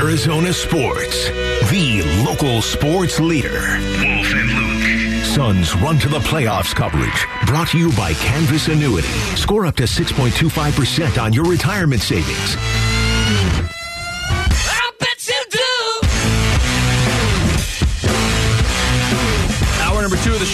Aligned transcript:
Arizona 0.00 0.50
sports. 0.50 1.28
The 1.70 2.02
local 2.24 2.62
sports 2.62 3.20
leader. 3.20 3.50
Wolf 3.50 4.32
and 4.32 4.48
Luke. 4.48 5.24
Suns 5.26 5.76
run 5.76 5.98
to 5.98 6.08
the 6.08 6.20
playoffs 6.20 6.74
coverage. 6.74 7.26
Brought 7.44 7.68
to 7.68 7.78
you 7.78 7.92
by 7.92 8.14
Canvas 8.14 8.68
Annuity. 8.68 9.08
Score 9.36 9.66
up 9.66 9.76
to 9.76 9.82
6.25% 9.82 11.22
on 11.22 11.34
your 11.34 11.44
retirement 11.44 12.00
savings. 12.00 12.56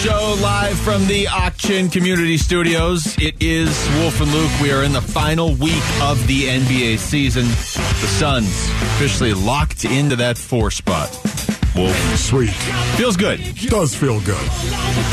Show, 0.07 0.35
live 0.41 0.77
from 0.79 1.05
the 1.07 1.27
Auction 1.27 1.89
Community 1.89 2.37
Studios. 2.37 3.17
It 3.19 3.35
is 3.41 3.67
Wolf 3.95 4.21
and 4.21 4.31
Luke. 4.31 4.51
We 4.61 4.71
are 4.71 4.83
in 4.83 4.93
the 4.93 5.01
final 5.01 5.53
week 5.55 5.83
of 6.01 6.25
the 6.27 6.43
NBA 6.43 6.97
season. 6.97 7.43
The 7.43 8.07
Suns 8.07 8.47
officially 8.47 9.33
locked 9.33 9.83
into 9.83 10.15
that 10.15 10.37
four 10.37 10.71
spot. 10.71 11.09
Wolf 11.75 11.93
Sweet. 12.15 12.51
feels 12.95 13.17
good. 13.17 13.41
Does 13.67 13.95
feel 13.95 14.21
good. 14.21 14.49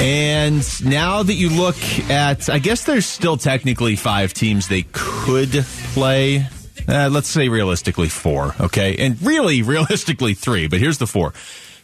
And 0.01 0.65
now 0.85 1.25
that 1.25 1.35
you 1.35 1.49
look 1.51 1.77
at, 2.09 2.49
I 2.49 2.61
guess 2.61 2.85
there's 2.85 3.07
still 3.07 3.37
technically 3.37 3.97
five 3.97 4.33
teams 4.33 4.69
they 4.69 4.85
could 4.93 5.51
play. 5.93 6.47
Uh, 6.87 7.09
let's 7.11 7.29
say 7.29 7.49
realistically 7.49 8.09
four, 8.09 8.55
okay? 8.61 8.95
And 8.97 9.21
really, 9.23 9.63
realistically 9.75 10.35
three, 10.35 10.69
but 10.69 10.79
here's 10.79 10.99
the 10.99 11.09
four 11.09 11.35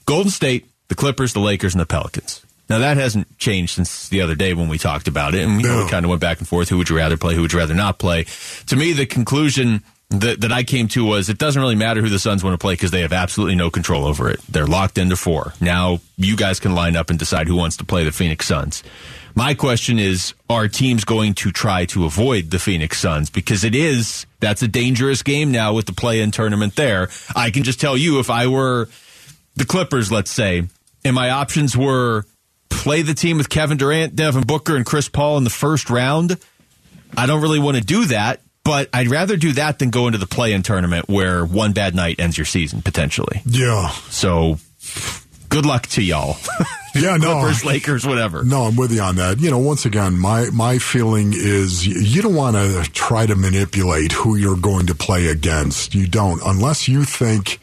Golden 0.06 0.31
State, 0.31 0.70
the 0.87 0.95
Clippers, 0.95 1.33
the 1.33 1.41
Lakers, 1.41 1.75
and 1.75 1.81
the 1.81 1.87
Pelicans. 1.87 2.47
Now, 2.70 2.79
that 2.79 2.97
hasn't 2.97 3.37
changed 3.38 3.74
since 3.74 4.09
the 4.09 4.23
other 4.23 4.34
day 4.37 4.55
when 4.55 4.69
we 4.69 4.78
talked 4.78 5.09
about 5.09 5.34
it, 5.34 5.42
and 5.42 5.56
we, 5.56 5.65
No. 5.65 5.84
we 5.84 5.91
kind 5.91 6.05
of 6.06 6.09
went 6.09 6.20
back 6.23 6.38
and 6.38 6.47
forth. 6.48 6.69
Who 6.69 6.78
would 6.78 6.88
you 6.88 6.97
rather 6.97 7.16
play? 7.16 7.34
Who 7.34 7.42
would 7.42 7.52
you 7.52 7.59
rather 7.59 7.74
not 7.74 7.98
play? 7.98 8.27
To 8.69 8.77
me, 8.77 8.92
the 8.92 9.06
conclusion 9.06 9.83
that, 10.11 10.41
that 10.41 10.52
I 10.52 10.62
came 10.62 10.87
to 10.88 11.05
was 11.05 11.28
it 11.28 11.37
doesn't 11.38 11.61
really 11.61 11.75
matter 11.75 12.01
who 12.01 12.09
the 12.09 12.19
Suns 12.20 12.42
want 12.45 12.55
to 12.55 12.59
play 12.59 12.75
because 12.75 12.92
they 12.92 13.01
have 13.02 13.12
absolutely 13.12 13.56
no 13.56 13.70
control 13.70 14.06
over 14.06 14.30
it. 14.30 14.41
They're 14.48 14.67
locked 14.69 14.98
into 14.98 15.17
four. 15.17 15.53
Now, 15.61 15.98
you 16.17 16.36
guys 16.36 16.61
can 16.61 16.75
line 16.75 16.95
up 16.97 17.11
and 17.11 17.19
decide 17.19 17.48
who 17.48 17.56
wants 17.56 17.77
to 17.78 17.84
play 17.84 18.05
the 18.05 18.12
Phoenix 18.12 18.47
Suns. 18.47 18.83
My 19.34 19.55
question 19.55 19.98
is, 20.00 20.34
are 20.48 20.67
teams 20.69 21.05
going 21.05 21.34
to 21.34 21.52
try 21.52 21.84
to 21.86 22.05
avoid 22.05 22.50
the 22.50 22.58
Phoenix 22.58 22.98
Suns? 22.98 23.30
Because 23.30 23.62
it 23.64 23.75
is, 23.75 24.27
that's 24.41 24.62
a 24.62 24.69
dangerous 24.69 25.23
game 25.23 25.50
now 25.52 25.73
with 25.75 25.86
the 25.86 25.92
play 25.92 26.20
in 26.20 26.30
tournament 26.33 26.75
there. 26.77 27.08
I 27.36 27.50
can 27.50 27.62
just 27.62 27.80
tell 27.80 27.97
you 27.97 28.19
if 28.19 28.30
I 28.30 28.48
were 28.48 28.89
the 29.55 29.64
Clippers, 29.64 30.11
let's 30.11 30.30
say, 30.33 30.64
and 31.05 31.14
my 31.14 31.30
options 31.30 31.77
were 31.77 32.27
play 32.71 33.03
the 33.03 33.15
team 33.15 33.37
with 33.37 33.49
Kevin 33.51 33.77
Durant, 33.77 34.17
Devin 34.17 34.45
Booker, 34.45 34.77
and 34.77 34.87
Chris 34.87 35.09
Paul 35.09 35.37
in 35.37 35.45
the 35.45 35.51
first 35.51 35.91
round. 35.91 36.39
I 37.17 37.27
don't 37.27 37.43
really 37.43 37.59
want 37.59 37.77
to 37.77 37.83
do 37.83 38.07
that, 38.07 38.41
but 38.65 38.89
I'd 38.95 39.09
rather 39.09 39.37
do 39.37 39.53
that 39.53 39.79
than 39.79 39.91
go 39.91 40.07
into 40.07 40.19
the 40.19 40.27
play 40.27 40.53
in 40.53 40.63
tournament 40.63 41.09
where 41.09 41.45
one 41.45 41.73
bad 41.73 41.95
night 41.95 42.21
ends 42.21 42.39
your 42.39 42.45
season 42.45 42.83
potentially. 42.83 43.43
Yeah. 43.45 43.91
So 44.09 44.59
good 45.48 45.67
luck 45.67 45.87
to 45.89 46.03
y'all. 46.03 46.37
Yeah, 46.93 47.19
no. 47.19 47.41
Clippers, 47.41 47.65
Lakers, 47.65 48.07
whatever. 48.07 48.43
No, 48.43 48.63
I'm 48.63 48.75
with 48.75 48.91
you 48.93 49.01
on 49.01 49.15
that. 49.17 49.39
You 49.39 49.51
know, 49.51 49.59
once 49.59 49.87
again, 49.87 50.19
my 50.19 50.51
my 50.51 50.79
feeling 50.79 51.33
is 51.35 51.87
you 51.87 52.21
don't 52.21 52.35
want 52.35 52.57
to 52.57 52.83
try 52.91 53.27
to 53.27 53.37
manipulate 53.37 54.11
who 54.11 54.35
you're 54.35 54.57
going 54.57 54.87
to 54.87 54.95
play 54.97 55.29
against. 55.29 55.95
You 55.95 56.09
don't, 56.09 56.41
unless 56.45 56.89
you 56.89 57.05
think, 57.05 57.61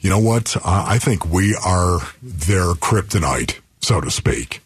you 0.00 0.08
know 0.08 0.18
what? 0.18 0.56
Uh, 0.56 0.60
I 0.64 0.98
think 0.98 1.26
we 1.26 1.54
are 1.62 1.98
their 2.22 2.72
kryptonite, 2.72 3.58
so 3.80 4.00
to 4.00 4.10
speak. 4.10 4.62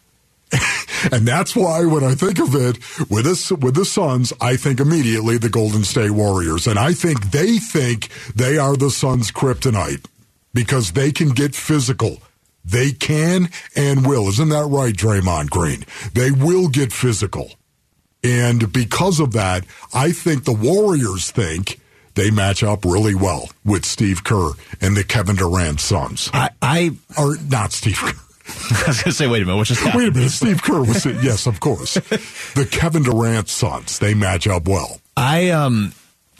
and 1.11 1.27
that's 1.27 1.55
why 1.55 1.85
when 1.85 2.03
I 2.03 2.15
think 2.15 2.39
of 2.39 2.55
it 2.55 2.77
with 3.09 3.25
this 3.25 3.51
with 3.51 3.75
the 3.75 3.85
Suns, 3.85 4.31
I 4.39 4.55
think 4.55 4.79
immediately 4.79 5.37
the 5.37 5.49
Golden 5.49 5.83
State 5.83 6.11
Warriors, 6.11 6.67
and 6.67 6.77
I 6.77 6.93
think 6.93 7.31
they 7.31 7.57
think 7.57 8.09
they 8.35 8.57
are 8.57 8.75
the 8.75 8.91
Suns' 8.91 9.31
kryptonite 9.31 10.05
because 10.53 10.91
they 10.91 11.11
can 11.11 11.29
get 11.29 11.55
physical. 11.55 12.21
They 12.63 12.91
can 12.91 13.49
and 13.75 14.07
will. 14.07 14.27
Isn't 14.29 14.49
that 14.49 14.65
right, 14.65 14.93
Draymond 14.93 15.51
Green? 15.51 15.85
They 16.13 16.31
will 16.31 16.67
get 16.69 16.91
physical. 16.91 17.51
And 18.23 18.73
because 18.73 19.19
of 19.19 19.33
that, 19.33 19.65
I 19.93 20.11
think 20.11 20.45
the 20.45 20.53
Warriors 20.53 21.29
think 21.29 21.79
they 22.15 22.31
match 22.31 22.63
up 22.63 22.83
really 22.83 23.13
well 23.13 23.49
with 23.63 23.85
Steve 23.85 24.23
Kerr 24.23 24.51
and 24.81 24.97
the 24.97 25.03
Kevin 25.03 25.35
Durant 25.35 25.79
Suns. 25.79 26.31
I, 26.33 26.49
I, 26.61 26.91
Or 27.19 27.35
not 27.37 27.71
Steve 27.71 27.97
Kerr. 27.97 28.24
I 28.47 28.83
was 28.87 29.01
going 29.01 29.11
to 29.11 29.11
say, 29.11 29.27
wait 29.27 29.41
a 29.41 29.45
minute, 29.45 29.57
what 29.57 29.67
just 29.67 29.81
happened? 29.81 30.03
Wait 30.03 30.11
a 30.11 30.15
minute. 30.15 30.29
Steve 30.29 30.61
Kerr 30.61 30.81
was 30.81 31.05
it? 31.05 31.23
Yes, 31.23 31.47
of 31.47 31.59
course. 31.59 31.95
The 32.55 32.65
Kevin 32.65 33.03
Durant 33.03 33.49
Suns, 33.49 33.99
they 33.99 34.13
match 34.13 34.47
up 34.47 34.67
well. 34.67 35.01
I 35.17 35.49
um 35.49 35.93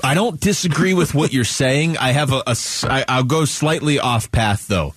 I 0.04 0.14
don't 0.14 0.40
disagree 0.40 0.94
with 0.94 1.14
what 1.14 1.34
you're 1.34 1.44
saying. 1.44 1.98
I 1.98 2.12
have 2.12 2.32
a, 2.32 2.44
a 2.48 2.56
I, 2.84 3.06
I'll 3.08 3.24
go 3.24 3.46
slightly 3.46 4.00
off 4.00 4.32
path 4.32 4.68
though. 4.68 4.94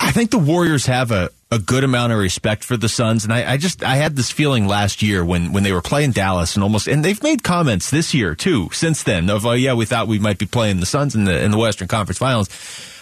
I 0.00 0.10
think 0.10 0.30
the 0.30 0.38
Warriors 0.38 0.86
have 0.86 1.10
a, 1.10 1.30
a 1.50 1.58
good 1.58 1.84
amount 1.84 2.12
of 2.12 2.18
respect 2.18 2.64
for 2.64 2.76
the 2.76 2.88
Suns, 2.88 3.24
and 3.24 3.32
I, 3.32 3.52
I 3.52 3.56
just 3.56 3.82
I 3.82 3.96
had 3.96 4.16
this 4.16 4.30
feeling 4.30 4.66
last 4.66 5.02
year 5.02 5.24
when 5.24 5.52
when 5.52 5.62
they 5.62 5.72
were 5.72 5.82
playing 5.82 6.12
Dallas 6.12 6.56
and 6.56 6.62
almost 6.62 6.86
and 6.86 7.04
they've 7.04 7.22
made 7.22 7.42
comments 7.42 7.90
this 7.90 8.14
year 8.14 8.34
too 8.34 8.68
since 8.72 9.02
then 9.02 9.28
of 9.30 9.44
oh 9.44 9.52
yeah 9.52 9.74
we 9.74 9.86
thought 9.86 10.08
we 10.08 10.18
might 10.18 10.38
be 10.38 10.46
playing 10.46 10.80
the 10.80 10.86
Suns 10.86 11.14
in 11.14 11.24
the 11.24 11.42
in 11.42 11.50
the 11.50 11.58
Western 11.58 11.88
Conference 11.88 12.18
Finals. 12.18 12.48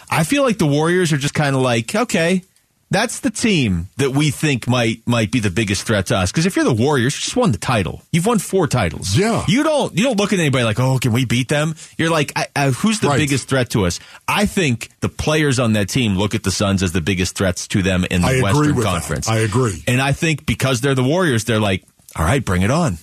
I 0.09 0.23
feel 0.23 0.43
like 0.43 0.57
the 0.57 0.65
Warriors 0.65 1.13
are 1.13 1.17
just 1.17 1.33
kind 1.33 1.55
of 1.55 1.61
like 1.61 1.93
okay. 1.95 2.43
That's 2.93 3.19
the 3.19 3.29
team 3.31 3.87
that 3.97 4.11
we 4.11 4.31
think 4.31 4.67
might 4.67 5.05
might 5.05 5.31
be 5.31 5.39
the 5.39 5.49
biggest 5.49 5.83
threat 5.85 6.05
to 6.07 6.15
us. 6.17 6.31
Because 6.31 6.45
if 6.45 6.55
you're 6.55 6.63
the 6.63 6.73
Warriors, 6.73 7.15
you 7.15 7.19
just 7.21 7.35
won 7.35 7.51
the 7.51 7.57
title. 7.57 8.01
You've 8.11 8.25
won 8.25 8.39
four 8.39 8.67
titles. 8.67 9.17
Yeah. 9.17 9.43
You 9.47 9.63
don't 9.63 9.97
you 9.97 10.03
don't 10.03 10.17
look 10.17 10.31
at 10.31 10.39
anybody 10.39 10.63
like, 10.63 10.79
oh, 10.79 10.99
can 10.99 11.11
we 11.11 11.25
beat 11.25 11.49
them? 11.49 11.75
You're 11.97 12.09
like, 12.11 12.31
I, 12.35 12.47
I, 12.55 12.69
who's 12.69 12.99
the 13.01 13.09
Right. 13.09 13.17
biggest 13.17 13.49
threat 13.49 13.71
to 13.71 13.85
us? 13.85 13.99
I 14.27 14.45
think 14.45 14.89
the 15.01 15.09
players 15.09 15.59
on 15.59 15.73
that 15.73 15.89
team 15.89 16.15
look 16.17 16.35
at 16.35 16.43
the 16.43 16.51
Suns 16.51 16.81
as 16.83 16.91
the 16.93 17.01
biggest 17.01 17.35
threats 17.35 17.67
to 17.69 17.81
them 17.81 18.05
in 18.09 18.21
the 18.21 18.27
I 18.27 18.41
Western 18.41 18.75
with 18.75 18.85
that. 18.85 18.91
Conference. 18.91 19.27
I 19.27 19.39
agree. 19.39 19.83
And 19.87 20.01
I 20.01 20.13
think 20.13 20.45
because 20.45 20.79
they're 20.81 20.95
the 20.95 21.03
Warriors, 21.03 21.43
they're 21.45 21.59
like, 21.59 21.83
all 22.15 22.23
right, 22.25 22.43
bring 22.45 22.61
it 22.61 22.71
on. 22.71 22.97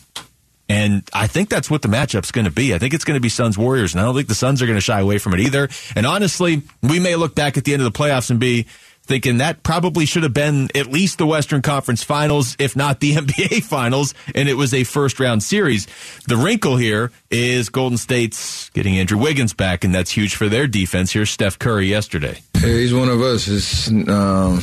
And 0.68 1.02
I 1.12 1.26
think 1.26 1.48
that's 1.48 1.68
what 1.68 1.82
the 1.82 1.88
matchup's 1.88 2.30
going 2.30 2.44
to 2.44 2.50
be. 2.52 2.72
I 2.74 2.78
think 2.78 2.94
it's 2.94 3.04
going 3.04 3.16
to 3.16 3.20
be 3.20 3.28
Suns 3.28 3.58
Warriors, 3.58 3.92
and 3.92 4.00
I 4.00 4.04
don't 4.04 4.14
think 4.14 4.28
the 4.28 4.36
Suns 4.36 4.62
are 4.62 4.66
going 4.66 4.76
to 4.78 4.80
shy 4.80 5.00
away 5.00 5.18
from 5.18 5.34
it 5.34 5.40
either. 5.40 5.68
And 5.96 6.06
honestly, 6.06 6.62
we 6.80 7.00
may 7.00 7.16
look 7.16 7.34
back 7.34 7.56
at 7.58 7.64
the 7.64 7.72
end 7.72 7.82
of 7.82 7.92
the 7.92 7.98
playoffs 7.98 8.30
and 8.30 8.38
be 8.38 8.66
thinking 9.10 9.38
that 9.38 9.64
probably 9.64 10.06
should 10.06 10.22
have 10.22 10.32
been 10.32 10.68
at 10.72 10.86
least 10.86 11.18
the 11.18 11.26
Western 11.26 11.62
Conference 11.62 12.04
Finals, 12.04 12.54
if 12.60 12.76
not 12.76 13.00
the 13.00 13.12
NBA 13.16 13.64
Finals, 13.64 14.14
and 14.36 14.48
it 14.48 14.54
was 14.54 14.72
a 14.72 14.84
first 14.84 15.18
round 15.18 15.42
series. 15.42 15.88
The 16.28 16.36
wrinkle 16.36 16.76
here 16.76 17.10
is 17.28 17.70
Golden 17.70 17.98
State's 17.98 18.70
getting 18.70 18.98
Andrew 18.98 19.18
Wiggins 19.18 19.52
back, 19.52 19.82
and 19.82 19.92
that's 19.92 20.12
huge 20.12 20.36
for 20.36 20.48
their 20.48 20.68
defense. 20.68 21.12
Here's 21.12 21.28
Steph 21.28 21.58
Curry 21.58 21.88
yesterday. 21.88 22.40
Yeah, 22.54 22.68
he's 22.68 22.94
one 22.94 23.08
of 23.08 23.20
us. 23.20 23.48
It's 23.48 23.88
um, 23.88 24.60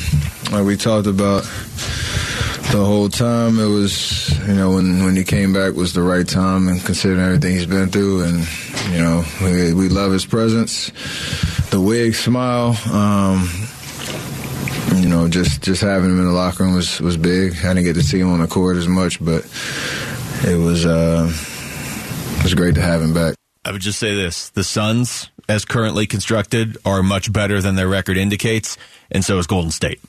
like 0.50 0.66
we 0.66 0.78
talked 0.78 1.08
about 1.08 1.44
the 2.72 2.86
whole 2.86 3.10
time. 3.10 3.60
It 3.60 3.68
was, 3.68 4.30
you 4.48 4.56
know, 4.56 4.76
when 4.76 5.04
when 5.04 5.18
he 5.18 5.26
came 5.26 5.52
back 5.52 5.74
was 5.74 5.92
the 5.92 6.04
right 6.04 6.26
time, 6.26 6.70
and 6.70 6.82
considering 6.86 7.20
everything 7.20 7.52
he's 7.52 7.66
been 7.66 7.90
through, 7.90 8.24
and 8.24 8.48
you 8.94 9.00
know, 9.00 9.26
we, 9.42 9.74
we 9.74 9.90
love 9.90 10.14
his 10.14 10.26
presence, 10.26 10.90
the 11.70 11.82
wig, 11.82 12.16
smile. 12.16 12.78
Um, 12.94 13.50
you 14.96 15.10
know, 15.10 15.28
just 15.28 15.62
just 15.62 15.82
having 15.82 16.10
him 16.10 16.20
in 16.20 16.26
the 16.26 16.32
locker 16.32 16.64
room 16.64 16.76
was 16.76 17.00
was 17.00 17.18
big. 17.18 17.54
I 17.58 17.74
didn't 17.74 17.84
get 17.84 17.94
to 17.94 18.04
see 18.04 18.20
him 18.20 18.32
on 18.32 18.40
the 18.40 18.48
court 18.48 18.78
as 18.78 18.88
much, 18.88 19.24
but 19.24 19.44
it 20.44 20.58
was 20.58 20.86
uh, 20.86 21.32
it 22.38 22.44
was 22.44 22.54
great 22.54 22.76
to 22.76 22.82
have 22.82 23.02
him 23.02 23.14
back. 23.14 23.36
I 23.66 23.72
would 23.72 23.82
just 23.82 24.00
say 24.00 24.16
this 24.16 24.50
the 24.50 24.64
Suns, 24.64 25.30
as 25.50 25.66
currently 25.66 26.08
constructed, 26.08 26.78
are 26.86 27.04
much 27.04 27.32
better 27.32 27.62
than 27.62 27.76
their 27.76 27.88
record 27.88 28.18
indicates, 28.18 28.78
and 29.12 29.24
so 29.24 29.38
is 29.38 29.48
Golden 29.48 29.72
State. 29.72 30.00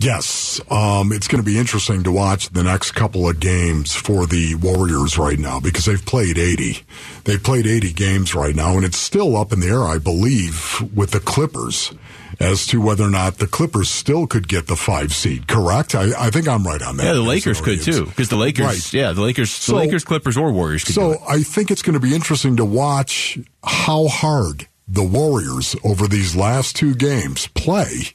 Yes, 0.00 0.60
um, 0.70 1.12
it's 1.12 1.26
going 1.26 1.42
to 1.42 1.46
be 1.46 1.58
interesting 1.58 2.04
to 2.04 2.12
watch 2.12 2.50
the 2.50 2.62
next 2.62 2.92
couple 2.92 3.28
of 3.28 3.40
games 3.40 3.96
for 3.96 4.26
the 4.26 4.54
Warriors 4.54 5.18
right 5.18 5.38
now 5.38 5.58
because 5.58 5.86
they've 5.86 6.06
played 6.06 6.38
80. 6.38 6.84
They've 7.24 7.42
played 7.42 7.66
80 7.66 7.94
games 7.94 8.32
right 8.32 8.54
now, 8.54 8.76
and 8.76 8.84
it's 8.84 8.96
still 8.96 9.36
up 9.36 9.52
in 9.52 9.58
the 9.58 9.66
air, 9.66 9.82
I 9.82 9.98
believe, 9.98 10.88
with 10.94 11.10
the 11.10 11.18
Clippers 11.18 11.92
as 12.40 12.66
to 12.66 12.80
whether 12.80 13.04
or 13.04 13.10
not 13.10 13.38
the 13.38 13.46
Clippers 13.46 13.88
still 13.90 14.26
could 14.26 14.46
get 14.48 14.66
the 14.68 14.76
five 14.76 15.12
seed. 15.12 15.48
Correct? 15.48 15.94
I, 15.94 16.10
I 16.18 16.30
think 16.30 16.46
I'm 16.48 16.64
right 16.64 16.80
on 16.80 16.96
that. 16.98 17.04
Yeah, 17.04 17.12
the 17.14 17.22
Lakers 17.22 17.60
could 17.60 17.82
too, 17.82 18.06
because 18.06 18.28
the 18.28 18.36
Lakers, 18.36 18.64
Right. 18.66 18.92
yeah, 18.92 19.12
the 19.12 19.22
Lakers, 19.22 19.50
So- 19.50 19.72
the 19.72 19.78
Lakers, 19.78 20.04
Clippers, 20.04 20.36
or 20.36 20.52
Warriors 20.52 20.82
So. 20.84 21.20
I 21.28 21.42
think 21.42 21.70
it's 21.70 21.82
going 21.82 21.94
to 21.94 22.00
be 22.00 22.14
interesting 22.14 22.56
to 22.56 22.64
watch 22.64 23.38
how 23.64 24.06
hard 24.08 24.68
the 24.86 25.02
Warriors 25.04 25.74
over 25.84 26.06
these 26.06 26.36
last 26.36 26.76
two 26.76 26.94
games 26.94 27.48
play 27.48 28.12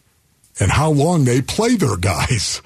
and 0.59 0.71
how 0.71 0.89
long 0.89 1.25
they 1.25 1.41
play 1.41 1.75
their 1.75 1.97
guys. 1.97 2.61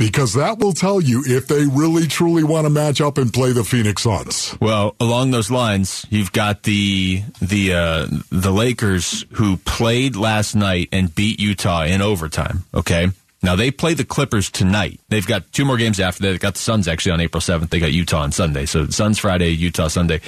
Because 0.00 0.32
that 0.32 0.58
will 0.58 0.72
tell 0.72 0.98
you 0.98 1.22
if 1.26 1.46
they 1.46 1.66
really 1.66 2.06
truly 2.06 2.42
want 2.42 2.64
to 2.64 2.70
match 2.70 3.02
up 3.02 3.18
and 3.18 3.30
play 3.30 3.52
the 3.52 3.64
Phoenix 3.64 4.00
Suns. 4.00 4.56
Well, 4.58 4.96
along 4.98 5.30
those 5.32 5.50
lines, 5.50 6.06
you've 6.08 6.32
got 6.32 6.62
the 6.62 7.22
the 7.42 7.74
uh, 7.74 8.06
the 8.30 8.50
Lakers 8.50 9.26
who 9.32 9.58
played 9.58 10.16
last 10.16 10.54
night 10.54 10.88
and 10.90 11.14
beat 11.14 11.38
Utah 11.38 11.82
in 11.84 12.00
overtime. 12.00 12.64
Okay, 12.72 13.08
now 13.42 13.56
they 13.56 13.70
play 13.70 13.92
the 13.92 14.06
Clippers 14.06 14.50
tonight. 14.50 15.00
They've 15.10 15.26
got 15.26 15.52
two 15.52 15.66
more 15.66 15.76
games 15.76 16.00
after 16.00 16.22
that. 16.22 16.30
They've 16.30 16.40
got 16.40 16.54
the 16.54 16.60
Suns 16.60 16.88
actually 16.88 17.12
on 17.12 17.20
April 17.20 17.42
seventh. 17.42 17.70
They 17.70 17.78
got 17.78 17.92
Utah 17.92 18.22
on 18.22 18.32
Sunday. 18.32 18.64
So 18.64 18.86
Suns 18.86 19.18
Friday, 19.18 19.50
Utah 19.50 19.88
Sunday. 19.88 20.22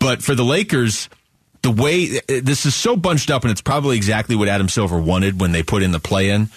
But 0.00 0.24
for 0.24 0.34
the 0.34 0.44
Lakers 0.44 1.08
the 1.62 1.70
way 1.70 2.20
this 2.28 2.66
is 2.66 2.74
so 2.74 2.94
bunched 2.94 3.30
up, 3.30 3.42
and 3.42 3.50
it's 3.50 3.62
probably 3.62 3.96
exactly 3.96 4.36
what 4.36 4.48
Adam 4.48 4.68
Silver 4.68 5.00
wanted 5.00 5.40
when 5.40 5.52
they 5.52 5.62
put 5.62 5.82
in 5.82 5.92
the 5.92 6.00
play 6.00 6.30
in. 6.30 6.50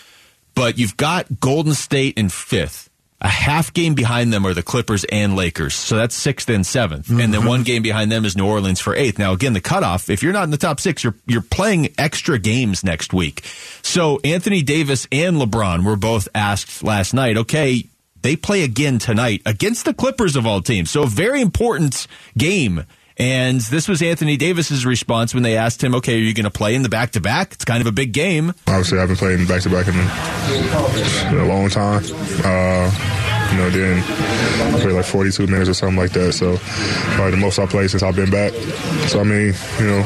But 0.57 0.79
you've 0.79 0.97
got 0.97 1.39
Golden 1.39 1.75
State 1.75 2.17
in 2.17 2.29
fifth. 2.29 2.89
A 3.21 3.27
half 3.27 3.73
game 3.73 3.95
behind 3.95 4.33
them 4.33 4.45
are 4.45 4.53
the 4.53 4.63
Clippers 4.63 5.03
and 5.05 5.35
Lakers. 5.35 5.73
So 5.73 5.95
that's 5.95 6.15
sixth 6.15 6.49
and 6.49 6.63
7th 6.63 7.05
mm-hmm. 7.05 7.19
And 7.19 7.33
then 7.33 7.45
one 7.45 7.63
game 7.63 7.81
behind 7.81 8.11
them 8.11 8.25
is 8.25 8.35
New 8.35 8.45
Orleans 8.45 8.79
for 8.79 8.95
eighth. 8.95 9.17
Now, 9.17 9.33
again, 9.33 9.53
the 9.53 9.61
cutoff, 9.61 10.09
if 10.09 10.21
you're 10.21 10.33
not 10.33 10.43
in 10.43 10.51
the 10.51 10.57
top 10.57 10.79
six, 10.79 11.03
you're, 11.03 11.15
you're 11.25 11.41
playing 11.41 11.93
extra 11.97 12.37
games 12.37 12.83
next 12.83 13.13
week. 13.13 13.43
So 13.81 14.19
Anthony 14.23 14.61
Davis 14.61 15.07
and 15.11 15.37
LeBron 15.37 15.83
were 15.83 15.95
both 15.95 16.27
asked 16.35 16.83
last 16.83 17.13
night, 17.13 17.37
okay, 17.37 17.85
they 18.21 18.35
play 18.35 18.63
again 18.63 18.99
tonight 18.99 19.41
against 19.45 19.85
the 19.85 19.93
Clippers 19.93 20.35
of 20.35 20.45
all 20.45 20.61
teams. 20.61 20.91
So 20.91 21.03
a 21.03 21.07
very 21.07 21.41
important 21.41 22.07
game 22.37 22.85
and 23.17 23.59
this 23.61 23.87
was 23.87 24.01
Anthony 24.01 24.37
Davis's 24.37 24.85
response 24.85 25.33
when 25.33 25.43
they 25.43 25.57
asked 25.57 25.83
him, 25.83 25.95
"Okay, 25.95 26.15
are 26.15 26.19
you 26.19 26.33
going 26.33 26.43
to 26.45 26.51
play 26.51 26.75
in 26.75 26.83
the 26.83 26.89
back 26.89 27.11
to 27.11 27.21
back? 27.21 27.53
It's 27.53 27.65
kind 27.65 27.81
of 27.81 27.87
a 27.87 27.91
big 27.91 28.11
game." 28.11 28.53
Obviously, 28.67 28.99
I've 28.99 29.07
been 29.07 29.17
playing 29.17 29.47
back 29.47 29.61
to 29.63 29.69
back 29.69 29.87
in 29.87 29.95
a 31.37 31.45
long 31.45 31.69
time. 31.69 32.03
Uh, 32.43 33.46
you 33.51 33.57
know, 33.57 33.69
then 33.69 34.03
I 34.73 34.79
played 34.79 34.93
like 34.93 35.05
42 35.05 35.47
minutes 35.47 35.69
or 35.69 35.73
something 35.73 35.97
like 35.97 36.11
that. 36.11 36.33
So 36.33 36.57
probably 37.15 37.31
the 37.31 37.37
most 37.37 37.59
I 37.59 37.65
played 37.65 37.89
since 37.89 38.03
I've 38.03 38.15
been 38.15 38.29
back. 38.29 38.53
So 39.07 39.19
I 39.19 39.23
mean, 39.23 39.53
you 39.79 39.87
know, 39.87 40.05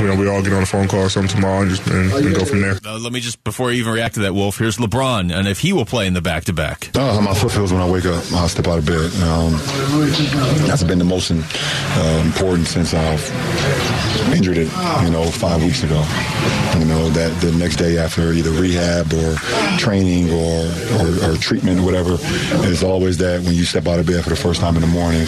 you 0.00 0.06
know, 0.06 0.16
we 0.16 0.28
all 0.28 0.42
get 0.42 0.52
on 0.52 0.62
a 0.62 0.66
phone 0.66 0.88
call 0.88 1.00
or 1.00 1.08
something 1.08 1.34
tomorrow 1.34 1.62
and 1.62 1.70
just 1.70 1.86
and, 1.86 2.12
and 2.12 2.34
go 2.34 2.44
from 2.44 2.60
there. 2.60 2.78
Uh, 2.84 2.98
let 2.98 3.12
me 3.12 3.20
just 3.20 3.42
before 3.44 3.72
you 3.72 3.80
even 3.80 3.92
react 3.92 4.14
to 4.14 4.20
that, 4.20 4.34
Wolf. 4.34 4.58
Here's 4.58 4.78
LeBron, 4.78 5.32
and 5.34 5.48
if 5.48 5.60
he 5.60 5.72
will 5.72 5.86
play 5.86 6.06
in 6.06 6.14
the 6.14 6.22
back 6.22 6.44
to 6.44 6.52
back. 6.52 6.90
how 6.94 7.20
my 7.20 7.34
foot 7.34 7.52
feels 7.52 7.72
when 7.72 7.82
I 7.82 7.88
wake 7.88 8.06
up. 8.06 8.24
I 8.32 8.46
step 8.46 8.66
out 8.68 8.78
of 8.78 8.86
bed. 8.86 9.12
Um, 9.22 9.52
that's 10.66 10.82
been 10.82 10.98
the 10.98 11.04
most 11.04 11.30
uh, 11.30 12.22
important 12.24 12.66
since 12.66 12.94
I've 12.94 13.20
injured 14.34 14.58
it. 14.58 14.70
You 15.04 15.10
know, 15.10 15.24
five 15.30 15.62
weeks 15.62 15.82
ago. 15.82 16.02
You 16.78 16.84
know 16.84 17.08
that 17.10 17.32
the 17.40 17.52
next 17.52 17.76
day 17.76 17.98
after 17.98 18.32
either 18.32 18.50
rehab 18.50 19.12
or 19.12 19.36
training 19.78 20.30
or 20.30 20.66
or, 21.00 21.30
or 21.30 21.36
treatment 21.36 21.80
or 21.80 21.84
whatever 21.84 22.18
it's 22.74 22.82
always 22.82 23.18
that 23.18 23.40
when 23.42 23.54
you 23.54 23.64
step 23.64 23.86
out 23.86 23.98
of 23.98 24.06
bed 24.06 24.22
for 24.24 24.30
the 24.30 24.36
first 24.36 24.60
time 24.60 24.74
in 24.76 24.80
the 24.80 24.86
morning, 24.86 25.22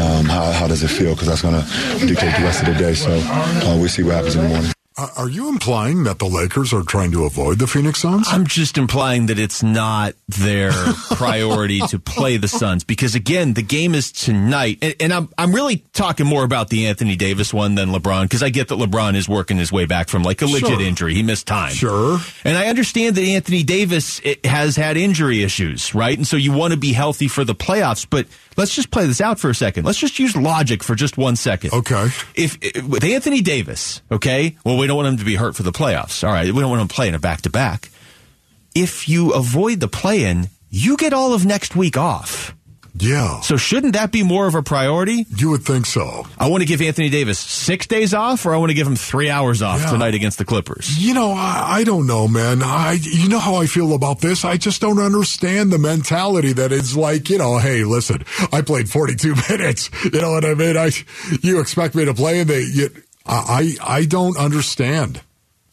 um, 0.00 0.24
how, 0.26 0.52
how, 0.52 0.66
does 0.68 0.82
it 0.82 0.88
feel? 0.88 1.14
Because 1.14 1.28
that's 1.28 1.42
going 1.42 1.54
to 1.54 2.06
dictate 2.06 2.36
the 2.36 2.42
rest 2.42 2.62
of 2.62 2.66
the 2.66 2.74
day. 2.74 2.94
So 2.94 3.10
uh, 3.12 3.76
we'll 3.78 3.88
see 3.88 4.02
what 4.02 4.14
happens 4.14 4.36
in 4.36 4.42
the 4.42 4.48
morning. 4.48 4.77
Uh, 4.98 5.08
are 5.16 5.28
you 5.28 5.48
implying 5.48 6.02
that 6.02 6.18
the 6.18 6.26
Lakers 6.26 6.72
are 6.72 6.82
trying 6.82 7.12
to 7.12 7.24
avoid 7.24 7.60
the 7.60 7.68
Phoenix 7.68 8.00
Suns? 8.00 8.26
I'm 8.28 8.44
just 8.48 8.76
implying 8.76 9.26
that 9.26 9.38
it's 9.38 9.62
not 9.62 10.14
their 10.26 10.72
priority 11.12 11.78
to 11.78 12.00
play 12.00 12.36
the 12.36 12.48
Suns 12.48 12.82
because 12.82 13.14
again, 13.14 13.54
the 13.54 13.62
game 13.62 13.94
is 13.94 14.10
tonight, 14.10 14.78
and, 14.82 14.96
and, 14.98 15.12
I'm 15.12 15.28
I'm 15.38 15.54
really 15.54 15.84
talking 15.92 16.26
more 16.26 16.42
about 16.42 16.68
the 16.68 16.88
Anthony 16.88 17.14
Davis 17.14 17.54
one 17.54 17.76
than 17.76 17.90
LeBron 17.90 18.24
because 18.24 18.42
I 18.42 18.48
get 18.50 18.68
that 18.68 18.74
LeBron 18.74 19.14
is 19.14 19.28
working 19.28 19.56
his 19.56 19.70
way 19.70 19.86
back 19.86 20.08
from 20.08 20.24
like 20.24 20.42
a 20.42 20.46
legit 20.46 20.68
sure. 20.68 20.80
injury. 20.80 21.14
He 21.14 21.22
missed 21.22 21.46
time, 21.46 21.74
sure, 21.74 22.18
and 22.42 22.58
I 22.58 22.66
understand 22.66 23.14
that 23.14 23.22
Anthony 23.22 23.62
Davis 23.62 24.20
has 24.42 24.74
had 24.74 24.96
injury 24.96 25.44
issues, 25.44 25.94
right? 25.94 26.18
And 26.18 26.26
so 26.26 26.36
you 26.36 26.52
want 26.52 26.72
to 26.72 26.76
be 26.76 26.92
healthy 26.92 27.28
for 27.28 27.44
the 27.44 27.54
playoffs, 27.54 28.04
but 28.08 28.26
let's 28.58 28.74
just 28.74 28.90
play 28.90 29.06
this 29.06 29.22
out 29.22 29.38
for 29.38 29.48
a 29.48 29.54
second. 29.54 29.86
Let's 29.86 29.98
just 29.98 30.18
use 30.18 30.36
logic 30.36 30.82
for 30.82 30.94
just 30.94 31.16
one 31.16 31.36
second. 31.36 31.72
Okay. 31.72 32.08
If, 32.34 32.58
if 32.60 32.84
with 32.84 33.04
Anthony 33.04 33.40
Davis, 33.40 34.02
okay, 34.10 34.56
well, 34.64 34.76
we 34.76 34.86
don't 34.86 34.96
want 34.96 35.08
him 35.08 35.16
to 35.18 35.24
be 35.24 35.36
hurt 35.36 35.56
for 35.56 35.62
the 35.62 35.72
playoffs. 35.72 36.26
All 36.26 36.32
right, 36.32 36.52
we 36.52 36.60
don't 36.60 36.68
want 36.68 36.82
him 36.82 36.88
playing 36.88 37.14
a 37.14 37.18
back 37.18 37.42
to 37.42 37.50
back. 37.50 37.90
If 38.74 39.08
you 39.08 39.32
avoid 39.32 39.80
the 39.80 39.88
play 39.88 40.24
in, 40.24 40.50
you 40.68 40.96
get 40.96 41.14
all 41.14 41.32
of 41.32 41.46
next 41.46 41.74
week 41.74 41.96
off. 41.96 42.54
Yeah. 42.94 43.40
So 43.40 43.56
shouldn't 43.56 43.92
that 43.94 44.12
be 44.12 44.22
more 44.22 44.46
of 44.46 44.54
a 44.54 44.62
priority? 44.62 45.26
You 45.36 45.50
would 45.50 45.62
think 45.62 45.86
so. 45.86 46.26
I 46.38 46.48
want 46.48 46.62
to 46.62 46.66
give 46.66 46.80
Anthony 46.80 47.08
Davis 47.08 47.38
six 47.38 47.86
days 47.86 48.14
off, 48.14 48.44
or 48.46 48.54
I 48.54 48.58
want 48.58 48.70
to 48.70 48.74
give 48.74 48.86
him 48.86 48.96
three 48.96 49.30
hours 49.30 49.62
off 49.62 49.80
yeah. 49.80 49.90
tonight 49.90 50.14
against 50.14 50.38
the 50.38 50.44
Clippers. 50.44 50.98
You 50.98 51.14
know, 51.14 51.32
I, 51.32 51.78
I, 51.78 51.84
don't 51.84 52.06
know, 52.06 52.28
man. 52.28 52.62
I, 52.62 52.98
you 53.00 53.28
know 53.28 53.38
how 53.38 53.56
I 53.56 53.66
feel 53.66 53.94
about 53.94 54.20
this. 54.20 54.44
I 54.44 54.56
just 54.56 54.80
don't 54.80 54.98
understand 54.98 55.72
the 55.72 55.78
mentality 55.78 56.52
that 56.54 56.72
is 56.72 56.96
like, 56.96 57.30
you 57.30 57.38
know, 57.38 57.58
hey, 57.58 57.84
listen, 57.84 58.24
I 58.52 58.62
played 58.62 58.90
42 58.90 59.34
minutes. 59.48 59.90
You 60.04 60.20
know 60.20 60.32
what 60.32 60.44
I 60.44 60.54
mean? 60.54 60.76
I, 60.76 60.90
you 61.42 61.60
expect 61.60 61.94
me 61.94 62.04
to 62.04 62.14
play, 62.14 62.40
and 62.40 62.50
they, 62.50 62.62
you, 62.62 62.90
I, 63.26 63.74
I 63.82 64.04
don't 64.06 64.36
understand. 64.38 65.20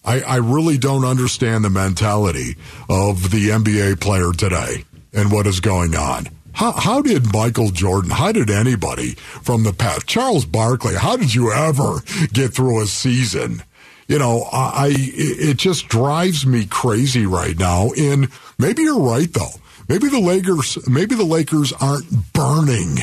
I, 0.03 0.21
I 0.21 0.35
really 0.37 0.77
don't 0.77 1.05
understand 1.05 1.65
the 1.65 1.69
mentality 1.69 2.57
of 2.89 3.31
the 3.31 3.49
NBA 3.49 3.99
player 3.99 4.31
today 4.31 4.85
and 5.13 5.31
what 5.31 5.47
is 5.47 5.59
going 5.59 5.95
on. 5.95 6.27
How, 6.55 6.71
how 6.71 7.01
did 7.01 7.33
Michael 7.33 7.69
Jordan, 7.69 8.11
how 8.11 8.31
did 8.31 8.49
anybody 8.49 9.15
from 9.15 9.63
the 9.63 9.73
past, 9.73 10.07
Charles 10.07 10.45
Barkley, 10.45 10.95
how 10.95 11.17
did 11.17 11.35
you 11.35 11.51
ever 11.51 12.01
get 12.31 12.53
through 12.53 12.81
a 12.81 12.85
season? 12.85 13.63
You 14.07 14.19
know, 14.19 14.47
I, 14.51 14.93
it 14.95 15.57
just 15.57 15.87
drives 15.87 16.45
me 16.45 16.65
crazy 16.65 17.25
right 17.25 17.57
now. 17.57 17.89
And 17.97 18.29
maybe 18.57 18.83
you're 18.83 18.99
right 18.99 19.31
though. 19.31 19.59
Maybe 19.87 20.07
the 20.07 20.19
Lakers, 20.19 20.87
maybe 20.87 21.15
the 21.15 21.25
Lakers 21.25 21.73
aren't 21.73 22.33
burning 22.33 22.97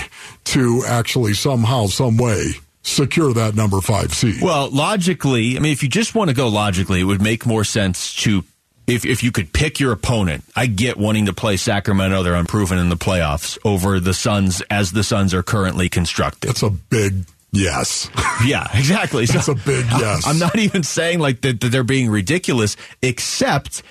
to 0.45 0.83
actually 0.87 1.35
somehow, 1.35 1.87
some 1.87 2.17
way 2.17 2.53
secure 2.83 3.33
that 3.33 3.55
number 3.55 3.81
five 3.81 4.13
seed. 4.13 4.43
Well, 4.43 4.71
logically, 4.71 5.57
I 5.57 5.61
mean, 5.61 5.73
if 5.73 5.83
you 5.83 5.89
just 5.89 6.15
want 6.15 6.31
to 6.31 6.35
go 6.35 6.49
logically, 6.49 7.01
it 7.01 7.05
would 7.05 7.23
make 7.23 7.47
more 7.47 7.65
sense 7.65 8.15
to 8.23 8.45
if 8.87 9.05
if 9.05 9.23
you 9.23 9.33
could 9.33 9.53
pick 9.53 9.81
your 9.81 9.93
opponent, 9.93 10.45
I 10.57 10.67
get 10.67 10.97
wanting 10.97 11.27
to 11.27 11.33
play 11.33 11.57
Sacramento. 11.57 12.23
They're 12.23 12.35
unproven 12.35 12.79
in 12.79 12.89
the 12.89 12.97
playoffs 12.97 13.59
over 13.65 14.01
the 14.01 14.15
Suns 14.15 14.61
as 14.63 14.93
the 14.93 15.05
Suns 15.05 15.35
are 15.35 15.43
currently 15.43 15.89
constructed. 15.89 16.49
That's 16.49 16.63
a 16.63 16.71
big 16.71 17.25
yes. 17.53 18.11
yeah, 18.45 18.67
exactly. 18.75 19.27
That's 19.27 19.47
so, 19.47 19.53
a 19.53 19.57
big 19.57 19.87
yes. 19.87 20.27
I'm 20.27 20.39
not 20.39 20.59
even 20.59 20.83
saying 20.83 21.21
like 21.21 21.43
that, 21.43 21.61
that 21.61 21.69
they're 21.69 21.85
being 21.85 22.11
ridiculous, 22.11 22.77
except 23.03 23.83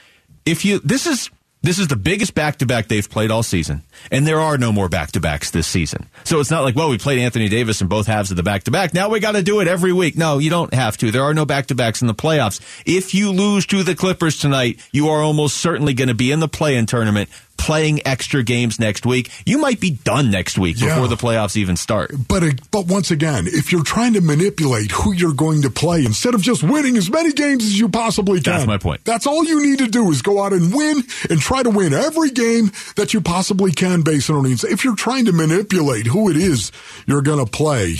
if 0.46 0.66
you 0.66 0.80
this 0.80 1.08
is 1.08 1.30
this 1.64 1.78
is 1.78 1.88
the 1.88 1.96
biggest 1.96 2.34
back 2.34 2.58
to 2.58 2.66
back 2.66 2.88
they've 2.88 3.10
played 3.10 3.30
all 3.30 3.44
season, 3.44 3.84
and 4.12 4.26
there 4.26 4.40
are 4.40 4.58
no 4.58 4.72
more 4.72 4.90
back 4.90 5.12
to 5.12 5.20
backs 5.20 5.52
this 5.52 5.68
season. 5.68 6.08
So 6.24 6.40
it's 6.40 6.50
not 6.50 6.64
like, 6.64 6.76
well, 6.76 6.90
we 6.90 6.98
played 6.98 7.20
Anthony 7.20 7.50
Davis 7.50 7.82
in 7.82 7.88
both 7.88 8.08
halves 8.08 8.32
of 8.32 8.38
the 8.38 8.44
back 8.44 8.64
to 8.64 8.72
back. 8.72 8.94
Now 8.94 9.10
we 9.10 9.20
got 9.20 9.34
to 9.34 9.44
do 9.44 9.60
it 9.60 9.68
every 9.68 9.94
week. 9.94 10.18
No, 10.18 10.40
you 10.40 10.50
don't 10.50 10.74
have 10.74 10.98
to. 10.98 11.12
There 11.12 11.24
are 11.24 11.34
no 11.34 11.46
back 11.46 11.68
to 11.68 11.76
backs 11.76 12.02
in 12.02 12.08
the 12.08 12.16
playoffs. 12.16 12.62
If 12.86 13.14
you 13.14 13.32
lose 13.32 13.66
to 13.68 13.84
the 13.84 13.96
Clippers 13.96 14.38
tonight, 14.38 14.80
you 14.92 15.10
are 15.10 15.22
almost 15.22 15.58
certainly 15.58 15.94
going 15.94 16.08
to 16.08 16.16
be 16.16 16.32
in 16.32 16.40
the 16.40 16.48
play 16.48 16.76
in 16.76 16.88
tournament 16.88 17.30
playing 17.62 18.06
extra 18.08 18.44
games 18.44 18.80
next 18.80 19.06
week. 19.06 19.30
You 19.46 19.60
might 19.60 19.80
be 19.80 19.92
done 19.92 20.32
next 20.32 20.58
week 20.58 20.82
yeah. 20.82 20.90
before 20.90 21.08
the 21.08 21.16
playoffs 21.16 21.56
even 21.56 21.78
start. 21.78 22.12
But 22.28 22.72
but 22.72 22.88
once 22.88 23.12
again, 23.12 23.46
if 23.48 23.72
you're 23.72 23.84
trying 23.84 24.14
to 24.14 24.22
manipulate 24.22 24.90
who 24.92 25.14
you're 25.14 25.34
going 25.34 25.62
to 25.62 25.70
play 25.70 26.04
instead 26.04 26.34
of 26.34 26.42
just 26.42 26.64
winning 26.64 26.98
as 26.98 27.10
many 27.10 27.32
games 27.32 27.64
as 27.64 27.80
you 27.80 27.88
possibly 27.88 28.42
can, 28.42 28.54
that's 28.54 28.68
my 28.68 28.80
point. 28.80 29.06
That's 29.06 29.28
all 29.28 29.46
you 29.46 29.64
need 29.64 29.80
to 29.80 29.88
do 29.88 30.10
is 30.10 30.22
go 30.24 30.44
out 30.44 30.54
and 30.54 30.74
win 30.74 31.04
and 31.30 31.40
try 31.40 31.62
to 31.62 31.70
win 31.70 31.94
every 31.94 32.32
game 32.32 32.72
that 32.96 33.14
you 33.14 33.22
possibly 33.22 33.72
can 33.72 34.02
based 34.02 34.30
on 34.30 34.44
these. 34.44 34.64
If 34.64 34.84
you're 34.84 34.96
trying 34.96 35.26
to 35.26 35.32
manipulate 35.32 36.08
who 36.08 36.30
it 36.30 36.38
is 36.38 36.72
you're 37.06 37.22
going 37.22 37.44
to 37.44 37.50
play, 37.50 37.96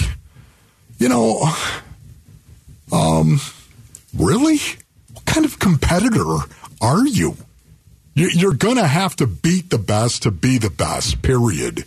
you 0.98 1.10
know, 1.10 1.44
um, 2.92 3.40
really, 4.18 4.58
what 5.14 5.26
kind 5.26 5.46
of 5.46 5.60
competitor 5.60 6.38
are 6.82 7.06
you? 7.06 7.38
You're 8.30 8.54
going 8.54 8.78
to 8.78 8.88
have 8.88 9.16
to 9.18 9.28
beat 9.28 9.70
the 9.70 9.78
best 9.78 10.24
to 10.24 10.32
be 10.32 10.58
the 10.58 10.70
best, 10.70 11.22
period. 11.22 11.86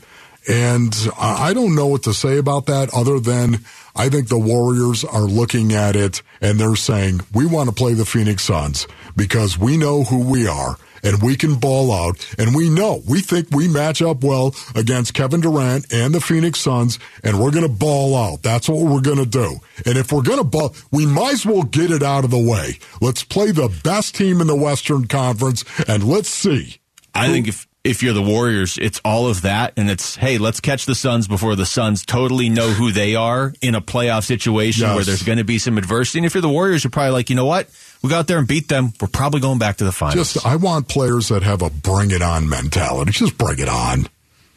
And 0.48 0.94
I 1.18 1.54
don't 1.54 1.74
know 1.74 1.86
what 1.86 2.02
to 2.02 2.12
say 2.12 2.38
about 2.38 2.66
that 2.66 2.92
other 2.92 3.18
than 3.18 3.64
I 3.96 4.08
think 4.08 4.28
the 4.28 4.38
Warriors 4.38 5.04
are 5.04 5.22
looking 5.22 5.72
at 5.72 5.96
it 5.96 6.22
and 6.40 6.58
they're 6.58 6.76
saying, 6.76 7.20
we 7.32 7.46
want 7.46 7.68
to 7.68 7.74
play 7.74 7.94
the 7.94 8.04
Phoenix 8.04 8.42
Suns 8.42 8.86
because 9.16 9.58
we 9.58 9.76
know 9.76 10.04
who 10.04 10.20
we 10.20 10.46
are 10.46 10.76
and 11.04 11.22
we 11.22 11.36
can 11.36 11.56
ball 11.56 11.92
out. 11.92 12.26
And 12.38 12.54
we 12.54 12.70
know, 12.70 13.02
we 13.06 13.20
think 13.20 13.48
we 13.50 13.68
match 13.68 14.02
up 14.02 14.24
well 14.24 14.54
against 14.74 15.14
Kevin 15.14 15.40
Durant 15.40 15.92
and 15.92 16.14
the 16.14 16.20
Phoenix 16.20 16.60
Suns, 16.60 16.98
and 17.22 17.38
we're 17.38 17.50
going 17.50 17.66
to 17.66 17.72
ball 17.72 18.16
out. 18.16 18.42
That's 18.42 18.68
what 18.68 18.86
we're 18.86 19.00
going 19.00 19.18
to 19.18 19.26
do. 19.26 19.58
And 19.86 19.98
if 19.98 20.10
we're 20.10 20.22
going 20.22 20.38
to 20.38 20.44
ball, 20.44 20.74
we 20.90 21.06
might 21.06 21.34
as 21.34 21.46
well 21.46 21.62
get 21.62 21.90
it 21.90 22.02
out 22.02 22.24
of 22.24 22.30
the 22.30 22.38
way. 22.38 22.78
Let's 23.00 23.22
play 23.22 23.50
the 23.50 23.68
best 23.84 24.14
team 24.14 24.40
in 24.40 24.46
the 24.46 24.56
Western 24.56 25.06
Conference, 25.06 25.64
and 25.86 26.02
let's 26.02 26.30
see. 26.30 26.78
I 27.14 27.28
think 27.28 27.46
if 27.46 27.68
if 27.84 28.02
you're 28.02 28.14
the 28.14 28.22
Warriors, 28.22 28.78
it's 28.78 28.98
all 29.04 29.28
of 29.28 29.42
that, 29.42 29.74
and 29.76 29.90
it's 29.90 30.16
hey, 30.16 30.38
let's 30.38 30.58
catch 30.58 30.86
the 30.86 30.94
Suns 30.94 31.28
before 31.28 31.54
the 31.54 31.66
Suns 31.66 32.04
totally 32.04 32.48
know 32.48 32.70
who 32.70 32.90
they 32.90 33.14
are 33.14 33.52
in 33.60 33.74
a 33.74 33.80
playoff 33.82 34.24
situation 34.24 34.86
yes. 34.86 34.94
where 34.96 35.04
there's 35.04 35.22
going 35.22 35.38
to 35.38 35.44
be 35.44 35.58
some 35.58 35.76
adversity. 35.76 36.20
And 36.20 36.26
if 36.26 36.34
you're 36.34 36.42
the 36.42 36.48
Warriors, 36.48 36.82
you're 36.82 36.90
probably 36.90 37.12
like, 37.12 37.28
you 37.28 37.36
know 37.36 37.44
what, 37.44 37.68
we 38.04 38.10
go 38.10 38.18
out 38.18 38.26
there 38.26 38.36
and 38.36 38.46
beat 38.46 38.68
them. 38.68 38.92
We're 39.00 39.08
probably 39.08 39.40
going 39.40 39.58
back 39.58 39.78
to 39.78 39.84
the 39.84 39.90
finals. 39.90 40.34
Just, 40.34 40.44
I 40.44 40.56
want 40.56 40.88
players 40.88 41.28
that 41.28 41.42
have 41.42 41.62
a 41.62 41.70
bring 41.70 42.10
it 42.10 42.20
on 42.20 42.50
mentality. 42.50 43.12
Just 43.12 43.38
bring 43.38 43.58
it 43.58 43.68
on. 43.68 44.06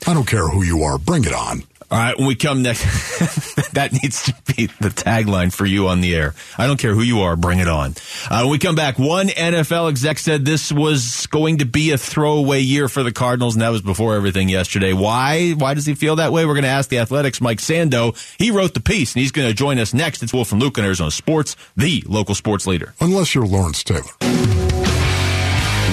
I 0.06 0.14
don't 0.14 0.28
care 0.28 0.50
who 0.50 0.64
you 0.64 0.84
are. 0.84 0.98
Bring 0.98 1.24
it 1.24 1.32
on. 1.32 1.64
All 1.90 1.98
right, 1.98 2.18
when 2.18 2.28
we 2.28 2.36
come 2.36 2.64
next, 2.64 2.84
that 3.74 3.94
needs 3.94 4.24
to 4.24 4.36
be 4.54 4.66
the 4.66 4.90
tagline 4.90 5.54
for 5.54 5.66
you 5.66 5.88
on 5.88 6.02
the 6.02 6.16
air. 6.16 6.36
I 6.58 6.68
don't 6.68 6.78
care 6.78 6.94
who 6.94 7.02
you 7.02 7.22
are, 7.22 7.38
bring 7.38 7.60
it 7.60 7.70
on. 7.70 7.96
Uh, 8.30 8.42
when 8.42 8.50
we 8.50 8.58
come 8.58 8.76
back, 8.76 9.00
one 9.00 9.28
NFL 9.28 9.90
exec 9.90 10.20
said 10.20 10.44
this 10.44 10.70
was 10.70 11.28
going 11.28 11.60
to 11.60 11.66
be 11.66 11.92
a 11.92 11.98
throwaway 11.98 12.60
year 12.60 12.90
for 12.90 13.04
the 13.04 13.14
Cardinals, 13.14 13.56
and 13.56 13.62
that 13.62 13.70
was 13.70 13.82
before 13.82 14.16
everything 14.16 14.50
yesterday. 14.50 14.92
Why? 14.92 15.52
Why 15.52 15.76
does 15.76 15.86
he 15.86 15.96
feel 15.96 16.18
that 16.18 16.34
way? 16.34 16.46
We're 16.46 16.56
going 16.56 16.64
to 16.64 16.70
ask 16.70 16.90
the 16.90 16.98
Athletic's 16.98 17.40
Mike 17.40 17.60
Sando. 17.60 18.18
He 18.38 18.52
wrote 18.52 18.74
the 18.74 18.82
piece, 18.82 19.14
and 19.14 19.22
he's 19.22 19.32
going 19.32 19.48
to 19.48 19.54
join 19.54 19.80
us 19.80 19.94
next. 19.94 20.22
It's 20.22 20.34
Wolf 20.34 20.52
and 20.52 20.62
Luke 20.62 20.78
on 20.78 20.84
Arizona 20.84 21.12
Sports, 21.12 21.56
the 21.78 22.04
local 22.06 22.36
sports 22.36 22.68
leader. 22.68 22.96
Unless 23.00 23.34
you're 23.34 23.46
Lawrence 23.46 23.82
Taylor. 23.86 24.04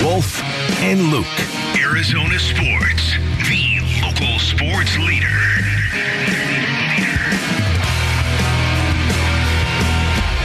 Wolf 0.02 0.42
and 0.82 1.00
Luke, 1.12 1.24
Arizona 1.78 2.36
Sports, 2.40 3.12
the 3.48 3.80
local 4.02 4.38
sports 4.40 4.98
leader. 4.98 5.63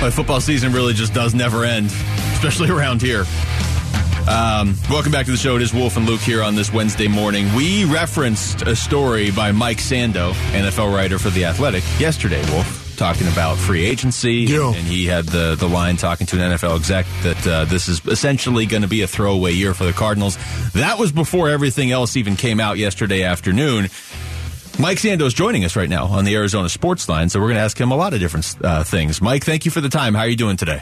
My 0.02 0.10
football 0.10 0.40
season 0.40 0.72
really 0.72 0.94
just 0.94 1.14
does 1.14 1.36
never 1.36 1.66
end, 1.66 1.88
especially 2.34 2.70
around 2.76 3.02
here. 3.02 3.26
Um, 4.30 4.76
welcome 4.90 5.12
back 5.12 5.26
to 5.26 5.32
the 5.32 5.38
show. 5.38 5.58
It 5.58 5.62
is 5.62 5.74
Wolf 5.74 5.98
and 5.98 6.06
Luke 6.06 6.22
here 6.22 6.42
on 6.42 6.56
this 6.56 6.72
Wednesday 6.72 7.10
morning. 7.10 7.54
We 7.54 7.84
referenced 7.84 8.62
a 8.62 8.78
story 8.78 9.32
by 9.32 9.52
Mike 9.52 9.80
Sando, 9.80 10.32
NFL 10.54 10.96
writer 10.96 11.20
for 11.20 11.30
The 11.32 11.46
Athletic, 11.46 11.84
yesterday, 12.00 12.42
Wolf, 12.54 12.96
talking 12.96 13.28
about 13.28 13.58
free 13.58 13.84
agency. 13.84 14.46
Yeah. 14.48 14.68
And 14.68 14.88
he 14.88 15.06
had 15.06 15.26
the, 15.26 15.56
the 15.56 15.68
line 15.68 15.98
talking 15.98 16.28
to 16.28 16.38
an 16.38 16.54
NFL 16.54 16.78
exec 16.78 17.06
that 17.24 17.48
uh, 17.48 17.66
this 17.66 17.90
is 17.90 18.06
essentially 18.06 18.68
going 18.68 18.84
to 18.84 18.88
be 18.88 19.02
a 19.02 19.08
throwaway 19.08 19.52
year 19.52 19.74
for 19.74 19.84
the 19.84 19.94
Cardinals. 19.94 20.38
That 20.74 20.98
was 20.98 21.12
before 21.12 21.50
everything 21.50 21.92
else 21.92 22.16
even 22.16 22.38
came 22.38 22.62
out 22.62 22.78
yesterday 22.78 23.24
afternoon. 23.24 23.90
Mike 24.80 24.98
Sando 24.98 25.24
is 25.24 25.34
joining 25.34 25.66
us 25.66 25.76
right 25.76 25.90
now 25.90 26.06
on 26.06 26.24
the 26.24 26.36
Arizona 26.36 26.70
Sports 26.70 27.10
Line, 27.10 27.28
so 27.28 27.40
we're 27.40 27.48
going 27.48 27.58
to 27.58 27.62
ask 27.62 27.80
him 27.80 27.92
a 27.92 27.98
lot 27.98 28.14
of 28.14 28.20
different 28.22 28.56
uh, 28.64 28.84
things. 28.84 29.22
Mike, 29.22 29.44
thank 29.44 29.66
you 29.66 29.72
for 29.72 29.82
the 29.82 29.90
time. 29.90 30.14
How 30.14 30.22
are 30.22 30.28
you 30.28 30.38
doing 30.38 30.56
today? 30.56 30.82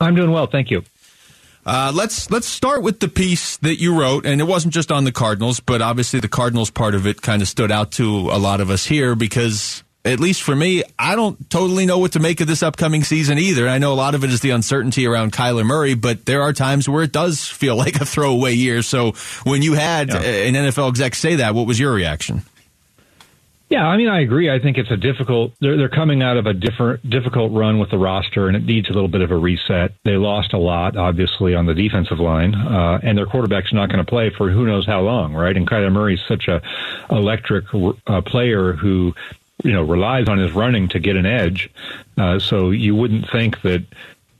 I'm 0.00 0.14
doing 0.14 0.30
well, 0.30 0.46
thank 0.46 0.70
you. 0.70 0.82
Uh, 1.64 1.92
let's 1.94 2.30
let's 2.30 2.46
start 2.48 2.82
with 2.82 2.98
the 3.00 3.08
piece 3.08 3.58
that 3.58 3.78
you 3.78 3.94
wrote, 4.00 4.24
and 4.24 4.40
it 4.40 4.44
wasn't 4.44 4.72
just 4.72 4.90
on 4.90 5.04
the 5.04 5.12
Cardinals, 5.12 5.60
but 5.60 5.82
obviously 5.82 6.20
the 6.20 6.28
Cardinals 6.28 6.70
part 6.70 6.94
of 6.94 7.06
it 7.06 7.20
kind 7.20 7.42
of 7.42 7.48
stood 7.48 7.70
out 7.70 7.92
to 7.92 8.04
a 8.30 8.38
lot 8.38 8.60
of 8.62 8.70
us 8.70 8.84
here 8.86 9.14
because, 9.14 9.84
at 10.06 10.18
least 10.18 10.42
for 10.42 10.56
me, 10.56 10.82
I 10.98 11.14
don't 11.14 11.48
totally 11.50 11.84
know 11.86 11.98
what 11.98 12.12
to 12.12 12.18
make 12.18 12.40
of 12.40 12.48
this 12.48 12.62
upcoming 12.64 13.04
season 13.04 13.38
either. 13.38 13.68
I 13.68 13.76
know 13.78 13.92
a 13.92 13.94
lot 13.94 14.14
of 14.16 14.24
it 14.24 14.30
is 14.30 14.40
the 14.40 14.50
uncertainty 14.50 15.06
around 15.06 15.32
Kyler 15.32 15.64
Murray, 15.66 15.94
but 15.94 16.24
there 16.24 16.42
are 16.42 16.52
times 16.54 16.88
where 16.88 17.04
it 17.04 17.12
does 17.12 17.46
feel 17.46 17.76
like 17.84 18.00
a 18.00 18.06
throwaway 18.06 18.54
year. 18.54 18.80
So 18.82 19.12
when 19.44 19.60
you 19.62 19.74
had 19.74 20.08
Yeah. 20.08 20.20
an 20.22 20.54
NFL 20.54 20.88
exec 20.88 21.14
say 21.14 21.36
that, 21.36 21.54
what 21.54 21.66
was 21.68 21.78
your 21.78 21.92
reaction? 21.92 22.42
Yeah, 23.72 23.86
I 23.86 23.96
mean, 23.96 24.08
I 24.08 24.20
agree. 24.20 24.50
I 24.50 24.58
think 24.58 24.76
it's 24.76 24.90
a 24.90 24.98
difficult. 24.98 25.54
They're 25.60 25.78
they're 25.78 25.88
coming 25.88 26.22
out 26.22 26.36
of 26.36 26.44
a 26.44 26.52
different 26.52 27.08
difficult 27.08 27.52
run 27.52 27.78
with 27.78 27.88
the 27.88 27.96
roster, 27.96 28.46
and 28.46 28.54
it 28.54 28.66
needs 28.66 28.90
a 28.90 28.92
little 28.92 29.08
bit 29.08 29.22
of 29.22 29.30
a 29.30 29.36
reset. 29.36 29.94
They 30.04 30.18
lost 30.18 30.52
a 30.52 30.58
lot, 30.58 30.94
obviously, 30.94 31.54
on 31.54 31.64
the 31.64 31.72
defensive 31.72 32.20
line, 32.20 32.54
uh, 32.54 33.00
and 33.02 33.16
their 33.16 33.24
quarterback's 33.24 33.72
not 33.72 33.88
going 33.88 34.04
to 34.04 34.08
play 34.08 34.28
for 34.28 34.50
who 34.50 34.66
knows 34.66 34.84
how 34.84 35.00
long, 35.00 35.32
right? 35.32 35.56
And 35.56 35.66
Kyler 35.66 35.90
Murray's 35.90 36.20
such 36.28 36.48
a 36.48 36.60
electric 37.10 37.64
uh, 38.06 38.20
player 38.20 38.74
who, 38.74 39.14
you 39.64 39.72
know, 39.72 39.84
relies 39.84 40.28
on 40.28 40.36
his 40.36 40.52
running 40.52 40.88
to 40.88 40.98
get 40.98 41.16
an 41.16 41.24
edge. 41.24 41.70
Uh, 42.18 42.38
so 42.38 42.72
you 42.72 42.94
wouldn't 42.94 43.30
think 43.30 43.62
that 43.62 43.86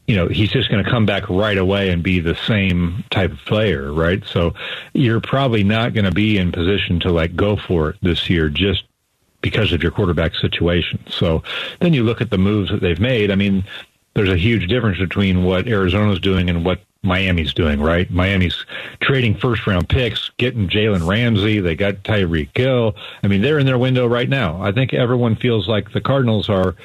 you 0.07 0.17
know, 0.17 0.27
he's 0.29 0.51
just 0.51 0.69
going 0.69 0.85
to 0.85 0.91
come 0.91 1.07
back 1.07 1.31
right 1.31 1.57
away 1.57 1.89
and 1.89 2.03
be 2.03 2.21
the 2.21 2.35
same 2.35 3.05
type 3.11 3.33
of 3.33 3.39
player, 3.47 3.93
right? 3.93 4.23
So 4.27 4.53
you're 4.93 5.21
probably 5.21 5.63
not 5.65 5.95
going 5.95 6.05
to 6.05 6.11
be 6.13 6.37
in 6.37 6.53
position 6.53 7.01
to 7.01 7.13
like 7.13 7.35
go 7.35 7.57
for 7.57 7.91
it 7.91 7.97
this 8.03 8.29
year 8.29 8.51
just 8.51 8.83
because 9.43 9.73
of 9.73 9.83
your 9.83 9.93
quarterback 9.93 10.35
situation. 10.37 11.01
So 11.09 11.43
then 11.81 11.93
you 11.93 12.05
look 12.05 12.21
at 12.21 12.31
the 12.31 12.39
moves 12.39 12.71
that 12.71 12.81
they've 12.81 13.01
made. 13.01 13.31
I 13.31 13.35
mean, 13.35 13.65
there's 14.15 14.31
a 14.31 14.37
huge 14.37 14.69
difference 14.69 14.99
between 14.99 15.45
what 15.45 15.67
Arizona's 15.67 16.21
doing 16.21 16.49
and 16.49 16.65
what 16.65 16.81
Miami's 17.03 17.53
doing, 17.53 17.81
right? 17.81 18.09
Miami's 18.11 18.65
trading 19.01 19.35
first 19.35 19.67
round 19.67 19.89
picks, 19.89 20.31
getting 20.37 20.69
Jalen 20.69 21.07
Ramsey. 21.07 21.59
They 21.59 21.75
got 21.75 21.97
Tyreek 22.05 22.57
Hill. 22.57 22.95
I 23.23 23.27
mean, 23.27 23.43
they're 23.43 23.59
in 23.59 23.67
their 23.67 23.79
window 23.79 24.07
right 24.07 24.29
now. 24.29 24.63
I 24.63 24.71
think 24.71 24.95
everyone 24.95 25.35
feels 25.35 25.67
like 25.67 25.93
the 25.93 26.01
Cardinals 26.01 26.49
are, 26.49 26.77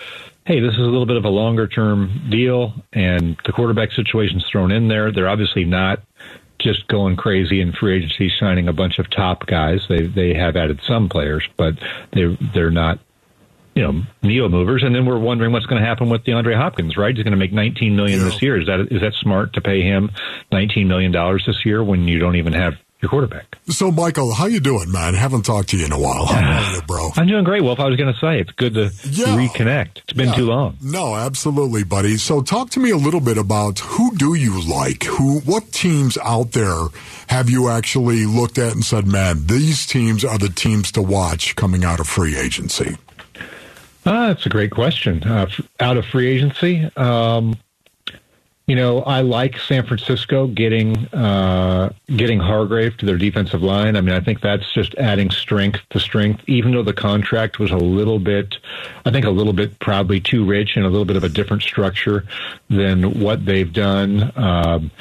hey, 0.46 0.60
this 0.60 0.74
is 0.74 0.80
a 0.80 0.84
little 0.84 1.06
bit 1.06 1.18
of 1.18 1.26
a 1.26 1.30
longer 1.30 1.68
term 1.68 2.30
deal, 2.32 2.74
and 2.94 3.38
the 3.46 3.52
quarterback 3.52 3.92
situation's 3.92 4.48
thrown 4.48 4.72
in 4.72 4.88
there. 4.88 5.12
They're 5.12 5.30
obviously 5.30 5.66
not 5.66 6.02
just 6.60 6.88
going 6.88 7.16
crazy 7.16 7.62
in 7.62 7.72
free 7.74 7.98
agency, 7.98 8.32
signing 8.40 8.68
a 8.68 8.74
bunch 8.74 9.00
of 9.00 9.10
top 9.10 9.46
guys. 9.46 9.86
They 9.90 10.08
they 10.08 10.34
have 10.34 10.56
added 10.56 10.80
some 10.84 11.10
players, 11.10 11.48
but 11.58 11.76
they 12.14 12.38
they're 12.54 12.72
not 12.72 13.00
you 13.76 13.84
know 13.84 14.02
neo 14.24 14.50
movers. 14.50 14.84
And 14.84 14.96
then 14.96 15.06
we're 15.06 15.20
wondering 15.20 15.52
what's 15.52 15.66
going 15.68 15.82
to 15.82 15.88
happen 15.88 16.10
with 16.10 16.24
DeAndre 16.24 16.56
Hopkins. 16.56 16.98
Right, 16.98 17.16
he's 17.16 17.24
going 17.24 17.32
to 17.32 17.38
make 17.38 17.54
19 17.54 17.96
million 17.96 18.20
Yeah. 18.20 18.26
this 18.26 18.42
year. 18.42 18.60
Is 18.60 18.68
that 18.68 18.80
is 18.92 19.02
that 19.02 19.14
smart 19.14 19.54
to 19.54 19.62
pay 19.62 19.82
him 19.82 20.12
19 20.52 20.88
million 20.88 21.12
dollars 21.12 21.44
this 21.46 21.66
year 21.66 21.84
when 21.84 22.08
you 22.08 22.18
don't 22.20 22.36
even 22.38 22.54
have 22.54 22.74
your 23.02 23.10
quarterback? 23.10 23.58
So, 23.70 23.92
Michael, 23.92 24.34
how 24.34 24.46
you 24.48 24.60
doing, 24.60 24.92
man? 24.92 25.14
Haven't 25.14 25.44
talked 25.44 25.70
to 25.70 25.78
you 25.78 25.86
in 25.86 25.92
a 25.92 26.00
while. 26.00 26.26
How 26.26 26.42
are 26.72 26.76
you, 26.76 26.82
bro? 26.84 27.10
I'm 27.16 27.28
doing 27.28 27.44
great, 27.44 27.62
Wolf. 27.64 27.80
I 27.80 27.86
was 27.88 27.96
going 27.96 28.12
to 28.14 28.20
say 28.20 28.40
it's 28.40 28.52
good 28.52 28.74
to 28.76 28.92
Yeah. 29.10 29.36
reconnect. 29.38 29.98
It's 29.98 30.14
been 30.14 30.30
Yeah. 30.30 30.36
too 30.36 30.46
long. 30.48 30.78
No, 30.82 31.16
absolutely, 31.16 31.84
buddy. 31.84 32.18
So 32.18 32.42
talk 32.42 32.70
to 32.72 32.80
me 32.80 32.90
a 32.92 32.98
little 32.98 33.20
bit 33.20 33.38
about 33.38 33.80
who 33.80 34.16
do 34.16 34.34
you 34.34 34.62
like? 34.62 35.04
Who 35.04 35.40
what 35.42 35.72
teams 35.72 36.18
out 36.24 36.54
there 36.54 36.88
have 37.28 37.50
you 37.50 37.70
actually 37.70 38.26
looked 38.26 38.58
at 38.58 38.74
and 38.74 38.84
said, 38.86 39.06
"Man, 39.08 39.46
these 39.48 39.86
teams 39.86 40.24
are 40.26 40.38
the 40.38 40.50
teams 40.50 40.92
to 40.94 41.02
watch 41.02 41.56
coming 41.56 41.84
out 41.86 42.00
of 42.00 42.08
free 42.08 42.36
agency." 42.38 42.96
Ah, 44.06 44.28
that's 44.28 44.46
a 44.46 44.50
great 44.50 44.72
question. 44.72 45.22
Uh, 45.26 45.48
f- 45.50 45.62
out 45.82 45.98
of 45.98 46.06
free 46.06 46.28
agency, 46.28 46.90
um, 46.96 47.58
you 48.68 48.76
know, 48.76 49.02
I 49.04 49.22
like 49.22 49.58
San 49.60 49.86
Francisco 49.86 50.48
getting 50.48 51.08
uh, 51.14 51.94
getting 52.18 52.38
Hargrave 52.40 52.98
to 52.98 53.06
their 53.06 53.18
defensive 53.18 53.64
line. 53.64 53.96
I 53.96 54.02
mean, 54.02 54.14
I 54.14 54.20
think 54.20 54.42
that's 54.42 54.74
just 54.74 54.94
adding 54.96 55.32
strength 55.32 55.80
to 55.92 56.02
strength. 56.02 56.44
Even 56.48 56.74
though 56.74 56.84
the 56.84 56.94
contract 56.94 57.60
was 57.60 57.72
a 57.72 57.78
little 57.78 58.20
bit, 58.20 58.58
I 59.06 59.12
think 59.12 59.26
a 59.26 59.30
little 59.30 59.54
bit 59.54 59.80
probably 59.80 60.20
too 60.20 60.44
rich 60.44 60.76
and 60.76 60.86
a 60.86 60.90
little 60.90 61.06
bit 61.06 61.16
of 61.16 61.24
a 61.24 61.30
different 61.30 61.64
structure 61.64 62.26
than 62.70 63.22
what 63.22 63.46
they've 63.46 63.72
done. 63.72 64.34
Um, 64.36 64.92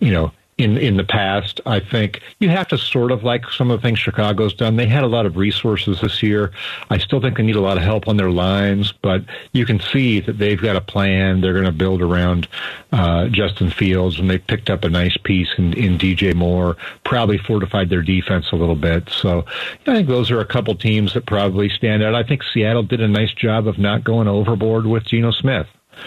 you 0.00 0.12
know, 0.12 0.30
in 0.56 0.78
in 0.78 0.96
the 0.96 1.04
past. 1.04 1.60
I 1.66 1.80
think 1.80 2.20
you 2.38 2.48
have 2.48 2.68
to 2.68 2.78
sort 2.78 3.10
of 3.10 3.24
like 3.24 3.48
some 3.50 3.70
of 3.70 3.80
the 3.80 3.82
things 3.82 3.98
Chicago's 3.98 4.54
done. 4.54 4.76
They 4.76 4.86
had 4.86 5.02
a 5.02 5.08
lot 5.08 5.26
of 5.26 5.36
resources 5.36 6.00
this 6.00 6.22
year. 6.22 6.52
I 6.90 6.98
still 6.98 7.20
think 7.20 7.36
they 7.36 7.42
need 7.42 7.56
a 7.56 7.60
lot 7.60 7.76
of 7.76 7.82
help 7.82 8.06
on 8.06 8.16
their 8.16 8.30
lines, 8.30 8.92
but 9.02 9.24
you 9.52 9.66
can 9.66 9.80
see 9.80 10.20
that 10.20 10.38
they've 10.38 10.60
got 10.60 10.76
a 10.76 10.80
plan. 10.80 11.40
They're 11.40 11.52
going 11.52 11.64
to 11.64 11.72
build 11.72 12.02
around 12.02 12.46
uh, 12.92 13.28
Justin 13.28 13.70
Fields, 13.70 14.18
and 14.20 14.30
they 14.30 14.38
picked 14.38 14.70
up 14.70 14.84
a 14.84 14.88
nice 14.88 15.16
piece 15.16 15.48
in, 15.58 15.72
in 15.72 15.98
DJ 15.98 16.34
Moore. 16.34 16.76
Probably 17.04 17.38
fortified 17.38 17.90
their 17.90 18.02
defense 18.02 18.52
a 18.52 18.56
little 18.56 18.76
bit. 18.76 19.10
So 19.10 19.44
I 19.86 19.94
think 19.94 20.08
those 20.08 20.30
are 20.30 20.40
a 20.40 20.46
couple 20.46 20.74
teams 20.76 21.14
that 21.14 21.26
probably 21.26 21.68
stand 21.68 22.02
out. 22.02 22.14
I 22.14 22.22
think 22.22 22.42
Seattle 22.44 22.84
did 22.84 23.00
a 23.00 23.08
nice 23.08 23.32
job 23.32 23.66
of 23.66 23.78
not 23.78 24.04
going 24.04 24.28
overboard 24.28 24.86
with 24.86 25.04
Geno 25.04 25.32
Smith. 25.32 25.66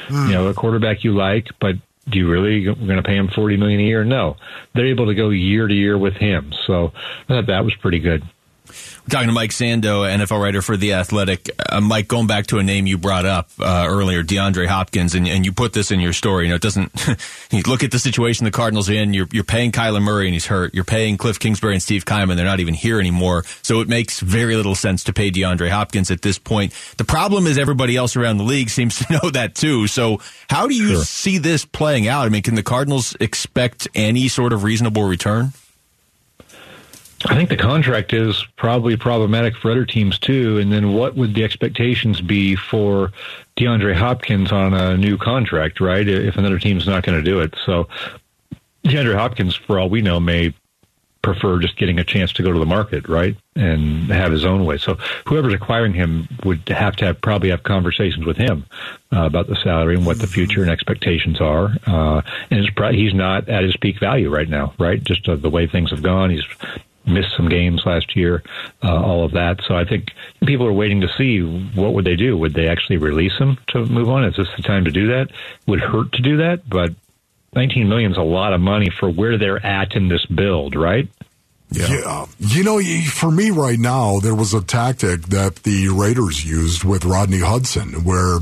You 0.10 0.34
know, 0.34 0.48
a 0.48 0.54
quarterback 0.54 1.04
you 1.04 1.14
like, 1.14 1.48
but 1.60 1.76
do 2.10 2.20
you 2.20 2.30
really 2.30 2.64
going 2.64 2.98
to 2.98 3.04
pay 3.04 3.16
him 3.16 3.30
forty 3.30 3.58
million 3.58 3.80
a 3.80 3.84
year? 3.84 4.04
No, 4.04 4.38
they're 4.74 4.88
able 4.88 5.08
to 5.08 5.16
go 5.16 5.30
year 5.30 5.68
to 5.68 5.74
year 5.74 5.98
with 5.98 6.14
him. 6.14 6.54
So 6.66 6.92
I 7.30 7.34
thought 7.34 7.48
that 7.48 7.64
was 7.64 7.76
pretty 7.76 8.00
good. 8.00 8.24
We're 9.04 9.10
talking 9.10 9.28
to 9.28 9.34
Mike 9.34 9.52
Sando, 9.52 10.04
NFL 10.06 10.42
writer 10.42 10.62
for 10.62 10.76
The 10.76 10.94
Athletic. 10.94 11.50
Uh, 11.70 11.80
Mike, 11.82 12.08
going 12.08 12.28
back 12.28 12.48
to 12.48 12.58
a 12.60 12.64
name 12.64 12.88
you 12.88 12.98
brought 12.98 13.26
up 13.26 13.50
uh, 13.60 13.86
earlier, 13.88 14.24
DeAndre 14.24 14.68
Hopkins, 14.68 15.16
and, 15.16 15.28
and 15.28 15.46
you 15.46 15.52
put 15.54 15.74
this 15.74 15.92
in 15.92 16.00
your 16.00 16.14
story. 16.14 16.46
You 16.46 16.50
know, 16.50 16.56
it 16.56 16.62
doesn't. 16.62 16.92
you 17.52 17.62
look 17.68 17.84
at 17.84 17.92
the 17.92 18.00
situation 18.00 18.44
the 18.44 18.52
Cardinals 18.52 18.90
are 18.90 18.94
in. 18.94 19.14
You're, 19.14 19.28
you're 19.32 19.44
paying 19.46 19.72
Kyler 19.72 20.02
Murray 20.02 20.26
and 20.28 20.34
he's 20.34 20.46
hurt. 20.48 20.74
You're 20.74 20.84
paying 20.84 21.18
Cliff 21.18 21.40
Kingsbury 21.40 21.74
and 21.74 21.82
Steve 21.82 22.06
Keim. 22.06 22.28
They're 22.28 22.46
not 22.46 22.60
even 22.60 22.74
here 22.74 23.00
anymore. 23.00 23.44
So 23.62 23.80
it 23.82 23.88
makes 23.88 24.20
very 24.20 24.56
little 24.56 24.76
sense 24.76 25.04
to 25.06 25.14
pay 25.14 25.32
DeAndre 25.32 25.70
Hopkins 25.70 26.12
at 26.12 26.22
this 26.22 26.38
point. 26.38 26.74
The 26.98 27.06
problem 27.06 27.48
is 27.48 27.58
everybody 27.58 27.96
else 27.96 28.16
around 28.16 28.38
the 28.38 28.44
league 28.44 28.70
seems 28.70 28.98
to 29.00 29.14
know 29.24 29.30
that 29.32 29.56
too. 29.56 29.88
So 29.88 30.20
how 30.50 30.68
do 30.68 30.76
you 30.76 30.88
Sure. 30.96 31.04
see 31.04 31.38
this 31.38 31.64
playing 31.66 32.08
out? 32.08 32.26
I 32.26 32.30
mean, 32.30 32.44
can 32.44 32.56
the 32.56 32.64
Cardinals 32.64 33.16
expect 33.20 33.88
any 33.96 34.28
sort 34.28 34.52
of 34.54 34.64
reasonable 34.64 35.04
return? 35.04 35.54
I 37.26 37.36
think 37.36 37.50
the 37.50 37.58
contract 37.58 38.14
is 38.14 38.46
probably 38.58 38.96
problematic 38.96 39.56
for 39.56 39.72
other 39.72 39.86
teams 39.86 40.20
too. 40.20 40.60
And 40.60 40.72
then 40.72 40.94
what 40.94 41.16
would 41.16 41.34
the 41.34 41.44
expectations 41.44 42.22
be 42.22 42.56
for 42.56 43.12
DeAndre 43.56 43.96
Hopkins 43.96 44.52
on 44.52 44.74
a 44.74 44.96
new 44.98 45.18
contract, 45.18 45.80
right? 45.80 46.08
If 46.08 46.38
another 46.38 46.60
team's 46.60 46.86
not 46.86 47.04
going 47.04 47.18
to 47.18 47.24
do 47.24 47.40
it. 47.40 47.56
So 47.66 47.88
DeAndre 48.86 49.16
Hopkins, 49.16 49.56
for 49.56 49.80
all 49.80 49.90
we 49.90 50.02
know, 50.02 50.20
may 50.20 50.54
prefer 51.24 51.60
just 51.60 51.76
getting 51.76 52.00
a 52.00 52.04
chance 52.04 52.32
to 52.32 52.44
go 52.44 52.54
to 52.54 52.60
the 52.60 52.66
market, 52.66 53.10
right? 53.10 53.36
And 53.56 54.10
have 54.10 54.32
his 54.32 54.46
own 54.46 54.66
way. 54.66 54.78
So 54.78 54.98
whoever's 55.26 55.54
acquiring 55.54 55.94
him 55.94 56.28
would 56.46 56.70
have 56.70 56.96
to 56.98 57.06
have, 57.06 57.20
probably 57.20 57.50
have 57.50 57.64
conversations 57.64 58.26
with 58.26 58.38
him 58.38 58.66
uh, 59.12 59.26
about 59.26 59.48
the 59.48 59.56
salary 59.58 59.96
and 59.96 60.06
what 60.06 60.20
the 60.20 60.28
future 60.28 60.62
and 60.62 60.70
expectations 60.70 61.42
are. 61.42 61.76
Uh, 61.86 62.22
and 62.52 62.60
it's 62.60 62.70
pro- 62.76 62.94
he's 62.94 63.14
not 63.14 63.50
at 63.50 63.64
his 63.64 63.76
peak 63.76 64.00
value 64.00 64.30
right 64.30 64.48
now, 64.48 64.74
right? 64.80 65.04
Just 65.04 65.28
uh, 65.28 65.36
the 65.36 65.50
way 65.50 65.68
things 65.68 65.90
have 65.90 66.04
gone. 66.04 66.30
He's 66.30 66.46
missed 67.08 67.36
some 67.36 67.50
games 67.50 67.84
last 67.86 68.16
year, 68.16 68.44
uh, 68.84 69.02
all 69.02 69.26
of 69.26 69.32
that. 69.32 69.62
So 69.68 69.76
I 69.76 69.86
think 69.86 70.12
people 70.46 70.66
are 70.66 70.74
waiting 70.74 71.02
to 71.02 71.08
see 71.18 71.42
what 71.42 71.94
would 71.94 72.06
they 72.06 72.16
do. 72.16 72.38
Would 72.38 72.54
they 72.54 72.68
actually 72.68 72.98
release 72.98 73.38
him 73.38 73.58
to 73.70 73.86
move 73.86 74.10
on? 74.10 74.26
Is 74.26 74.36
this 74.36 74.48
the 74.56 74.64
time 74.64 74.86
to 74.86 74.92
do 74.92 75.08
that? 75.08 75.30
Would 75.66 75.80
hurt 75.80 76.12
to 76.14 76.22
do 76.22 76.38
that, 76.38 76.68
but 76.70 76.92
19 77.56 77.88
million 77.90 78.12
is 78.12 78.18
a 78.18 78.22
lot 78.22 78.54
of 78.54 78.62
money 78.62 78.90
for 78.90 79.10
where 79.10 79.38
they're 79.38 79.66
at 79.66 79.96
in 79.96 80.10
this 80.10 80.26
build, 80.26 80.76
right? 80.76 81.08
Yeah. 81.70 81.88
yeah. 81.90 82.26
You 82.40 82.64
know, 82.64 82.80
for 83.10 83.30
me 83.30 83.52
right 83.52 83.78
now, 83.80 84.20
there 84.20 84.36
was 84.36 84.54
a 84.54 84.62
tactic 84.62 85.24
that 85.24 85.58
the 85.64 85.90
Raiders 85.90 86.46
used 86.46 86.86
with 86.86 87.04
Rodney 87.04 87.42
Hudson 87.42 88.06
where 88.06 88.40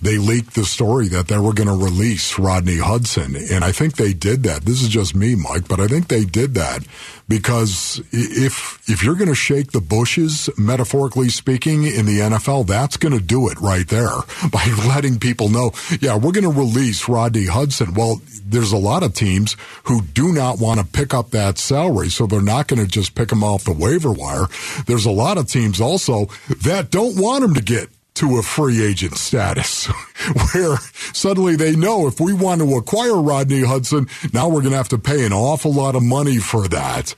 they 0.00 0.16
leaked 0.16 0.54
the 0.54 0.64
story 0.64 1.08
that 1.08 1.26
they 1.26 1.38
were 1.38 1.52
going 1.52 1.68
to 1.68 1.84
release 1.84 2.38
Rodney 2.38 2.78
Hudson. 2.78 3.34
And 3.34 3.64
I 3.64 3.72
think 3.72 3.96
they 3.96 4.12
did 4.12 4.44
that. 4.44 4.62
This 4.62 4.80
is 4.80 4.88
just 4.88 5.16
me, 5.16 5.34
Mike, 5.34 5.66
but 5.66 5.80
I 5.80 5.88
think 5.88 6.06
they 6.06 6.24
did 6.24 6.54
that 6.54 6.84
because 7.28 8.00
if 8.10 8.82
if 8.88 9.04
you're 9.04 9.14
going 9.14 9.28
to 9.28 9.34
shake 9.34 9.72
the 9.72 9.80
bushes, 9.80 10.48
metaphorically 10.56 11.28
speaking, 11.28 11.84
in 11.84 12.06
the 12.06 12.20
NFL, 12.20 12.66
that's 12.66 12.96
going 12.96 13.16
to 13.16 13.22
do 13.22 13.48
it 13.48 13.60
right 13.60 13.86
there 13.86 14.10
by 14.50 14.64
letting 14.86 15.18
people 15.18 15.48
know, 15.48 15.72
yeah, 16.00 16.16
we're 16.16 16.32
going 16.32 16.44
to 16.44 16.50
release 16.50 17.08
Rodney 17.08 17.46
Hudson. 17.46 17.94
Well, 17.94 18.20
there's 18.44 18.72
a 18.72 18.78
lot 18.78 19.02
of 19.02 19.14
teams 19.14 19.56
who 19.84 20.02
do 20.02 20.32
not 20.32 20.58
want 20.58 20.80
to 20.80 20.86
pick 20.86 21.12
up 21.12 21.30
that 21.30 21.58
salary, 21.58 22.08
so 22.08 22.26
they're 22.26 22.40
not 22.40 22.66
going 22.66 22.82
to 22.82 22.88
just 22.90 23.14
pick 23.14 23.30
him 23.30 23.44
off 23.44 23.64
the 23.64 23.72
waiver 23.72 24.10
wire. 24.10 24.46
There's 24.86 25.06
a 25.06 25.10
lot 25.10 25.36
of 25.38 25.48
teams 25.48 25.80
also 25.80 26.26
that 26.62 26.90
don't 26.90 27.20
want 27.20 27.44
him 27.44 27.54
to 27.54 27.62
get 27.62 27.90
to 28.18 28.38
a 28.38 28.42
free 28.42 28.84
agent 28.84 29.16
status 29.16 29.86
where 30.52 30.76
suddenly 31.12 31.56
they 31.56 31.76
know 31.76 32.06
if 32.06 32.20
we 32.20 32.32
want 32.32 32.60
to 32.60 32.76
acquire 32.76 33.20
Rodney 33.20 33.62
Hudson, 33.64 34.08
now 34.32 34.48
we're 34.48 34.60
going 34.60 34.72
to 34.72 34.76
have 34.76 34.88
to 34.88 34.98
pay 34.98 35.24
an 35.24 35.32
awful 35.32 35.72
lot 35.72 35.94
of 35.94 36.02
money 36.02 36.38
for 36.38 36.68
that. 36.68 37.14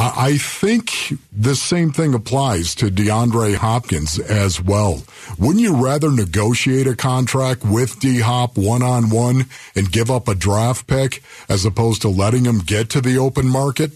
I 0.00 0.38
think 0.38 1.18
the 1.32 1.56
same 1.56 1.90
thing 1.90 2.14
applies 2.14 2.76
to 2.76 2.86
DeAndre 2.86 3.56
Hopkins 3.56 4.20
as 4.20 4.62
well. 4.62 5.02
Wouldn't 5.38 5.60
you 5.60 5.74
rather 5.74 6.12
negotiate 6.12 6.86
a 6.86 6.94
contract 6.94 7.64
with 7.64 7.98
D 7.98 8.20
Hop 8.20 8.56
one 8.56 8.84
on 8.84 9.10
one 9.10 9.46
and 9.74 9.90
give 9.90 10.08
up 10.08 10.28
a 10.28 10.36
draft 10.36 10.86
pick 10.86 11.20
as 11.48 11.64
opposed 11.64 12.02
to 12.02 12.08
letting 12.08 12.44
him 12.44 12.60
get 12.60 12.90
to 12.90 13.00
the 13.00 13.18
open 13.18 13.48
market? 13.48 13.90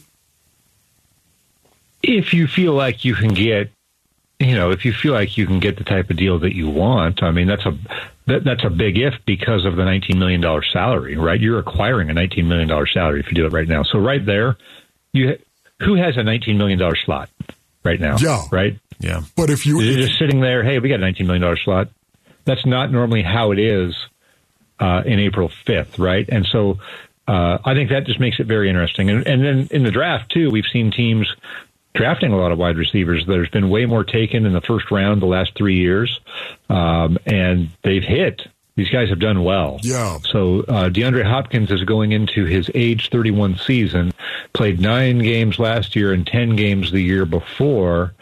If 2.02 2.34
you 2.34 2.48
feel 2.48 2.72
like 2.72 3.04
you 3.04 3.14
can 3.14 3.32
get 3.32 3.70
you 4.42 4.54
know, 4.54 4.70
if 4.70 4.84
you 4.84 4.92
feel 4.92 5.12
like 5.12 5.36
you 5.36 5.46
can 5.46 5.60
get 5.60 5.76
the 5.76 5.84
type 5.84 6.10
of 6.10 6.16
deal 6.16 6.38
that 6.40 6.54
you 6.54 6.68
want, 6.68 7.22
I 7.22 7.30
mean, 7.30 7.46
that's 7.46 7.64
a 7.64 7.76
that, 8.26 8.44
that's 8.44 8.64
a 8.64 8.70
big 8.70 8.98
if 8.98 9.14
because 9.26 9.64
of 9.64 9.76
the 9.76 9.84
nineteen 9.84 10.18
million 10.18 10.40
dollar 10.40 10.62
salary, 10.62 11.16
right? 11.16 11.40
You're 11.40 11.58
acquiring 11.58 12.10
a 12.10 12.14
nineteen 12.14 12.48
million 12.48 12.68
dollar 12.68 12.86
salary 12.86 13.20
if 13.20 13.26
you 13.26 13.34
do 13.34 13.46
it 13.46 13.52
right 13.52 13.68
now. 13.68 13.82
So 13.82 13.98
right 13.98 14.24
there, 14.24 14.56
you 15.12 15.38
who 15.80 15.94
has 15.94 16.16
a 16.16 16.22
nineteen 16.22 16.58
million 16.58 16.78
dollar 16.78 16.96
slot 16.96 17.30
right 17.84 18.00
now? 18.00 18.16
Yeah, 18.18 18.42
right. 18.50 18.78
Yeah, 19.00 19.22
but 19.36 19.50
if 19.50 19.66
you 19.66 19.80
you're 19.80 20.06
just 20.06 20.18
sitting 20.18 20.40
there, 20.40 20.62
hey, 20.62 20.78
we 20.78 20.88
got 20.88 20.96
a 20.96 20.98
nineteen 20.98 21.26
million 21.26 21.42
dollar 21.42 21.58
slot. 21.58 21.88
That's 22.44 22.64
not 22.66 22.90
normally 22.92 23.22
how 23.22 23.52
it 23.52 23.58
is 23.58 23.94
uh, 24.78 25.02
in 25.04 25.18
April 25.18 25.50
fifth, 25.64 25.98
right? 25.98 26.28
And 26.28 26.46
so. 26.46 26.78
Uh, 27.28 27.56
I 27.64 27.74
think 27.74 27.90
that 27.90 28.04
just 28.04 28.18
makes 28.18 28.40
it 28.40 28.48
very 28.48 28.68
interesting. 28.68 29.08
And, 29.08 29.24
and 29.28 29.44
then 29.44 29.68
in 29.70 29.84
the 29.84 29.92
draft, 29.92 30.32
too, 30.32 30.50
we've 30.50 30.66
seen 30.72 30.90
teams 30.90 31.32
drafting 31.94 32.32
a 32.32 32.36
lot 32.36 32.52
of 32.52 32.58
wide 32.58 32.76
receivers. 32.76 33.24
There's 33.26 33.50
been 33.50 33.68
way 33.68 33.86
more 33.86 34.04
taken 34.04 34.46
in 34.46 34.52
the 34.52 34.60
first 34.60 34.90
round 34.90 35.20
the 35.20 35.26
last 35.26 35.54
three 35.54 35.76
years, 35.76 36.20
um, 36.68 37.18
and 37.26 37.70
they've 37.82 38.02
hit. 38.02 38.46
These 38.74 38.88
guys 38.88 39.10
have 39.10 39.18
done 39.20 39.44
well. 39.44 39.80
Yeah. 39.82 40.18
So 40.30 40.60
uh, 40.60 40.88
DeAndre 40.88 41.24
Hopkins 41.24 41.70
is 41.70 41.84
going 41.84 42.12
into 42.12 42.46
his 42.46 42.70
age 42.74 43.10
31 43.10 43.58
season. 43.58 44.12
Played 44.54 44.80
nine 44.80 45.18
games 45.18 45.58
last 45.58 45.94
year 45.94 46.12
and 46.12 46.26
10 46.26 46.56
games 46.56 46.90
the 46.90 47.02
year 47.02 47.26
before, 47.26 48.14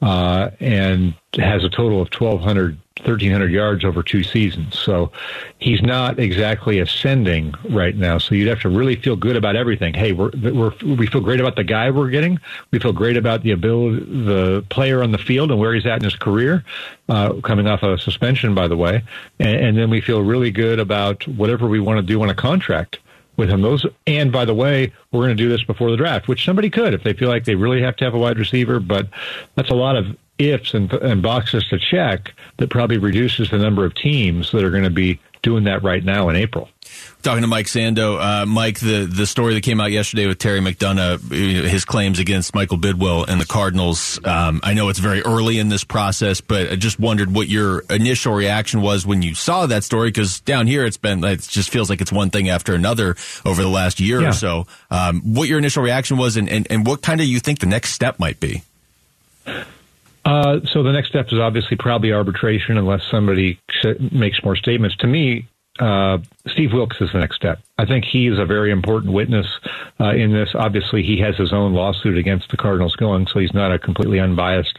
uh, 0.00 0.50
and 0.60 1.14
has 1.34 1.62
a 1.62 1.68
total 1.68 2.00
of 2.00 2.08
1,200 2.08 2.78
1,300 2.98 3.50
yards 3.50 3.84
over 3.84 4.02
two 4.02 4.22
seasons. 4.22 4.78
So 4.78 5.10
he's 5.58 5.82
not 5.82 6.18
exactly 6.18 6.78
ascending 6.78 7.54
right 7.70 7.96
now. 7.96 8.18
So 8.18 8.34
you'd 8.34 8.48
have 8.48 8.60
to 8.60 8.68
really 8.68 8.96
feel 8.96 9.16
good 9.16 9.36
about 9.36 9.56
everything. 9.56 9.94
Hey, 9.94 10.12
we're, 10.12 10.30
we're 10.30 10.72
we 10.82 11.06
feel 11.06 11.20
great 11.20 11.40
about 11.40 11.56
the 11.56 11.64
guy 11.64 11.90
we're 11.90 12.10
getting. 12.10 12.38
We 12.70 12.78
feel 12.78 12.92
great 12.92 13.16
about 13.16 13.42
the 13.42 13.52
ability, 13.52 14.04
the 14.24 14.64
player 14.70 15.02
on 15.02 15.12
the 15.12 15.18
field 15.18 15.50
and 15.50 15.58
where 15.58 15.74
he's 15.74 15.86
at 15.86 15.98
in 15.98 16.04
his 16.04 16.16
career, 16.16 16.64
uh, 17.08 17.34
coming 17.42 17.66
off 17.66 17.82
a 17.82 17.98
suspension, 17.98 18.54
by 18.54 18.68
the 18.68 18.76
way. 18.76 19.02
And, 19.38 19.56
and 19.56 19.78
then 19.78 19.90
we 19.90 20.00
feel 20.00 20.22
really 20.22 20.50
good 20.50 20.78
about 20.78 21.26
whatever 21.28 21.68
we 21.68 21.80
want 21.80 21.98
to 21.98 22.02
do 22.02 22.22
on 22.22 22.28
a 22.28 22.34
contract 22.34 22.98
with 23.38 23.48
him. 23.48 23.62
Those 23.62 23.86
and 24.06 24.30
by 24.30 24.44
the 24.44 24.54
way, 24.54 24.92
we're 25.12 25.24
going 25.24 25.36
to 25.36 25.42
do 25.42 25.48
this 25.48 25.62
before 25.62 25.90
the 25.90 25.96
draft, 25.96 26.28
which 26.28 26.44
somebody 26.44 26.68
could 26.68 26.92
if 26.92 27.04
they 27.04 27.14
feel 27.14 27.28
like 27.30 27.44
they 27.44 27.54
really 27.54 27.80
have 27.80 27.96
to 27.96 28.04
have 28.04 28.12
a 28.12 28.18
wide 28.18 28.38
receiver. 28.38 28.80
But 28.80 29.08
that's 29.54 29.70
a 29.70 29.74
lot 29.74 29.96
of 29.96 30.16
ifs 30.38 30.74
and, 30.74 30.92
and 30.92 31.22
boxes 31.22 31.66
to 31.68 31.78
check 31.78 32.32
that 32.58 32.70
probably 32.70 32.98
reduces 32.98 33.50
the 33.50 33.58
number 33.58 33.84
of 33.84 33.94
teams 33.94 34.50
that 34.52 34.64
are 34.64 34.70
going 34.70 34.84
to 34.84 34.90
be 34.90 35.20
doing 35.42 35.64
that 35.64 35.82
right 35.82 36.04
now 36.04 36.28
in 36.28 36.36
April. 36.36 36.68
Talking 37.22 37.42
to 37.42 37.48
Mike 37.48 37.66
Sando, 37.66 38.18
uh, 38.20 38.46
Mike, 38.46 38.80
the 38.80 39.04
the 39.04 39.26
story 39.26 39.54
that 39.54 39.62
came 39.62 39.80
out 39.80 39.90
yesterday 39.90 40.26
with 40.26 40.38
Terry 40.38 40.60
McDonough, 40.60 41.20
his 41.68 41.84
claims 41.84 42.18
against 42.18 42.54
Michael 42.54 42.78
Bidwill 42.78 43.28
and 43.28 43.40
the 43.40 43.44
Cardinals. 43.44 44.18
Um, 44.24 44.60
I 44.62 44.72
know 44.72 44.88
it's 44.88 44.98
very 44.98 45.20
early 45.22 45.58
in 45.58 45.68
this 45.68 45.84
process, 45.84 46.40
but 46.40 46.70
I 46.70 46.76
just 46.76 46.98
wondered 46.98 47.34
what 47.34 47.48
your 47.48 47.80
initial 47.90 48.32
reaction 48.32 48.80
was 48.80 49.06
when 49.06 49.20
you 49.20 49.34
saw 49.34 49.66
that 49.66 49.84
story. 49.84 50.08
Because 50.08 50.40
down 50.40 50.66
here, 50.66 50.84
it's 50.84 50.96
been 50.96 51.22
it 51.24 51.42
just 51.42 51.70
feels 51.70 51.90
like 51.90 52.00
it's 52.00 52.12
one 52.12 52.30
thing 52.30 52.48
after 52.48 52.74
another 52.74 53.16
over 53.44 53.62
the 53.62 53.68
last 53.68 54.00
year 54.00 54.22
yeah. 54.22 54.30
or 54.30 54.32
so. 54.32 54.66
Um, 54.90 55.20
what 55.34 55.48
your 55.48 55.58
initial 55.58 55.82
reaction 55.82 56.16
was, 56.16 56.36
and, 56.36 56.48
and, 56.48 56.66
and 56.70 56.86
what 56.86 57.02
kind 57.02 57.20
of 57.20 57.26
you 57.26 57.40
think 57.40 57.58
the 57.58 57.66
next 57.66 57.90
step 57.92 58.18
might 58.18 58.40
be. 58.40 58.62
Uh, 60.28 60.60
so 60.66 60.82
the 60.82 60.92
next 60.92 61.08
step 61.08 61.26
is 61.32 61.38
obviously 61.38 61.74
probably 61.74 62.12
arbitration, 62.12 62.76
unless 62.76 63.02
somebody 63.10 63.58
makes 64.12 64.44
more 64.44 64.56
statements. 64.56 64.94
To 64.98 65.06
me, 65.06 65.48
uh, 65.80 66.18
Steve 66.48 66.74
Wilks 66.74 67.00
is 67.00 67.10
the 67.12 67.18
next 67.18 67.36
step. 67.36 67.60
I 67.78 67.86
think 67.86 68.04
he 68.04 68.26
is 68.26 68.38
a 68.38 68.44
very 68.44 68.70
important 68.70 69.14
witness 69.14 69.46
uh, 69.98 70.10
in 70.10 70.30
this. 70.34 70.50
Obviously, 70.54 71.02
he 71.02 71.18
has 71.20 71.34
his 71.36 71.50
own 71.50 71.72
lawsuit 71.72 72.18
against 72.18 72.50
the 72.50 72.58
Cardinals 72.58 72.94
going, 72.96 73.26
so 73.26 73.38
he's 73.38 73.54
not 73.54 73.72
a 73.72 73.78
completely 73.78 74.20
unbiased 74.20 74.78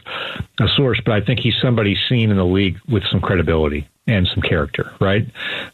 uh, 0.60 0.68
source. 0.76 1.00
But 1.04 1.14
I 1.14 1.20
think 1.20 1.40
he's 1.40 1.56
somebody 1.60 1.96
seen 2.08 2.30
in 2.30 2.36
the 2.36 2.44
league 2.44 2.78
with 2.88 3.02
some 3.10 3.20
credibility 3.20 3.88
and 4.10 4.26
some 4.28 4.42
character, 4.42 4.92
right? 5.00 5.26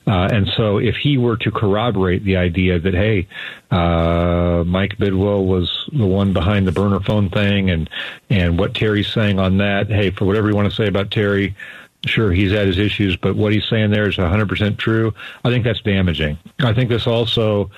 Uh, 0.07 0.29
and 0.33 0.49
so, 0.57 0.79
if 0.79 0.97
he 0.97 1.19
were 1.19 1.37
to 1.39 1.51
corroborate 1.51 2.25
the 2.25 2.37
idea 2.37 2.79
that 2.79 2.95
hey, 2.95 3.27
uh, 3.71 4.63
Mike 4.67 4.97
Bidwill 4.99 5.47
was 5.47 5.89
the 5.93 6.07
one 6.07 6.33
behind 6.33 6.67
the 6.67 6.73
burner 6.73 7.01
phone 7.01 7.31
thing, 7.31 7.71
and 7.71 7.91
and 8.31 8.59
what 8.59 8.75
Terry's 8.75 9.13
saying 9.13 9.39
on 9.39 9.59
that, 9.59 9.89
hey, 9.89 10.11
for 10.11 10.25
whatever 10.25 10.49
you 10.49 10.57
want 10.57 10.69
to 10.69 10.75
say 10.75 10.87
about 10.87 11.11
Terry 11.11 11.57
sure 12.05 12.33
he's 12.33 12.53
had 12.53 12.67
his 12.67 12.79
issues, 12.79 13.17
but 13.17 13.37
what 13.37 13.53
he's 13.53 13.65
saying 13.69 13.91
there 13.91 14.09
is 14.09 14.17
100% 14.17 14.79
true. 14.79 15.13
I 15.45 15.51
think 15.51 15.65
that's 15.65 15.81
damaging. 15.81 16.39
I 16.61 16.73
think 16.73 16.89
this 16.89 17.07
also, 17.07 17.71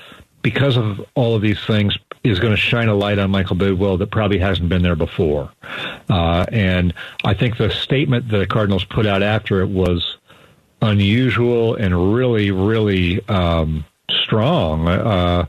because 0.43 0.77
of 0.77 1.01
all 1.15 1.35
of 1.35 1.43
these 1.43 1.65
things, 1.65 1.97
is 2.25 2.41
going 2.41 2.53
to 2.55 2.61
shine 2.61 2.89
a 2.89 2.95
light 2.95 3.19
on 3.19 3.31
Michael 3.31 3.57
Bidwill 3.57 3.99
that 3.99 4.11
probably 4.11 4.39
hasn't 4.39 4.69
been 4.69 4.83
there 4.83 4.97
before. 4.97 5.51
Uh, 6.11 6.45
and 6.51 6.93
I 7.25 7.35
think 7.35 7.57
the 7.57 7.71
statement 7.71 8.29
that 8.29 8.39
the 8.39 8.47
Cardinals 8.47 8.85
put 8.85 9.07
out 9.07 9.23
after 9.23 9.61
it 9.61 9.69
was 9.69 10.18
unusual 10.81 11.75
and 11.75 12.15
really, 12.15 12.51
really 12.51 13.27
um, 13.29 13.85
strong. 14.11 14.89
Uh, 14.89 15.47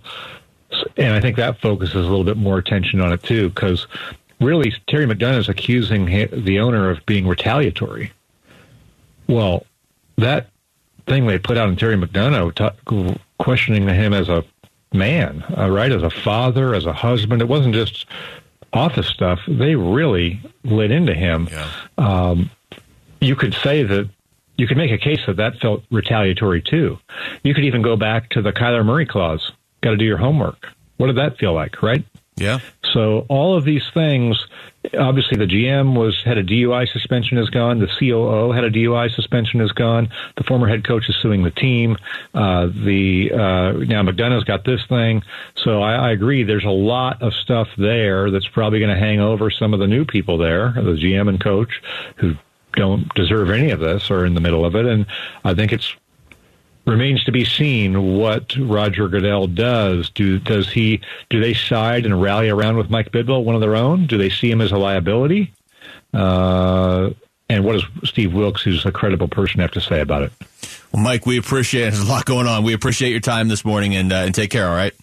and 0.97 1.13
I 1.13 1.21
think 1.21 1.37
that 1.37 1.59
focuses 1.61 1.95
a 1.95 2.09
little 2.09 2.23
bit 2.23 2.37
more 2.37 2.57
attention 2.57 3.01
on 3.01 3.11
it 3.11 3.23
too, 3.23 3.49
because 3.49 3.87
really 4.39 4.73
Terry 4.87 5.05
McDonough 5.05 5.39
is 5.39 5.49
accusing 5.49 6.05
the 6.05 6.59
owner 6.59 6.89
of 6.89 7.05
being 7.05 7.27
retaliatory. 7.27 8.11
Well, 9.27 9.65
that 10.17 10.49
thing 11.05 11.27
they 11.27 11.39
put 11.39 11.57
out 11.57 11.69
in 11.69 11.75
Terry 11.75 11.95
McDonough, 11.95 12.55
t- 12.55 13.19
questioning 13.37 13.87
him 13.87 14.13
as 14.13 14.29
a 14.29 14.43
man, 14.93 15.43
uh, 15.57 15.69
right, 15.69 15.91
as 15.91 16.03
a 16.03 16.09
father, 16.09 16.73
as 16.73 16.85
a 16.85 16.93
husband. 16.93 17.41
It 17.41 17.47
wasn't 17.47 17.73
just 17.75 18.05
office 18.73 19.07
stuff. 19.07 19.39
They 19.47 19.75
really 19.75 20.39
lit 20.63 20.91
into 20.91 21.13
him. 21.13 21.47
Yeah. 21.51 21.69
Um, 21.97 22.49
you 23.21 23.35
could 23.35 23.53
say 23.53 23.83
that 23.83 24.09
you 24.59 24.67
could 24.67 24.77
make 24.77 24.91
a 24.91 24.97
case 24.97 25.21
that 25.25 25.37
that 25.37 25.57
felt 25.59 25.83
retaliatory 25.89 26.61
too. 26.61 26.99
You 27.43 27.53
could 27.53 27.63
even 27.63 27.81
go 27.81 27.95
back 27.95 28.29
to 28.31 28.41
the 28.41 28.51
Kyler 28.51 28.85
Murray 28.85 29.05
clause. 29.05 29.51
Got 29.81 29.91
to 29.91 29.97
do 29.97 30.05
your 30.05 30.17
homework. 30.17 30.67
What 30.97 31.07
did 31.07 31.15
that 31.15 31.37
feel 31.37 31.53
like, 31.53 31.81
right? 31.81 32.03
Yeah. 32.35 32.59
So 32.93 33.25
all 33.29 33.57
of 33.57 33.63
these 33.63 33.83
things, 33.93 34.37
obviously 34.97 35.37
the 35.37 35.45
GM 35.45 35.97
was 35.97 36.21
had 36.23 36.37
a 36.37 36.43
DUI 36.43 36.91
suspension 36.91 37.37
is 37.37 37.49
gone. 37.49 37.79
The 37.79 37.87
COO 37.99 38.51
had 38.51 38.65
a 38.65 38.69
DUI 38.69 39.13
suspension 39.13 39.61
is 39.61 39.71
gone. 39.71 40.09
The 40.35 40.43
former 40.43 40.67
head 40.67 40.85
coach 40.85 41.07
is 41.07 41.15
suing 41.21 41.43
the 41.43 41.51
team. 41.51 41.97
Uh, 42.33 42.67
the 42.67 43.31
uh, 43.33 43.71
now 43.85 44.03
McDonough's 44.03 44.43
got 44.43 44.65
this 44.65 44.85
thing. 44.87 45.21
So 45.55 45.81
I, 45.81 46.09
I 46.09 46.11
agree. 46.11 46.43
There's 46.43 46.65
a 46.65 46.69
lot 46.69 47.21
of 47.21 47.33
stuff 47.33 47.69
there 47.77 48.29
that's 48.31 48.47
probably 48.47 48.79
going 48.79 48.93
to 48.93 48.99
hang 48.99 49.21
over 49.21 49.49
some 49.49 49.73
of 49.73 49.79
the 49.79 49.87
new 49.87 50.03
people 50.03 50.37
there, 50.37 50.73
the 50.75 50.97
GM 50.99 51.29
and 51.29 51.41
coach, 51.41 51.81
who 52.17 52.35
don't 52.73 53.13
deserve 53.15 53.49
any 53.49 53.71
of 53.71 53.79
this 53.79 54.09
or 54.09 54.25
in 54.25 54.33
the 54.33 54.41
middle 54.41 54.65
of 54.65 54.75
it. 54.75 54.85
And 54.85 55.05
I 55.43 55.53
think 55.53 55.73
it's 55.73 55.93
remains 56.85 57.23
to 57.23 57.31
be 57.31 57.45
seen 57.45 58.17
what 58.17 58.55
Roger 58.57 59.07
Goodell 59.07 59.47
does. 59.47 60.09
Do 60.09 60.39
does 60.39 60.69
he 60.71 61.01
do 61.29 61.39
they 61.39 61.53
side 61.53 62.05
and 62.05 62.21
rally 62.21 62.49
around 62.49 62.77
with 62.77 62.89
Mike 62.89 63.11
Bidwill, 63.11 63.43
one 63.43 63.55
of 63.55 63.61
their 63.61 63.75
own? 63.75 64.07
Do 64.07 64.17
they 64.17 64.29
see 64.29 64.49
him 64.49 64.61
as 64.61 64.71
a 64.71 64.77
liability? 64.77 65.53
Uh, 66.13 67.11
and 67.49 67.63
what 67.63 67.73
does 67.73 67.85
Steve 68.09 68.33
Wilks, 68.33 68.61
who's 68.61 68.85
a 68.85 68.91
credible 68.91 69.27
person, 69.27 69.59
have 69.59 69.71
to 69.71 69.81
say 69.81 70.01
about 70.01 70.23
it? 70.23 70.31
Well, 70.91 71.03
Mike, 71.03 71.25
we 71.25 71.37
appreciate 71.37 71.87
it. 71.87 71.91
There's 71.91 72.07
a 72.07 72.11
lot 72.11 72.25
going 72.25 72.47
on. 72.47 72.63
We 72.63 72.73
appreciate 72.73 73.11
your 73.11 73.19
time 73.19 73.47
this 73.47 73.63
morning, 73.63 73.95
and 73.95 74.11
uh, 74.11 74.17
and 74.17 74.33
take 74.33 74.51
care. 74.51 74.67
All 74.67 74.75
right. 74.75 74.93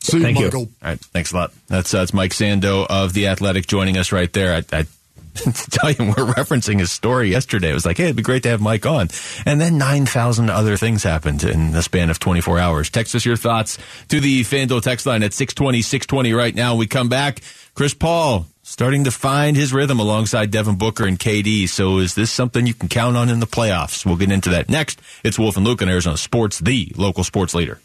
See 0.00 0.18
you, 0.18 0.22
Thank 0.22 0.38
you. 0.38 0.44
Michael. 0.44 0.60
All 0.60 0.68
right. 0.82 1.00
Thanks 1.00 1.32
a 1.32 1.36
lot. 1.36 1.52
That's 1.66 1.92
uh, 1.92 1.98
that's 1.98 2.14
Mike 2.14 2.32
Sando 2.32 2.86
of 2.88 3.12
the 3.12 3.28
Athletic 3.28 3.66
joining 3.66 3.96
us 3.96 4.12
right 4.12 4.32
there. 4.32 4.54
I, 4.54 4.78
I 4.78 4.86
to 5.34 5.70
tell 5.70 5.90
you, 5.90 6.04
we're 6.06 6.32
referencing 6.32 6.78
his 6.78 6.90
story 6.90 7.30
yesterday. 7.30 7.70
It 7.70 7.74
was 7.74 7.86
like, 7.86 7.96
hey, 7.96 8.04
it'd 8.04 8.16
be 8.16 8.22
great 8.22 8.42
to 8.44 8.50
have 8.50 8.60
Mike 8.60 8.86
on, 8.86 9.08
and 9.46 9.60
then 9.60 9.78
nine 9.78 10.06
thousand 10.06 10.50
other 10.50 10.76
things 10.76 11.02
happened 11.02 11.44
in 11.44 11.72
the 11.72 11.82
span 11.82 12.10
of 12.10 12.18
24 12.18 12.58
hours. 12.58 12.90
Text 12.90 13.14
us 13.14 13.24
your 13.24 13.36
thoughts 13.36 13.78
to 14.08 14.20
the 14.20 14.42
FanDuel 14.42 14.82
text 14.82 15.06
line 15.06 15.22
at 15.22 15.32
620, 15.32 15.82
620 15.82 16.32
right 16.32 16.54
now. 16.54 16.74
We 16.76 16.86
come 16.86 17.08
back. 17.08 17.40
Chris 17.74 17.94
Paul 17.94 18.46
starting 18.62 19.04
to 19.04 19.10
find 19.10 19.56
his 19.56 19.72
rhythm 19.72 19.98
alongside 19.98 20.50
Devin 20.50 20.76
Booker 20.76 21.06
and 21.06 21.18
KD. 21.18 21.68
So 21.68 21.98
is 21.98 22.14
this 22.14 22.30
something 22.30 22.66
you 22.66 22.74
can 22.74 22.88
count 22.88 23.16
on 23.16 23.28
in 23.28 23.40
the 23.40 23.46
playoffs? 23.46 24.04
We'll 24.04 24.16
get 24.16 24.30
into 24.30 24.50
that 24.50 24.68
next. 24.68 25.00
It's 25.24 25.38
Wolf 25.38 25.56
and 25.56 25.64
Luke 25.64 25.80
on 25.80 25.88
Arizona 25.88 26.16
Sports, 26.16 26.58
the 26.58 26.92
local 26.96 27.24
sports 27.24 27.54
leader. 27.54 27.80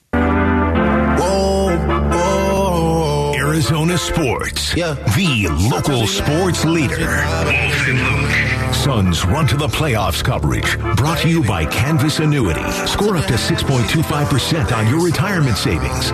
Arizona 3.54 4.00
Sports. 4.00 4.76
Yeah. 4.76 4.96
The 5.16 5.48
local 5.70 6.08
sports 6.08 6.66
leader. 6.66 6.98
Wolf. 6.98 8.76
Suns 8.76 9.24
run 9.26 9.46
to 9.46 9.56
the 9.56 9.68
playoffs 9.68 10.24
coverage. 10.24 10.80
Brought 10.96 11.20
to 11.20 11.30
you 11.30 11.44
by 11.44 11.68
Canvas 11.68 12.18
Annuity. 12.18 12.64
Score 12.88 13.16
up 13.16 13.28
to 13.28 13.34
6.25% 13.34 14.76
on 14.76 14.88
your 14.88 15.06
retirement 15.06 15.56
savings. 15.56 16.10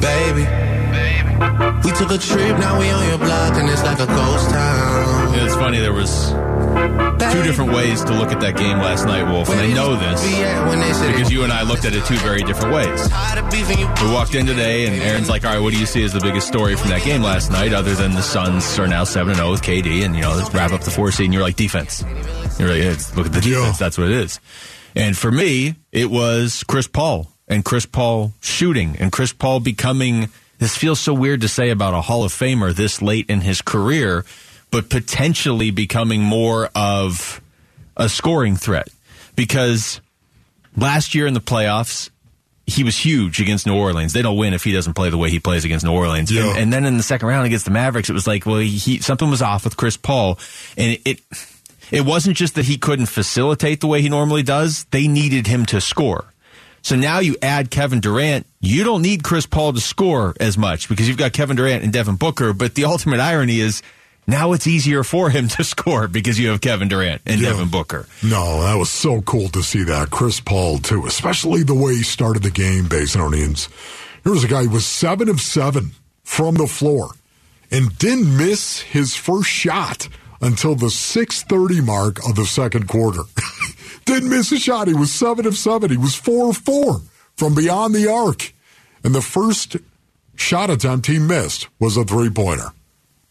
Baby. 0.00 0.48
We 1.84 1.92
took 1.92 2.10
a 2.10 2.16
trip, 2.16 2.58
now 2.58 2.80
we 2.80 2.88
on 2.88 3.06
your 3.08 3.18
block, 3.18 3.52
and 3.58 3.68
it's 3.68 3.82
like 3.82 4.00
a 4.00 4.06
ghost 4.06 4.48
town. 4.48 5.34
Yeah, 5.34 5.44
it's 5.44 5.56
funny. 5.56 5.78
There 5.78 5.92
was 5.92 6.32
two 7.32 7.42
different 7.42 7.72
ways 7.72 8.02
to 8.04 8.12
look 8.14 8.32
at 8.32 8.40
that 8.40 8.56
game 8.56 8.78
last 8.78 9.04
night, 9.06 9.24
Wolf, 9.24 9.48
and 9.50 9.60
I 9.60 9.66
know 9.72 9.96
this 9.96 10.22
because 11.12 11.30
you 11.30 11.44
and 11.44 11.52
I 11.52 11.62
looked 11.62 11.84
at 11.84 11.94
it 11.94 12.04
two 12.06 12.16
very 12.16 12.42
different 12.42 12.74
ways. 12.74 13.08
We 14.02 14.10
walked 14.12 14.34
in 14.34 14.46
today, 14.46 14.86
and 14.86 14.94
Aaron's 15.02 15.28
like, 15.28 15.44
"All 15.44 15.52
right, 15.52 15.60
what 15.60 15.72
do 15.72 15.78
you 15.78 15.86
see 15.86 16.02
as 16.04 16.12
the 16.12 16.20
biggest 16.20 16.48
story 16.48 16.76
from 16.76 16.90
that 16.90 17.02
game 17.02 17.22
last 17.22 17.50
night, 17.50 17.72
other 17.72 17.94
than 17.94 18.12
the 18.12 18.22
Suns 18.22 18.78
are 18.78 18.88
now 18.88 19.04
seven 19.04 19.30
and 19.30 19.38
zero 19.38 19.50
with 19.50 19.62
KD, 19.62 20.04
and 20.04 20.14
you 20.14 20.22
know, 20.22 20.34
let's 20.34 20.52
wrap 20.54 20.72
up 20.72 20.82
the 20.82 20.90
four 20.90 21.10
seed?" 21.12 21.26
And 21.26 21.34
you're 21.34 21.42
like, 21.42 21.56
"Defense." 21.56 22.04
You're 22.58 22.70
like, 22.70 22.82
yeah, 22.82 22.96
"Look 23.16 23.26
at 23.26 23.32
the 23.32 23.40
defense. 23.40 23.78
That's 23.78 23.98
what 23.98 24.08
it 24.08 24.16
is." 24.16 24.40
And 24.96 25.16
for 25.16 25.30
me, 25.30 25.74
it 25.92 26.10
was 26.10 26.64
Chris 26.66 26.86
Paul 26.86 27.28
and 27.46 27.64
Chris 27.64 27.86
Paul 27.86 28.32
shooting 28.40 28.96
and 28.98 29.12
Chris 29.12 29.32
Paul 29.32 29.60
becoming. 29.60 30.28
This 30.58 30.76
feels 30.76 30.98
so 30.98 31.14
weird 31.14 31.42
to 31.42 31.48
say 31.48 31.70
about 31.70 31.94
a 31.94 32.00
Hall 32.00 32.24
of 32.24 32.32
Famer 32.32 32.74
this 32.74 33.00
late 33.00 33.30
in 33.30 33.42
his 33.42 33.62
career, 33.62 34.24
but 34.70 34.90
potentially 34.90 35.70
becoming 35.70 36.22
more 36.22 36.70
of 36.74 37.40
a 37.96 38.08
scoring 38.08 38.56
threat 38.56 38.88
because 39.34 40.00
last 40.76 41.14
year 41.14 41.26
in 41.26 41.34
the 41.34 41.40
playoffs, 41.40 42.10
he 42.66 42.84
was 42.84 42.96
huge 42.96 43.40
against 43.40 43.66
New 43.66 43.74
Orleans. 43.74 44.12
They 44.12 44.22
don't 44.22 44.36
win 44.36 44.52
if 44.52 44.62
he 44.62 44.72
doesn't 44.72 44.94
play 44.94 45.10
the 45.10 45.16
way 45.16 45.30
he 45.30 45.40
plays 45.40 45.64
against 45.64 45.84
New 45.84 45.92
Orleans. 45.92 46.30
Yeah. 46.30 46.50
And, 46.50 46.58
and 46.58 46.72
then 46.72 46.84
in 46.84 46.96
the 46.96 47.02
second 47.02 47.28
round 47.28 47.46
against 47.46 47.64
the 47.64 47.70
Mavericks, 47.70 48.10
it 48.10 48.12
was 48.12 48.26
like, 48.26 48.44
well, 48.44 48.58
he 48.58 48.98
something 48.98 49.30
was 49.30 49.42
off 49.42 49.64
with 49.64 49.76
Chris 49.76 49.96
Paul, 49.96 50.38
and 50.76 50.92
it. 50.92 51.00
it 51.04 51.20
it 51.90 52.02
wasn't 52.02 52.36
just 52.36 52.54
that 52.56 52.66
he 52.66 52.76
couldn't 52.76 53.06
facilitate 53.06 53.80
the 53.80 53.86
way 53.86 54.02
he 54.02 54.10
normally 54.10 54.42
does. 54.42 54.84
They 54.90 55.08
needed 55.08 55.46
him 55.46 55.64
to 55.66 55.80
score. 55.80 56.26
So 56.82 56.96
now 56.96 57.18
you 57.18 57.36
add 57.42 57.70
Kevin 57.70 58.00
Durant. 58.00 58.46
You 58.60 58.84
don't 58.84 59.02
need 59.02 59.22
Chris 59.22 59.46
Paul 59.46 59.72
to 59.72 59.80
score 59.80 60.34
as 60.38 60.58
much 60.58 60.88
because 60.88 61.08
you've 61.08 61.16
got 61.16 61.32
Kevin 61.32 61.56
Durant 61.56 61.82
and 61.82 61.92
Devin 61.92 62.16
Booker. 62.16 62.52
But 62.52 62.74
the 62.74 62.84
ultimate 62.86 63.20
irony 63.20 63.60
is 63.60 63.82
now 64.28 64.52
it's 64.52 64.66
easier 64.68 65.02
for 65.02 65.30
him 65.30 65.48
to 65.48 65.64
score 65.74 66.06
because 66.06 66.38
you 66.38 66.50
have 66.50 66.60
Kevin 66.60 66.86
Durant 66.86 67.22
and 67.26 67.40
Yeah. 67.40 67.48
Devin 67.50 67.68
Booker. 67.70 68.06
No, 68.22 68.62
that 68.62 68.76
was 68.76 68.90
so 68.90 69.22
cool 69.22 69.48
to 69.48 69.62
see 69.64 69.82
that. 69.84 70.10
Chris 70.10 70.38
Paul, 70.38 70.78
too, 70.78 71.04
especially 71.06 71.64
the 71.64 71.74
way 71.74 71.96
he 71.96 72.02
started 72.04 72.44
the 72.44 72.50
game, 72.50 72.84
Basinonians. 72.84 73.68
Here 74.22 74.32
was 74.32 74.44
a 74.44 74.48
guy 74.48 74.62
who 74.64 74.70
was 74.70 74.86
seven 74.86 75.28
of 75.28 75.40
seven 75.40 75.92
from 76.22 76.54
the 76.54 76.66
floor 76.68 77.08
and 77.70 77.96
didn't 77.98 78.36
miss 78.36 78.80
his 78.80 79.16
first 79.16 79.48
shot 79.48 80.08
until 80.40 80.74
the 80.76 80.90
630 80.90 81.80
mark 81.84 82.18
of 82.28 82.36
the 82.36 82.44
second 82.46 82.86
quarter. 82.86 83.22
didn't 84.04 84.28
miss 84.30 84.52
a 84.52 84.58
shot. 84.58 84.86
He 84.88 84.94
was 84.94 85.12
seven 85.12 85.46
of 85.46 85.56
seven. 85.56 85.90
He 85.90 85.96
was 85.96 86.14
four 86.14 86.50
of 86.50 86.56
four 86.58 87.00
from 87.36 87.54
beyond 87.54 87.94
the 87.94 88.08
arc. 88.10 88.52
And 89.02 89.14
the 89.14 89.20
first 89.22 89.76
shot 90.36 90.70
attempt 90.70 91.06
he 91.06 91.18
missed 91.18 91.68
was 91.80 91.96
a 91.96 92.04
three 92.04 92.30
pointer. 92.30 92.70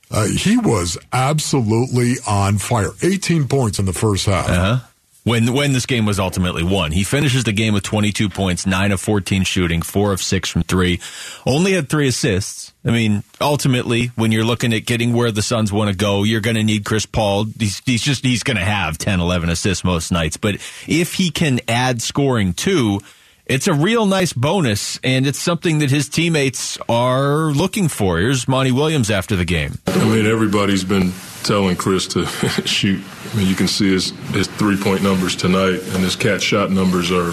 Uh, 0.09 0.27
he 0.27 0.57
was 0.57 0.97
absolutely 1.11 2.15
on 2.27 2.57
fire. 2.57 2.91
18 3.01 3.47
points 3.47 3.79
in 3.79 3.85
the 3.85 3.93
first 3.93 4.25
half. 4.25 4.49
Uh-huh. 4.49 4.79
When 5.23 5.53
when 5.53 5.73
this 5.73 5.85
game 5.85 6.05
was 6.05 6.21
ultimately 6.21 6.63
won, 6.63 6.93
he 6.93 7.03
finishes 7.03 7.43
the 7.43 7.51
game 7.51 7.73
with 7.73 7.83
22 7.83 8.29
points, 8.29 8.65
nine 8.65 8.93
of 8.93 9.01
14 9.01 9.43
shooting, 9.43 9.81
four 9.81 10.13
of 10.13 10.21
six 10.21 10.49
from 10.49 10.63
three, 10.63 11.01
only 11.45 11.73
had 11.73 11.89
three 11.89 12.07
assists. 12.07 12.71
I 12.85 12.91
mean, 12.91 13.23
ultimately, 13.41 14.07
when 14.15 14.31
you're 14.31 14.45
looking 14.45 14.71
at 14.71 14.85
getting 14.85 15.11
where 15.11 15.29
the 15.29 15.41
Suns 15.41 15.69
want 15.69 15.91
to 15.91 15.97
go, 15.97 16.23
you're 16.23 16.39
going 16.39 16.55
to 16.55 16.63
need 16.63 16.85
Chris 16.85 17.05
Paul. 17.05 17.43
He's, 17.59 17.81
he's 17.85 18.01
just 18.01 18.23
he's 18.23 18.43
going 18.43 18.55
to 18.55 18.63
have 18.63 18.97
10, 18.97 19.19
11 19.19 19.49
assists 19.49 19.83
most 19.83 20.13
nights. 20.13 20.37
But 20.37 20.55
if 20.87 21.15
he 21.15 21.29
can 21.29 21.59
add 21.67 22.01
scoring 22.01 22.53
too, 22.53 23.01
it's 23.47 23.67
a 23.67 23.73
real 23.73 24.05
nice 24.05 24.33
bonus, 24.33 24.99
and 25.03 25.25
it's 25.25 25.39
something 25.39 25.79
that 25.79 25.89
his 25.89 26.09
teammates 26.09 26.77
are 26.89 27.51
looking 27.51 27.87
for. 27.87 28.17
Here's 28.17 28.47
Monty 28.47 28.71
Williams 28.71 29.09
after 29.09 29.35
the 29.35 29.45
game. 29.45 29.79
I 29.87 30.03
mean, 30.05 30.25
everybody's 30.25 30.83
been 30.83 31.13
telling 31.43 31.77
Chris 31.77 32.07
to 32.07 32.25
shoot. 32.65 33.01
I 33.31 33.37
mean, 33.37 33.47
you 33.47 33.55
can 33.55 33.67
see 33.67 33.91
his, 33.91 34.09
his 34.31 34.47
three 34.47 34.77
point 34.77 35.01
numbers 35.01 35.35
tonight, 35.35 35.81
and 35.81 36.03
his 36.03 36.15
catch 36.15 36.41
shot 36.41 36.71
numbers 36.71 37.11
are 37.11 37.31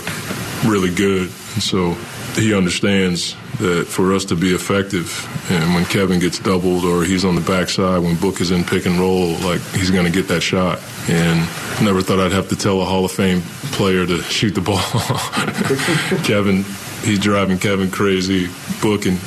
really 0.68 0.94
good. 0.94 1.22
And 1.55 1.62
so 1.62 1.92
he 2.35 2.55
understands 2.55 3.35
that 3.59 3.87
for 3.87 4.12
us 4.14 4.25
to 4.27 4.37
be 4.37 4.55
effective, 4.55 5.09
and 5.51 5.75
when 5.75 5.85
Kevin 5.85 6.19
gets 6.19 6.38
doubled 6.38 6.85
or 6.85 7.05
he's 7.05 7.25
on 7.25 7.35
the 7.35 7.40
backside, 7.40 8.03
when 8.03 8.17
Book 8.17 8.40
is 8.40 8.51
in 8.51 8.64
pick 8.64 8.87
and 8.87 8.99
roll, 8.99 9.33
like 9.40 9.61
he's 9.73 9.90
going 9.90 10.05
to 10.05 10.12
get 10.12 10.29
that 10.29 10.40
shot. 10.40 10.81
And 11.09 11.38
never 11.83 12.03
thought 12.03 12.21
I'd 12.21 12.33
have 12.33 12.49
to 12.49 12.57
tell 12.57 12.81
a 12.81 12.85
Hall 12.85 13.05
of 13.05 13.12
Fame 13.12 13.43
player 13.73 14.07
to 14.07 14.23
shoot 14.23 14.55
the 14.55 14.61
ball. 14.61 14.79
Kevin, 16.25 16.64
he's 17.03 17.19
driving 17.19 17.59
Kevin 17.59 17.90
crazy. 17.90 18.49
Book 18.81 19.07
and 19.07 19.19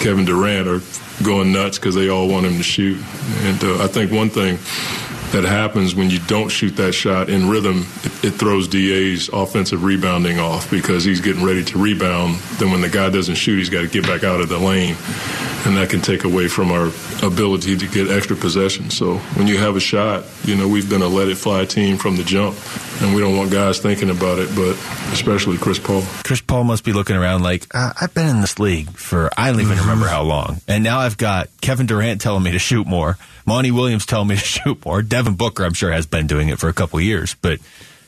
Kevin 0.00 0.24
Durant 0.24 0.66
are 0.66 0.80
going 1.22 1.52
nuts 1.52 1.78
because 1.78 1.94
they 1.94 2.08
all 2.08 2.28
want 2.28 2.46
him 2.46 2.56
to 2.56 2.62
shoot. 2.62 2.98
And 3.42 3.62
uh, 3.62 3.84
I 3.84 3.86
think 3.86 4.10
one 4.10 4.30
thing 4.30 4.58
that 5.32 5.44
happens 5.44 5.94
when 5.94 6.10
you 6.10 6.18
don't 6.20 6.48
shoot 6.48 6.76
that 6.76 6.92
shot 6.92 7.28
in 7.28 7.48
rhythm, 7.48 7.86
it, 8.02 8.24
it 8.24 8.30
throws 8.32 8.66
DA's 8.66 9.28
offensive 9.28 9.84
rebounding 9.84 10.38
off 10.38 10.70
because 10.70 11.04
he's 11.04 11.20
getting 11.20 11.44
ready 11.44 11.64
to 11.64 11.78
rebound. 11.78 12.36
Then 12.58 12.70
when 12.70 12.80
the 12.80 12.88
guy 12.88 13.10
doesn't 13.10 13.36
shoot, 13.36 13.58
he's 13.58 13.70
got 13.70 13.82
to 13.82 13.88
get 13.88 14.04
back 14.06 14.24
out 14.24 14.40
of 14.40 14.48
the 14.48 14.58
lane. 14.58 14.96
And 15.66 15.76
that 15.76 15.88
can 15.90 16.00
take 16.00 16.24
away 16.24 16.48
from 16.48 16.72
our 16.72 16.90
ability 17.22 17.76
to 17.76 17.86
get 17.86 18.10
extra 18.10 18.34
possession. 18.34 18.90
So 18.90 19.18
when 19.36 19.46
you 19.46 19.58
have 19.58 19.76
a 19.76 19.80
shot, 19.80 20.24
you 20.44 20.56
know, 20.56 20.66
we've 20.66 20.88
been 20.88 21.02
a 21.02 21.08
let 21.08 21.28
it 21.28 21.36
fly 21.36 21.64
team 21.64 21.96
from 21.96 22.16
the 22.16 22.24
jump. 22.24 22.56
And 23.00 23.14
we 23.14 23.22
don't 23.22 23.34
want 23.34 23.50
guys 23.50 23.78
thinking 23.78 24.10
about 24.10 24.38
it, 24.38 24.54
but 24.54 24.76
especially 25.12 25.56
Chris 25.56 25.78
Paul. 25.78 26.02
Chris 26.22 26.42
Paul 26.42 26.64
must 26.64 26.84
be 26.84 26.92
looking 26.92 27.16
around 27.16 27.42
like, 27.42 27.66
uh, 27.74 27.94
I've 27.98 28.12
been 28.12 28.28
in 28.28 28.42
this 28.42 28.58
league 28.58 28.90
for, 28.90 29.30
I 29.38 29.50
don't 29.50 29.62
even 29.62 29.78
remember 29.78 30.06
how 30.06 30.22
long. 30.22 30.60
And 30.68 30.84
now 30.84 30.98
I've 30.98 31.16
got 31.16 31.48
Kevin 31.62 31.86
Durant 31.86 32.20
telling 32.20 32.42
me 32.42 32.52
to 32.52 32.58
shoot 32.58 32.86
more. 32.86 33.16
Monty 33.46 33.70
Williams 33.70 34.04
telling 34.04 34.28
me 34.28 34.34
to 34.36 34.40
shoot 34.44 34.84
more. 34.84 35.00
Devin 35.00 35.34
Booker, 35.34 35.64
I'm 35.64 35.72
sure, 35.72 35.90
has 35.90 36.06
been 36.06 36.26
doing 36.26 36.50
it 36.50 36.58
for 36.58 36.68
a 36.68 36.74
couple 36.74 36.98
of 36.98 37.04
years. 37.04 37.34
But 37.40 37.60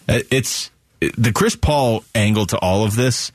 uh, 0.08 0.20
it's 0.30 0.70
the 1.00 1.32
Chris 1.32 1.56
Paul 1.56 2.04
angle 2.14 2.46
to 2.46 2.58
all 2.58 2.84
of 2.84 2.94
this 2.94 3.32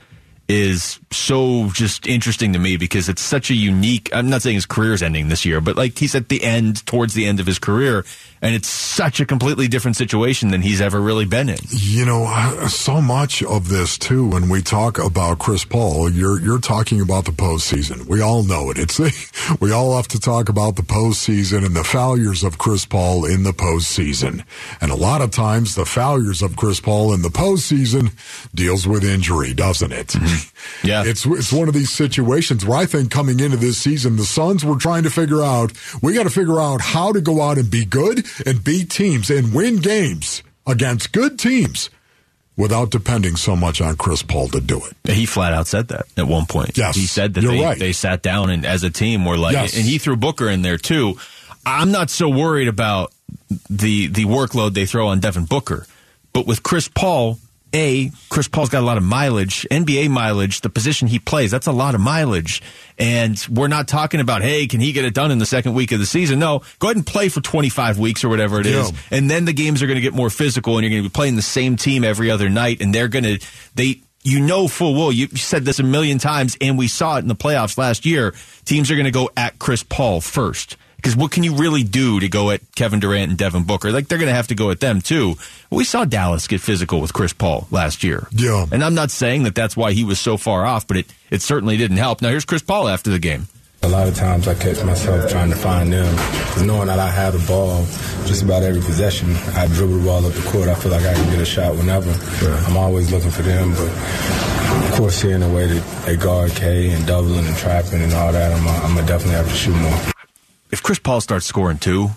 is 0.48 1.00
so 1.12 1.70
just 1.74 2.08
interesting 2.08 2.54
to 2.54 2.60
me 2.60 2.78
because 2.78 3.10
it's 3.10 3.22
such 3.22 3.50
a 3.50 3.54
unique. 3.54 4.10
I'm 4.13 4.30
not 4.30 4.41
saying 4.41 4.56
his 4.56 4.65
career 4.65 4.93
is 4.93 5.04
ending 5.04 5.28
this 5.28 5.43
year, 5.43 5.60
but 5.60 5.76
like 5.76 5.98
he's 5.98 6.15
at 6.15 6.30
the 6.30 6.41
end, 6.43 6.86
towards 6.86 7.13
the 7.13 7.26
end 7.26 7.39
of 7.39 7.46
his 7.46 7.60
career, 7.60 8.06
and 8.41 8.54
it's 8.54 8.67
such 8.67 9.19
a 9.19 9.26
completely 9.26 9.67
different 9.67 9.97
situation 9.97 10.50
than 10.50 10.62
he's 10.62 10.82
ever 10.82 11.00
really 11.00 11.26
been 11.26 11.50
in. 11.50 11.58
You 11.69 12.06
know, 12.06 12.67
so 12.67 13.02
much 13.02 13.41
of 13.43 13.69
this 13.69 13.97
too. 13.97 14.28
When 14.28 14.50
we 14.50 14.62
talk 14.62 15.00
about 15.00 15.39
Chris 15.39 15.65
Paul, 15.65 16.10
you're 16.10 16.39
you're 16.39 16.60
talking 16.60 17.02
about 17.02 17.26
the 17.26 17.32
postseason. 17.32 18.06
We 18.08 18.21
all 18.21 18.43
know 18.43 18.69
it. 18.69 18.78
It's 18.78 19.00
we 19.60 19.71
all 19.71 19.95
have 19.95 20.08
to 20.10 20.19
talk 20.19 20.50
about 20.50 20.76
the 20.76 20.84
postseason 20.84 21.65
and 21.65 21.76
the 21.76 21.84
failures 21.84 22.43
of 22.43 22.58
Chris 22.58 22.86
Paul 22.86 23.26
in 23.26 23.43
the 23.43 23.54
postseason. 23.54 24.43
And 24.82 24.91
a 24.91 24.95
lot 24.95 25.21
of 25.21 25.32
times, 25.32 25.76
the 25.76 25.86
failures 25.86 26.41
of 26.41 26.56
Chris 26.56 26.80
Paul 26.80 27.13
in 27.13 27.21
the 27.21 27.30
postseason 27.30 28.12
deals 28.54 28.88
with 28.88 29.04
injury, 29.04 29.54
doesn't 29.54 29.91
it? 29.91 30.08
Mm-hmm. 30.10 30.54
Yeah. 30.84 31.04
It's 31.06 31.26
it's 31.26 31.52
one 31.52 31.69
of 31.69 31.73
these 31.73 31.89
situations 31.89 32.65
where 32.65 32.78
I 32.78 32.86
think 32.86 33.10
coming 33.10 33.39
into 33.39 33.58
this 33.58 33.78
season, 33.78 34.17
the 34.17 34.26
Suns 34.26 34.65
were 34.65 34.76
trying 34.76 35.04
to 35.04 35.10
figure 35.10 35.41
out 35.41 35.71
we 36.02 36.13
got 36.13 36.23
to 36.23 36.30
figure 36.30 36.60
out 36.60 36.82
how 36.82 37.13
to 37.13 37.21
go 37.21 37.41
out 37.41 37.58
and 37.58 37.71
be 37.71 37.86
good 37.86 38.27
and 38.46 38.63
beat 38.63 38.90
teams 38.90 39.30
and 39.30 39.54
win 39.54 39.78
games 39.78 40.44
against 40.66 41.12
good 41.12 41.38
teams. 41.40 41.90
without 42.58 42.90
depending 42.90 43.36
so 43.36 43.56
much 43.56 43.82
on 43.82 43.96
Chris 43.96 44.24
Paul 44.24 44.48
to 44.48 44.60
do 44.60 44.82
it. 44.84 45.12
He 45.13 45.28
flat 45.28 45.54
out 45.54 45.68
said 45.68 45.90
that 45.90 46.08
at 46.18 46.28
one 46.28 46.48
point. 46.48 46.76
Yes, 46.76 46.96
he 46.96 47.06
said 47.06 47.36
that 47.36 47.42
they, 47.42 47.62
right. 47.63 47.78
they 47.78 47.94
sat 47.94 48.24
down 48.24 48.50
and 48.50 48.66
as 48.66 48.84
a 48.84 48.90
team 48.90 49.26
were 49.26 49.38
like, 49.38 49.54
Yes. 49.54 49.78
and 49.78 49.86
he 49.86 50.00
threw 50.00 50.16
Booker 50.16 50.50
in 50.50 50.63
there 50.63 50.78
too. 50.80 51.20
I'm 51.68 51.92
not 51.92 52.10
so 52.10 52.28
worried 52.30 52.68
about 52.68 53.13
the 53.70 54.08
the 54.08 54.26
workload 54.26 54.74
they 54.74 54.88
throw 54.88 55.08
on 55.10 55.20
Devin 55.20 55.46
Booker, 55.46 55.86
but 56.34 56.48
with 56.48 56.63
Chris 56.63 56.88
Paul, 56.88 57.38
a 57.78 58.12
Chris 58.30 58.48
Paul's 58.48 58.70
got 58.70 58.82
a 58.82 58.86
lot 58.86 58.98
of 58.98 59.04
mileage, 59.04 59.66
NBA 59.72 60.10
mileage. 60.10 60.62
The 60.62 60.70
position 60.70 61.08
he 61.08 61.20
plays, 61.20 61.52
that's 61.52 61.68
a 61.68 61.72
lot 61.72 61.96
of 61.96 62.02
mileage, 62.02 62.62
and 62.98 63.42
we're 63.50 63.68
not 63.68 63.88
talking 63.88 64.20
about 64.20 64.42
hey, 64.42 64.68
can 64.68 64.80
he 64.80 64.92
get 64.92 65.06
it 65.06 65.13
done 65.13 65.32
in 65.32 65.38
the 65.38 65.46
second 65.46 65.74
week 65.74 65.92
of 65.92 66.00
the 66.00 66.06
season? 66.06 66.40
No, 66.40 66.63
go 66.80 66.88
ahead 66.88 66.98
and 66.98 67.06
play 67.06 67.30
for 67.30 67.40
25 67.40 68.00
weeks 68.00 68.24
or 68.24 68.30
whatever 68.30 68.60
it 68.60 68.66
is, 68.66 68.92
and 69.12 69.30
then 69.30 69.46
the 69.46 69.54
games 69.54 69.82
are 69.82 69.88
going 69.88 69.96
to 69.96 70.02
get 70.02 70.13
more 70.13 70.30
physical, 70.30 70.78
and 70.78 70.84
you're 70.84 70.92
going 70.92 71.04
to 71.04 71.10
be 71.10 71.13
playing 71.13 71.36
the 71.36 71.42
same 71.42 71.78
team 71.78 72.04
every 72.04 72.30
other 72.32 72.50
night, 72.50 72.82
and 72.82 72.94
they're 72.94 73.08
going 73.08 73.26
to 73.26 73.40
they. 73.76 74.02
You 74.24 74.42
know 74.42 74.68
full 74.68 74.94
well. 74.94 75.10
You 75.10 75.28
said 75.28 75.63
this 75.63 75.80
a 75.80 75.84
million 75.84 76.18
times, 76.18 76.58
and 76.60 76.78
we 76.78 76.90
saw 76.90 77.16
it 77.16 77.20
in 77.20 77.30
the 77.30 77.36
playoffs 77.36 77.78
last 77.78 78.06
year. 78.06 78.34
Teams 78.66 78.92
are 78.92 78.96
going 78.96 79.06
to 79.06 79.12
go 79.12 79.30
at 79.38 79.58
Chris 79.58 79.84
Paul 79.84 80.20
first 80.20 80.76
because 80.98 81.16
what 81.16 81.32
can 81.32 81.44
you 81.44 81.56
really 81.56 81.84
do 81.84 82.20
to 82.20 82.28
go 82.28 82.52
at 82.52 82.62
Kevin 82.76 83.00
Durant 83.00 83.30
and 83.30 83.38
Devin 83.38 83.64
Booker? 83.64 83.92
Like 83.92 84.08
they're 84.08 84.18
going 84.18 84.30
to 84.30 84.36
have 84.36 84.48
to 84.48 84.56
go 84.56 84.70
at 84.72 84.80
them 84.82 85.00
too. 85.02 85.36
We 85.72 85.84
saw 85.86 86.04
Dallas 86.06 86.48
get 86.48 86.60
physical 86.62 87.00
with 87.02 87.14
Chris 87.14 87.34
Paul 87.34 87.68
last 87.72 88.04
year. 88.04 88.28
Yeah. 88.32 88.66
and 88.72 88.84
I'm 88.84 88.96
not 88.96 89.10
saying 89.12 89.44
that 89.44 89.56
that's 89.56 89.78
why 89.78 89.94
he 89.94 90.04
was 90.04 90.20
so 90.20 90.38
far 90.38 90.66
off, 90.66 90.86
but 90.88 90.98
it 90.98 91.06
it 91.30 91.42
certainly 91.42 91.78
didn't 91.78 91.98
help. 91.98 92.22
Now 92.22 92.30
here's 92.30 92.46
Chris 92.46 92.62
Paul 92.62 92.88
after 92.88 93.10
the 93.10 93.20
game. 93.20 93.48
A 93.84 93.88
lot 93.88 94.08
of 94.08 94.16
times 94.16 94.48
I 94.48 94.56
catch 94.56 94.84
myself 94.84 95.30
trying 95.30 95.52
to 95.52 95.56
find 95.56 95.94
them. 95.94 96.16
'Cause 96.18 96.64
knowing 96.64 96.88
that 96.88 96.98
I 97.00 97.12
have 97.12 97.34
the 97.40 97.48
ball 97.48 97.86
just 98.26 98.42
about 98.42 98.64
every 98.64 98.82
possession, 98.82 99.36
I 99.56 99.68
dribble 99.68 100.00
the 100.00 100.04
ball 100.06 100.26
up 100.26 100.34
the 100.34 100.42
court. 100.50 100.68
I 100.68 100.74
feel 100.74 100.92
like 100.92 101.06
I 101.06 101.14
can 101.14 101.30
get 101.30 101.40
a 101.40 101.46
shot 101.46 101.76
whenever. 101.76 102.12
I'm 102.66 102.76
always 102.76 103.12
looking 103.12 103.30
for 103.30 103.44
them, 103.44 103.74
but 103.76 103.92
of 104.88 104.92
course, 104.98 105.18
seeing 105.22 105.42
the 105.42 105.50
way 105.50 105.68
that 105.68 106.06
they 106.08 106.16
guard 106.18 106.56
K 106.56 106.90
and 106.90 107.06
doubling 107.06 107.46
and 107.46 107.56
trapping 107.56 108.02
and 108.02 108.14
all 108.14 108.32
that, 108.32 108.52
I'm, 108.52 108.68
I'm 108.68 108.96
gonna 108.96 109.06
definitely 109.06 109.36
have 109.36 109.48
to 109.50 109.56
shoot 109.56 109.76
more. 109.76 110.00
If 110.72 110.84
Chris 110.84 111.00
Paul 111.00 111.22
starts 111.22 111.46
scoring 111.46 111.78
too, 111.78 112.10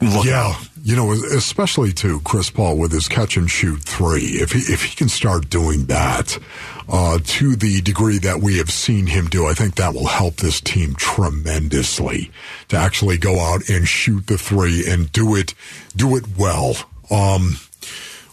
look 0.00 0.24
yeah, 0.24 0.54
you 0.82 0.96
know, 0.96 1.12
especially 1.12 1.92
to 1.92 2.20
Chris 2.20 2.50
Paul 2.50 2.76
with 2.76 2.92
his 2.92 3.08
catch 3.08 3.36
and 3.36 3.50
shoot 3.50 3.80
three. 3.82 4.40
If 4.40 4.52
he 4.52 4.60
if 4.72 4.82
he 4.82 4.96
can 4.96 5.08
start 5.08 5.48
doing 5.48 5.86
that 5.86 6.38
uh, 6.88 7.18
to 7.22 7.56
the 7.56 7.80
degree 7.82 8.18
that 8.18 8.40
we 8.40 8.58
have 8.58 8.70
seen 8.70 9.06
him 9.06 9.26
do, 9.26 9.46
I 9.46 9.54
think 9.54 9.76
that 9.76 9.94
will 9.94 10.06
help 10.06 10.36
this 10.36 10.60
team 10.60 10.94
tremendously 10.96 12.30
to 12.68 12.76
actually 12.76 13.18
go 13.18 13.38
out 13.38 13.68
and 13.68 13.86
shoot 13.86 14.26
the 14.26 14.38
three 14.38 14.84
and 14.88 15.10
do 15.12 15.36
it 15.36 15.54
do 15.94 16.16
it 16.16 16.24
well. 16.36 16.74
Um, 17.10 17.56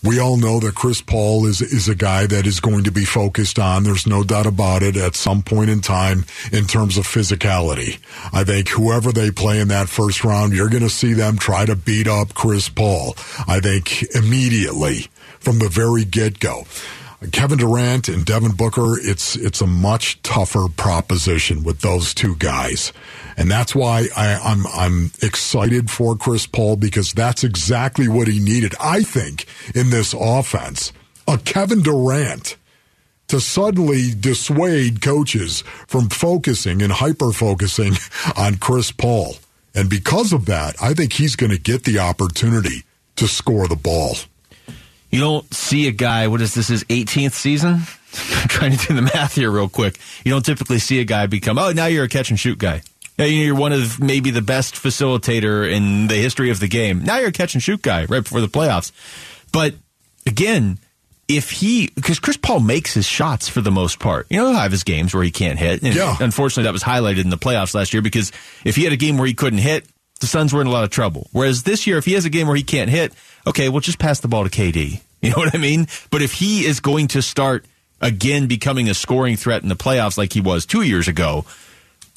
we 0.06 0.20
all 0.20 0.38
know 0.38 0.60
that 0.60 0.76
Chris 0.76 1.02
Paul 1.02 1.46
is 1.46 1.62
is 1.62 1.90
a 1.90 1.96
guy 1.96 2.28
that 2.28 2.46
is 2.46 2.60
going 2.60 2.84
to 2.84 2.92
be 2.92 3.06
focused 3.06 3.58
on. 3.58 3.84
There's 3.84 4.06
no 4.06 4.24
doubt 4.24 4.46
about 4.46 4.84
it. 4.84 4.96
At 4.96 5.16
some 5.16 5.42
point 5.42 5.70
in 5.70 5.82
time, 5.82 6.26
in 6.52 6.66
terms 6.66 6.98
of 6.98 7.06
physicality, 7.06 7.98
I 8.32 8.44
think 8.44 8.70
whoever 8.70 9.12
they 9.12 9.32
play 9.32 9.60
in 9.60 9.70
that 9.70 9.90
first 9.90 10.24
round, 10.24 10.54
you're 10.54 10.70
going 10.70 10.84
to 10.84 10.90
see 10.90 11.14
them 11.14 11.38
try 11.38 11.66
to 11.66 11.76
beat 11.76 12.08
up 12.08 12.34
Chris 12.34 12.70
Paul. 12.70 13.16
I 13.48 13.60
think 13.60 14.04
immediately 14.16 15.08
from 15.40 15.60
the 15.60 15.70
very 15.70 16.06
get 16.06 16.40
go. 16.40 16.66
Kevin 17.32 17.58
Durant 17.58 18.08
and 18.08 18.26
Devin 18.26 18.52
Booker, 18.52 19.00
it's 19.00 19.36
it's 19.36 19.62
a 19.62 19.68
much 19.68 20.22
tougher 20.22 20.68
proposition 20.76 21.64
with 21.64 21.80
those 21.80 22.14
two 22.14 22.36
guys, 22.36 22.92
and 23.38 23.50
that's 23.50 23.74
why 23.74 24.08
I, 24.16 24.36
I'm 24.36 24.68
I'm 24.68 25.12
excited 25.22 25.90
for 25.90 26.16
Chris 26.16 26.46
Paul 26.46 26.76
because 26.76 27.14
that's 27.14 27.44
exactly 27.44 28.08
what 28.08 28.28
he 28.28 28.40
needed. 28.40 28.76
I 28.80 29.04
think 29.04 29.46
in 29.74 29.90
this 29.90 30.14
offense, 30.14 30.92
a 31.28 31.38
Kevin 31.38 31.82
Durant 31.82 32.58
to 33.28 33.40
suddenly 33.40 34.12
dissuade 34.14 35.02
coaches 35.02 35.62
from 35.88 36.10
focusing 36.10 36.82
and 36.82 36.92
hyper 36.92 37.32
focusing 37.32 37.94
on 38.38 38.58
Chris 38.58 38.92
Paul, 38.92 39.36
and 39.74 39.90
because 39.90 40.34
of 40.34 40.46
that, 40.48 40.76
I 40.82 40.94
think 40.94 41.14
he's 41.14 41.38
going 41.38 41.52
to 41.52 41.60
get 41.60 41.86
the 41.86 42.00
opportunity 42.00 42.84
to 43.16 43.28
score 43.28 43.68
the 43.68 43.78
ball. 43.78 44.16
You 45.16 45.22
don't 45.22 45.54
see 45.54 45.88
a 45.88 45.92
guy, 45.92 46.28
what 46.28 46.42
is 46.42 46.54
this, 46.56 46.68
his 46.68 46.84
18th 46.84 47.32
season? 47.32 47.70
I'm 47.72 47.80
trying 48.50 48.76
to 48.78 48.88
do 48.88 48.94
the 48.96 49.02
math 49.02 49.36
here 49.36 49.50
real 49.50 49.70
quick. 49.70 49.98
You 50.26 50.32
don't 50.34 50.44
typically 50.44 50.78
see 50.80 51.00
a 51.00 51.06
guy 51.06 51.26
become, 51.28 51.58
oh, 51.58 51.72
now 51.72 51.86
you're 51.86 52.04
a 52.04 52.10
catch 52.10 52.32
and 52.32 52.38
shoot 52.38 52.58
guy. 52.58 52.82
Yeah, 53.18 53.28
You're 53.28 53.56
one 53.56 53.72
of 53.72 54.02
maybe 54.02 54.30
the 54.32 54.42
best 54.42 54.76
facilitator 54.76 55.72
in 55.72 56.08
the 56.08 56.16
history 56.16 56.50
of 56.50 56.60
the 56.60 56.68
game. 56.68 57.02
Now 57.06 57.20
you're 57.20 57.30
a 57.30 57.32
catch 57.32 57.54
and 57.54 57.64
shoot 57.64 57.82
guy 57.82 58.04
right 58.06 58.22
before 58.26 58.42
the 58.42 58.50
playoffs. 58.50 58.92
But 59.54 59.76
again, 60.28 60.80
if 61.30 61.50
he, 61.50 61.92
because 61.96 62.20
Chris 62.20 62.36
Paul 62.36 62.60
makes 62.60 62.94
his 62.94 63.06
shots 63.06 63.48
for 63.48 63.62
the 63.62 63.72
most 63.72 64.00
part. 64.00 64.28
You 64.30 64.40
know, 64.40 64.48
he'll 64.50 64.60
have 64.60 64.74
his 64.74 64.84
games 64.84 65.14
where 65.14 65.24
he 65.24 65.32
can't 65.32 65.58
hit. 65.58 65.82
And 65.82 65.96
Yeah. 65.96 66.18
unfortunately, 66.20 66.64
that 66.64 66.74
was 66.74 66.84
highlighted 66.84 67.22
in 67.22 67.30
the 67.30 67.38
playoffs 67.38 67.74
last 67.74 67.94
year 67.94 68.02
because 68.02 68.34
if 68.66 68.76
he 68.76 68.84
had 68.84 68.92
a 68.92 68.98
game 68.98 69.18
where 69.18 69.28
he 69.28 69.34
couldn't 69.34 69.60
hit, 69.60 69.86
the 70.26 70.30
Suns 70.30 70.54
were 70.54 70.62
in 70.62 70.68
a 70.68 70.72
lot 70.72 70.84
of 70.84 70.90
trouble. 70.90 71.30
Whereas 71.32 71.64
this 71.64 71.86
year, 71.86 71.98
if 71.98 72.06
he 72.06 72.14
has 72.14 72.26
a 72.26 72.30
game 72.32 72.48
where 72.48 72.56
he 72.56 72.64
can't 72.64 72.90
hit, 72.90 73.14
okay, 73.46 73.70
we'll 73.70 73.82
just 73.82 74.00
pass 74.00 74.20
the 74.20 74.28
ball 74.28 74.44
to 74.44 74.50
KD. 74.50 75.02
You 75.22 75.32
know 75.32 75.38
what 75.38 75.56
I 75.56 75.58
mean? 75.58 75.88
But 76.12 76.22
if 76.22 76.34
he 76.34 76.66
is 76.68 76.82
going 76.82 77.08
to 77.08 77.22
start 77.24 77.66
again 78.00 78.46
becoming 78.46 78.90
a 78.90 78.94
scoring 78.94 79.38
threat 79.38 79.64
in 79.64 79.70
the 79.70 79.76
playoffs 79.76 80.20
like 80.20 80.32
he 80.34 80.40
was 80.42 80.68
two 80.68 80.84
years 80.84 81.08
ago, 81.08 81.46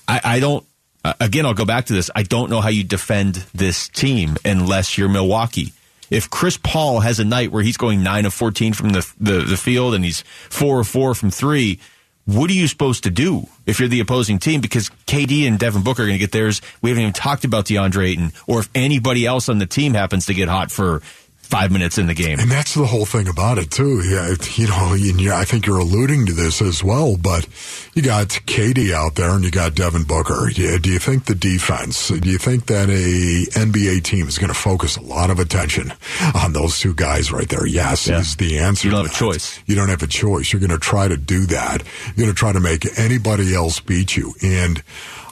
I, 0.06 0.20
I 0.22 0.40
don't. 0.40 0.66
Uh, 1.02 1.14
again, 1.18 1.46
I'll 1.46 1.54
go 1.54 1.64
back 1.64 1.86
to 1.86 1.94
this. 1.94 2.10
I 2.14 2.22
don't 2.22 2.50
know 2.50 2.60
how 2.60 2.68
you 2.68 2.84
defend 2.84 3.46
this 3.54 3.88
team 3.88 4.36
unless 4.44 4.98
you're 4.98 5.08
Milwaukee. 5.08 5.72
If 6.10 6.28
Chris 6.28 6.58
Paul 6.58 7.00
has 7.00 7.18
a 7.18 7.24
night 7.24 7.50
where 7.50 7.62
he's 7.62 7.78
going 7.78 8.02
nine 8.02 8.26
of 8.26 8.34
fourteen 8.34 8.74
from 8.74 8.90
the 8.90 9.10
the, 9.18 9.40
the 9.40 9.56
field 9.56 9.94
and 9.94 10.04
he's 10.04 10.20
four 10.50 10.80
of 10.80 10.86
four 10.88 11.14
from 11.14 11.30
three, 11.30 11.80
what 12.28 12.50
are 12.50 12.54
you 12.54 12.68
supposed 12.68 13.04
to 13.04 13.10
do 13.10 13.48
if 13.64 13.80
you're 13.80 13.88
the 13.88 14.00
opposing 14.00 14.38
team? 14.38 14.60
Because 14.60 14.90
KD 15.06 15.48
and 15.48 15.58
Devin 15.58 15.82
Booker 15.82 16.02
are 16.02 16.06
going 16.06 16.18
to 16.18 16.22
get 16.22 16.30
theirs. 16.30 16.60
We 16.82 16.90
haven't 16.90 17.00
even 17.00 17.14
talked 17.14 17.46
about 17.46 17.64
DeAndre 17.64 18.06
Ayton, 18.06 18.32
or 18.46 18.60
if 18.60 18.68
anybody 18.74 19.24
else 19.24 19.48
on 19.48 19.56
the 19.56 19.64
team 19.64 19.94
happens 19.94 20.26
to 20.26 20.34
get 20.34 20.46
hot 20.46 20.70
for 20.70 21.00
five 21.48 21.72
minutes 21.72 21.96
in 21.96 22.06
the 22.06 22.14
game. 22.14 22.38
And 22.38 22.50
that's 22.50 22.74
the 22.74 22.84
whole 22.86 23.06
thing 23.06 23.26
about 23.26 23.56
it 23.58 23.70
too. 23.70 24.02
Yeah, 24.06 24.34
you 24.56 24.66
know, 24.68 24.92
and 24.92 25.20
you- 25.20 25.32
I 25.32 25.44
think 25.44 25.66
you're 25.66 25.78
alluding 25.78 26.26
to 26.26 26.32
this 26.34 26.60
as 26.60 26.84
well. 26.84 27.16
But 27.16 27.46
you 27.94 28.02
got 28.02 28.28
KD 28.46 28.92
out 28.92 29.14
there, 29.14 29.30
and 29.30 29.42
you 29.42 29.50
got 29.50 29.74
Devin 29.74 30.02
Booker. 30.04 30.50
Yeah, 30.54 30.76
do 30.78 30.90
you 30.90 30.98
think 30.98 31.24
the 31.24 31.34
defense? 31.34 32.08
Do 32.08 32.28
you 32.28 32.38
think 32.38 32.66
that 32.66 32.90
a 32.90 33.46
NBA 33.58 34.00
team 34.04 34.28
is 34.28 34.36
going 34.38 34.48
to 34.52 34.54
focus 34.58 34.96
a 34.96 35.00
lot 35.02 35.30
of 35.30 35.38
attention 35.38 35.92
on 36.34 36.52
those 36.52 36.78
two 36.78 36.92
guys 36.94 37.32
right 37.32 37.48
there? 37.48 37.66
Yes, 37.66 38.06
Yeah. 38.06 38.20
is 38.20 38.36
the 38.36 38.58
answer. 38.58 38.86
You 38.86 38.92
don't 38.92 39.06
have 39.06 39.14
a 39.14 39.18
choice. 39.18 39.58
You 39.66 39.74
don't 39.74 39.88
have 39.88 40.02
a 40.02 40.06
choice. 40.06 40.52
You're 40.52 40.60
going 40.60 40.70
to 40.70 40.78
try 40.78 41.08
to 41.08 41.16
do 41.16 41.46
that. 41.46 41.82
You're 42.14 42.26
going 42.26 42.34
to 42.34 42.38
try 42.38 42.52
to 42.52 42.60
make 42.60 42.86
anybody 42.98 43.54
else 43.54 43.80
beat 43.80 44.16
you. 44.16 44.34
And 44.42 44.82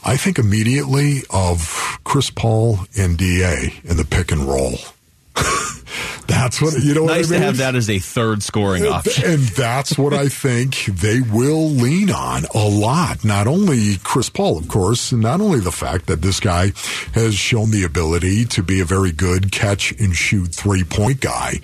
I 0.03 0.17
think 0.17 0.39
immediately 0.39 1.23
of 1.29 1.99
Chris 2.03 2.29
Paul 2.31 2.79
and 2.97 3.17
DA 3.17 3.73
in 3.83 3.97
the 3.97 4.05
pick 4.05 4.31
and 4.31 4.47
roll. 4.47 4.79
That's 6.27 6.61
what 6.61 6.83
you 6.83 6.93
know. 6.93 7.03
what 7.03 7.13
I 7.13 7.17
nice 7.17 7.29
to 7.29 7.39
have 7.39 7.57
that 7.57 7.75
as 7.75 7.89
a 7.89 7.99
third 7.99 8.43
scoring 8.43 8.85
option. 8.85 9.31
And 9.31 9.39
that's 9.39 9.97
what 9.97 10.13
I 10.13 10.27
think 10.27 10.85
they 10.85 11.21
will 11.21 11.69
lean 11.69 12.11
on 12.11 12.43
a 12.53 12.67
lot. 12.67 13.23
Not 13.23 13.47
only 13.47 13.97
Chris 14.03 14.29
Paul, 14.29 14.57
of 14.57 14.67
course, 14.67 15.13
and 15.13 15.21
not 15.21 15.39
only 15.39 15.61
the 15.61 15.71
fact 15.71 16.07
that 16.07 16.21
this 16.21 16.39
guy 16.39 16.73
has 17.13 17.35
shown 17.35 17.71
the 17.71 17.83
ability 17.83 18.45
to 18.45 18.61
be 18.61 18.81
a 18.81 18.85
very 18.85 19.13
good 19.13 19.51
catch 19.51 19.91
and 19.93 20.13
shoot 20.13 20.53
three 20.53 20.83
point 20.83 21.21
guy, 21.21 21.61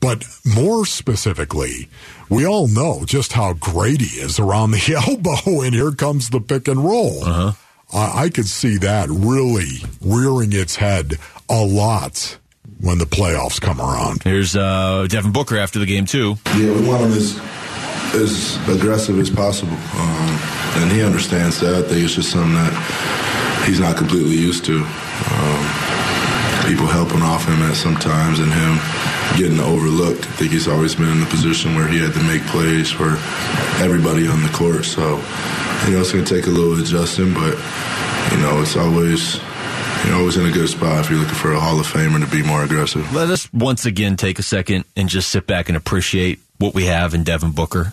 but 0.00 0.24
more 0.46 0.86
specifically, 0.86 1.88
we 2.30 2.46
all 2.46 2.68
know 2.68 3.04
just 3.04 3.34
how 3.34 3.52
great 3.52 4.00
he 4.00 4.20
is 4.20 4.38
around 4.38 4.70
the 4.70 4.94
elbow, 5.06 5.60
and 5.60 5.74
here 5.74 5.92
comes 5.92 6.30
the 6.30 6.40
pick 6.40 6.68
and 6.68 6.82
roll. 6.82 7.22
Uh-huh. 7.22 7.52
I 7.92 8.24
I 8.24 8.28
could 8.30 8.48
see 8.48 8.78
that 8.78 9.10
really 9.10 9.82
rearing 10.00 10.52
its 10.52 10.76
head 10.76 11.18
a 11.48 11.64
lot 11.64 12.38
when 12.80 12.98
the 12.98 13.04
playoffs 13.04 13.60
come 13.60 13.80
around. 13.80 14.22
Here's 14.22 14.56
uh, 14.56 15.06
Devin 15.08 15.32
Booker 15.32 15.56
after 15.56 15.78
the 15.78 15.86
game 15.86 16.06
too. 16.06 16.36
Yeah, 16.56 16.72
we 16.72 16.86
want 16.86 17.02
him 17.02 17.12
as 17.12 17.38
as 18.14 18.56
aggressive 18.68 19.18
as 19.18 19.28
possible, 19.28 19.72
um, 19.74 20.38
and 20.80 20.92
he 20.92 21.02
understands 21.02 21.60
that. 21.60 21.74
I 21.74 21.82
think 21.82 22.04
it's 22.04 22.14
just 22.14 22.30
something 22.30 22.54
that 22.54 23.64
he's 23.66 23.80
not 23.80 23.96
completely 23.96 24.36
used 24.36 24.64
to. 24.66 24.78
Um, 24.78 25.64
people 26.66 26.86
helping 26.86 27.22
off 27.22 27.46
him 27.46 27.60
at 27.62 27.74
sometimes, 27.74 28.38
and 28.38 28.52
him 28.52 28.78
getting 29.36 29.60
overlooked. 29.60 30.24
I 30.24 30.32
think 30.32 30.52
he's 30.52 30.68
always 30.68 30.94
been 30.94 31.10
in 31.10 31.20
the 31.20 31.26
position 31.26 31.74
where 31.74 31.88
he 31.88 31.98
had 31.98 32.14
to 32.14 32.22
make 32.22 32.42
plays 32.46 32.90
for 32.90 33.18
everybody 33.82 34.26
on 34.28 34.42
the 34.42 34.48
court. 34.50 34.84
So, 34.84 35.16
you 35.86 35.92
know, 35.92 36.00
it's 36.00 36.12
going 36.12 36.24
to 36.24 36.34
take 36.34 36.46
a 36.46 36.50
little 36.50 36.78
adjusting, 36.80 37.34
but 37.34 37.58
you 38.32 38.38
know, 38.38 38.62
it's 38.62 38.76
always. 38.76 39.40
You're 40.06 40.14
always 40.16 40.36
in 40.36 40.46
a 40.46 40.52
good 40.52 40.68
spot 40.68 41.04
if 41.04 41.10
you're 41.10 41.18
looking 41.18 41.34
for 41.34 41.52
a 41.52 41.58
Hall 41.60 41.80
of 41.80 41.86
Famer 41.86 42.24
to 42.24 42.30
be 42.30 42.42
more 42.42 42.62
aggressive. 42.62 43.12
Let 43.12 43.28
us 43.28 43.52
once 43.52 43.86
again 43.86 44.16
take 44.16 44.38
a 44.38 44.42
second 44.42 44.84
and 44.96 45.08
just 45.08 45.30
sit 45.30 45.46
back 45.48 45.68
and 45.68 45.76
appreciate 45.76 46.38
what 46.58 46.74
we 46.74 46.86
have 46.86 47.12
in 47.12 47.24
Devin 47.24 47.50
Booker. 47.50 47.92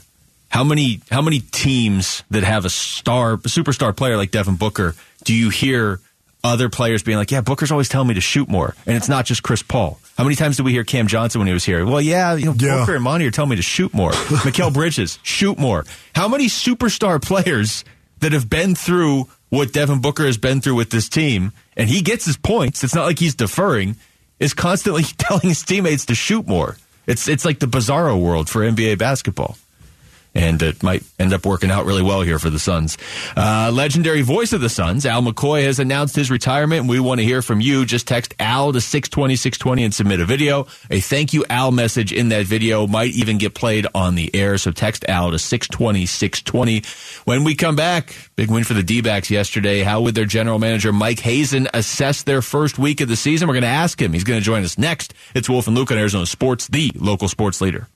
How 0.49 0.63
many 0.63 1.01
how 1.09 1.23
many 1.23 1.39
teams 1.39 2.23
that 2.29 2.43
have 2.43 2.65
a 2.65 2.69
star, 2.69 3.33
a 3.33 3.37
superstar 3.37 3.95
player 3.95 4.15
like 4.15 4.29
Devin 4.29 4.55
Booker 4.57 4.95
do 5.23 5.33
you 5.33 5.49
hear 5.49 5.99
other 6.43 6.69
players 6.69 7.01
being 7.01 7.17
like, 7.17 7.31
"Yeah, 7.31 7.41
Booker's 7.41 7.71
always 7.71 7.89
telling 7.89 8.07
me 8.09 8.13
to 8.13 8.21
shoot 8.21 8.47
more," 8.47 8.75
and 8.85 8.95
it's 8.95 9.09
not 9.09 9.25
just 9.25 9.41
Chris 9.41 9.63
Paul. 9.63 9.99
How 10.15 10.23
many 10.23 10.35
times 10.35 10.57
did 10.57 10.63
we 10.65 10.71
hear 10.71 10.83
Cam 10.83 11.07
Johnson 11.07 11.39
when 11.39 11.47
he 11.47 11.53
was 11.53 11.65
here? 11.65 11.83
Well, 11.83 11.99
yeah, 12.01 12.35
you 12.35 12.45
know, 12.45 12.53
Yeah. 12.55 12.79
Booker 12.81 12.93
and 12.95 13.03
Monty 13.03 13.25
are 13.25 13.31
telling 13.31 13.49
me 13.49 13.55
to 13.55 13.61
shoot 13.63 13.91
more. 13.91 14.11
Mikal 14.45 14.71
Bridges, 14.71 15.17
shoot 15.23 15.57
more. 15.57 15.85
How 16.13 16.27
many 16.27 16.45
superstar 16.45 17.19
players 17.19 17.83
that 18.19 18.33
have 18.33 18.47
been 18.49 18.75
through 18.75 19.27
what 19.53 19.71
Devin 19.71 20.01
Booker 20.01 20.25
has 20.25 20.37
been 20.37 20.61
through 20.61 20.75
with 20.75 20.89
this 20.89 21.07
team, 21.07 21.51
and 21.77 21.89
he 21.89 22.01
gets 22.01 22.25
his 22.25 22.37
points. 22.37 22.83
It's 22.83 22.95
not 22.95 23.05
like 23.05 23.19
he's 23.19 23.35
deferring. 23.35 23.95
Is 24.39 24.53
constantly 24.53 25.03
telling 25.17 25.47
his 25.47 25.61
teammates 25.61 26.05
to 26.05 26.15
shoot 26.15 26.47
more. 26.47 26.77
It's 27.05 27.27
it's 27.27 27.45
like 27.45 27.59
the 27.59 27.67
bizarro 27.67 28.19
world 28.19 28.49
for 28.49 28.61
NBA 28.61 28.97
basketball 28.97 29.57
and 30.35 30.61
it 30.61 30.81
might 30.81 31.03
end 31.19 31.33
up 31.33 31.45
working 31.45 31.71
out 31.71 31.85
really 31.85 32.01
well 32.01 32.21
here 32.21 32.39
for 32.39 32.49
the 32.49 32.59
Suns. 32.59 32.97
Uh, 33.35 33.71
legendary 33.73 34.21
voice 34.21 34.53
of 34.53 34.61
the 34.61 34.69
Suns, 34.69 35.05
Al 35.05 35.21
McCoy, 35.21 35.63
has 35.63 35.79
announced 35.79 36.15
his 36.15 36.31
retirement, 36.31 36.81
and 36.81 36.89
we 36.89 36.99
want 36.99 37.19
to 37.19 37.25
hear 37.25 37.41
from 37.41 37.61
you. 37.61 37.85
Just 37.85 38.07
text 38.07 38.33
Al 38.39 38.73
to 38.73 38.81
620 38.81 39.35
620 39.35 39.83
and 39.83 39.93
submit 39.93 40.19
a 40.19 40.25
video. 40.25 40.67
A 40.89 40.99
thank 40.99 41.33
you, 41.33 41.45
Al 41.49 41.71
message 41.71 42.11
in 42.11 42.29
that 42.29 42.45
video 42.45 42.87
might 42.87 43.11
even 43.11 43.37
get 43.37 43.53
played 43.53 43.85
on 43.93 44.15
the 44.15 44.33
air, 44.35 44.57
so 44.57 44.71
text 44.71 45.05
Al 45.07 45.31
to 45.31 45.39
620 45.39 46.05
620. 46.05 46.83
When 47.25 47.43
we 47.43 47.55
come 47.55 47.75
back, 47.75 48.15
big 48.35 48.49
win 48.49 48.63
for 48.63 48.73
the 48.73 48.83
D 48.83 49.01
backs 49.01 49.29
yesterday. 49.29 49.81
How 49.81 50.01
would 50.01 50.15
their 50.15 50.25
general 50.25 50.59
manager, 50.59 50.91
Mike 50.91 51.19
Hazen, 51.19 51.67
assess 51.73 52.23
their 52.23 52.41
first 52.41 52.79
week 52.79 53.01
of 53.01 53.07
the 53.07 53.15
season? 53.15 53.47
We're 53.47 53.55
going 53.55 53.63
to 53.63 53.67
ask 53.67 54.01
him. 54.01 54.13
He's 54.13 54.23
going 54.23 54.39
to 54.39 54.45
join 54.45 54.63
us 54.63 54.77
next. 54.77 55.13
It's 55.35 55.49
Wolf 55.49 55.67
and 55.67 55.75
Luke 55.75 55.91
on 55.91 55.97
Arizona 55.97 56.25
Sports, 56.25 56.67
the 56.67 56.91
local 56.95 57.27
sports 57.27 57.61
leader. 57.61 57.87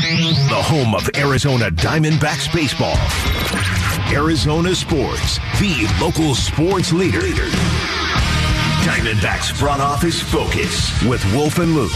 The 0.00 0.62
home 0.62 0.94
of 0.94 1.10
Arizona 1.14 1.70
Diamondbacks 1.70 2.50
baseball. 2.54 2.96
Arizona 4.10 4.74
Sports, 4.74 5.36
the 5.60 5.86
local 6.00 6.34
sports 6.34 6.90
leader. 6.90 7.20
Diamondbacks 8.80 9.52
front 9.52 9.82
office 9.82 10.22
focus 10.22 10.90
with 11.04 11.22
Wolf 11.34 11.58
and 11.58 11.74
Luke. 11.74 11.92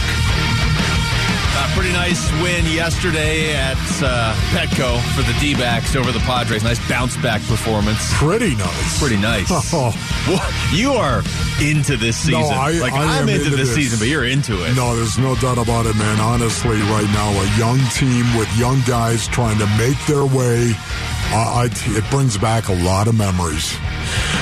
Uh, 1.56 1.68
pretty 1.74 1.92
nice 1.92 2.32
win 2.42 2.64
yesterday 2.66 3.54
at 3.54 3.76
uh, 4.02 4.34
Petco 4.50 5.00
for 5.14 5.22
the 5.22 5.36
D-backs 5.38 5.94
over 5.94 6.10
the 6.10 6.18
Padres. 6.20 6.64
Nice 6.64 6.80
bounce 6.88 7.16
back 7.18 7.40
performance. 7.42 8.12
Pretty 8.14 8.56
nice. 8.56 8.98
Pretty 8.98 9.16
nice. 9.16 9.50
Oh. 10.26 10.70
You 10.72 10.92
are 10.94 11.22
into 11.60 11.96
this 11.96 12.16
season. 12.16 12.40
No, 12.40 12.48
I, 12.48 12.72
like 12.72 12.94
I 12.94 13.18
am 13.18 13.28
into, 13.28 13.50
this, 13.50 13.68
this 13.68 13.74
season, 13.74 13.98
but 13.98 14.08
you're 14.08 14.24
into 14.24 14.64
it. 14.64 14.74
No, 14.74 14.96
there's 14.96 15.18
no 15.18 15.34
doubt 15.36 15.58
about 15.58 15.84
it, 15.84 15.96
man. 15.96 16.18
Honestly, 16.18 16.78
right 16.78 17.06
now, 17.12 17.30
a 17.30 17.58
young 17.58 17.78
team 17.90 18.24
with 18.38 18.48
young 18.56 18.80
guys 18.86 19.28
trying 19.28 19.58
to 19.58 19.66
make 19.76 19.98
their 20.06 20.24
way, 20.24 20.72
uh, 21.32 21.66
I, 21.66 21.68
it 21.72 22.10
brings 22.10 22.36
back 22.38 22.68
a 22.68 22.74
lot 22.74 23.08
of 23.08 23.16
memories. 23.16 23.76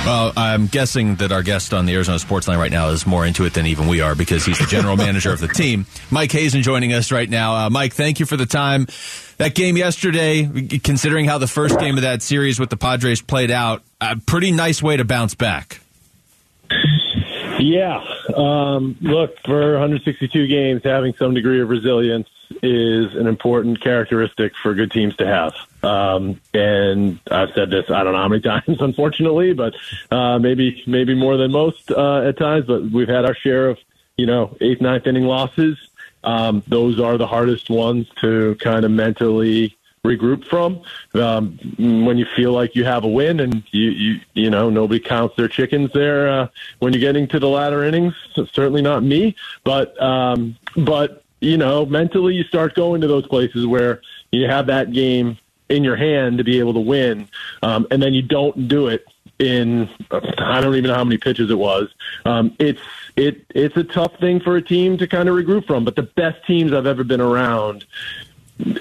Well, 0.04 0.32
I'm 0.36 0.66
guessing 0.66 1.16
that 1.16 1.30
our 1.30 1.42
guest 1.42 1.72
on 1.72 1.86
the 1.86 1.94
Arizona 1.94 2.18
Sports 2.18 2.48
Line 2.48 2.58
right 2.58 2.70
now 2.70 2.88
is 2.88 3.06
more 3.06 3.24
into 3.24 3.44
it 3.44 3.54
than 3.54 3.66
even 3.66 3.86
we 3.86 4.00
are 4.00 4.14
because 4.14 4.44
he's 4.44 4.58
the 4.58 4.66
general 4.66 4.96
manager 4.96 5.32
of 5.32 5.40
the 5.40 5.48
team. 5.48 5.86
Mike 6.10 6.32
Hazen 6.32 6.62
joining 6.62 6.92
us 6.92 7.12
right 7.12 7.30
now. 7.30 7.54
Uh, 7.54 7.70
Mike, 7.70 7.94
thank 7.94 8.18
you 8.20 8.26
for 8.26 8.36
the 8.36 8.46
time. 8.46 8.86
That 9.38 9.54
game 9.54 9.76
yesterday, 9.76 10.78
considering 10.82 11.26
how 11.26 11.38
the 11.38 11.46
first 11.46 11.78
game 11.78 11.96
of 11.96 12.02
that 12.02 12.20
series 12.22 12.58
with 12.58 12.70
the 12.70 12.76
Padres 12.76 13.22
played 13.22 13.50
out, 13.50 13.82
a 14.00 14.16
pretty 14.16 14.50
nice 14.50 14.82
way 14.82 14.96
to 14.96 15.04
bounce 15.04 15.34
back. 15.34 15.80
Yeah. 17.58 18.04
Um, 18.34 18.96
look, 19.00 19.36
for 19.44 19.72
162 19.72 20.46
games, 20.48 20.82
having 20.84 21.14
some 21.14 21.34
degree 21.34 21.60
of 21.60 21.68
resilience 21.68 22.28
is 22.62 23.14
an 23.14 23.26
important 23.26 23.80
characteristic 23.80 24.52
for 24.56 24.74
good 24.74 24.90
teams 24.90 25.16
to 25.16 25.26
have. 25.26 25.54
Um, 25.82 26.40
and 26.54 27.18
I've 27.30 27.52
said 27.54 27.70
this, 27.70 27.90
I 27.90 28.04
don't 28.04 28.12
know 28.12 28.20
how 28.20 28.28
many 28.28 28.42
times, 28.42 28.80
unfortunately, 28.80 29.52
but 29.52 29.74
uh, 30.10 30.38
maybe 30.38 30.82
maybe 30.86 31.14
more 31.14 31.36
than 31.36 31.52
most 31.52 31.90
uh, 31.90 32.22
at 32.22 32.38
times. 32.38 32.66
But 32.66 32.90
we've 32.90 33.08
had 33.08 33.24
our 33.24 33.34
share 33.34 33.68
of, 33.68 33.78
you 34.16 34.26
know, 34.26 34.56
eighth, 34.60 34.80
ninth 34.80 35.06
inning 35.06 35.24
losses. 35.24 35.78
Um, 36.24 36.62
those 36.68 37.00
are 37.00 37.18
the 37.18 37.26
hardest 37.26 37.68
ones 37.68 38.08
to 38.20 38.54
kind 38.60 38.84
of 38.84 38.90
mentally 38.90 39.76
regroup 40.04 40.44
from 40.44 40.82
um, 41.14 41.56
when 42.04 42.18
you 42.18 42.26
feel 42.34 42.52
like 42.52 42.74
you 42.74 42.84
have 42.84 43.04
a 43.04 43.08
win 43.08 43.38
and 43.38 43.62
you 43.70 43.90
you 43.90 44.20
you 44.34 44.50
know 44.50 44.68
nobody 44.68 44.98
counts 44.98 45.36
their 45.36 45.46
chickens 45.46 45.92
there 45.92 46.28
uh, 46.28 46.48
when 46.80 46.92
you're 46.92 47.00
getting 47.00 47.28
to 47.28 47.38
the 47.38 47.48
latter 47.48 47.84
innings 47.84 48.12
certainly 48.52 48.82
not 48.82 49.04
me 49.04 49.36
but 49.62 50.00
um, 50.02 50.56
but 50.76 51.21
you 51.42 51.56
know 51.56 51.84
mentally 51.84 52.34
you 52.34 52.44
start 52.44 52.74
going 52.74 53.00
to 53.00 53.06
those 53.06 53.26
places 53.26 53.66
where 53.66 54.00
you 54.30 54.46
have 54.46 54.66
that 54.66 54.92
game 54.92 55.36
in 55.68 55.84
your 55.84 55.96
hand 55.96 56.38
to 56.38 56.44
be 56.44 56.58
able 56.58 56.72
to 56.72 56.80
win 56.80 57.28
um, 57.62 57.86
and 57.90 58.02
then 58.02 58.14
you 58.14 58.22
don't 58.22 58.68
do 58.68 58.86
it 58.88 59.04
in 59.38 59.88
I 60.38 60.60
don't 60.60 60.74
even 60.74 60.88
know 60.88 60.94
how 60.94 61.04
many 61.04 61.18
pitches 61.18 61.50
it 61.50 61.58
was. 61.58 61.88
Um, 62.24 62.54
it's 62.58 62.80
it 63.16 63.44
it's 63.54 63.76
a 63.76 63.84
tough 63.84 64.16
thing 64.18 64.40
for 64.40 64.56
a 64.56 64.62
team 64.62 64.96
to 64.98 65.06
kind 65.06 65.28
of 65.28 65.34
regroup 65.34 65.66
from. 65.66 65.84
But 65.84 65.96
the 65.96 66.02
best 66.02 66.46
teams 66.46 66.72
I've 66.72 66.86
ever 66.86 67.04
been 67.04 67.20
around, 67.20 67.84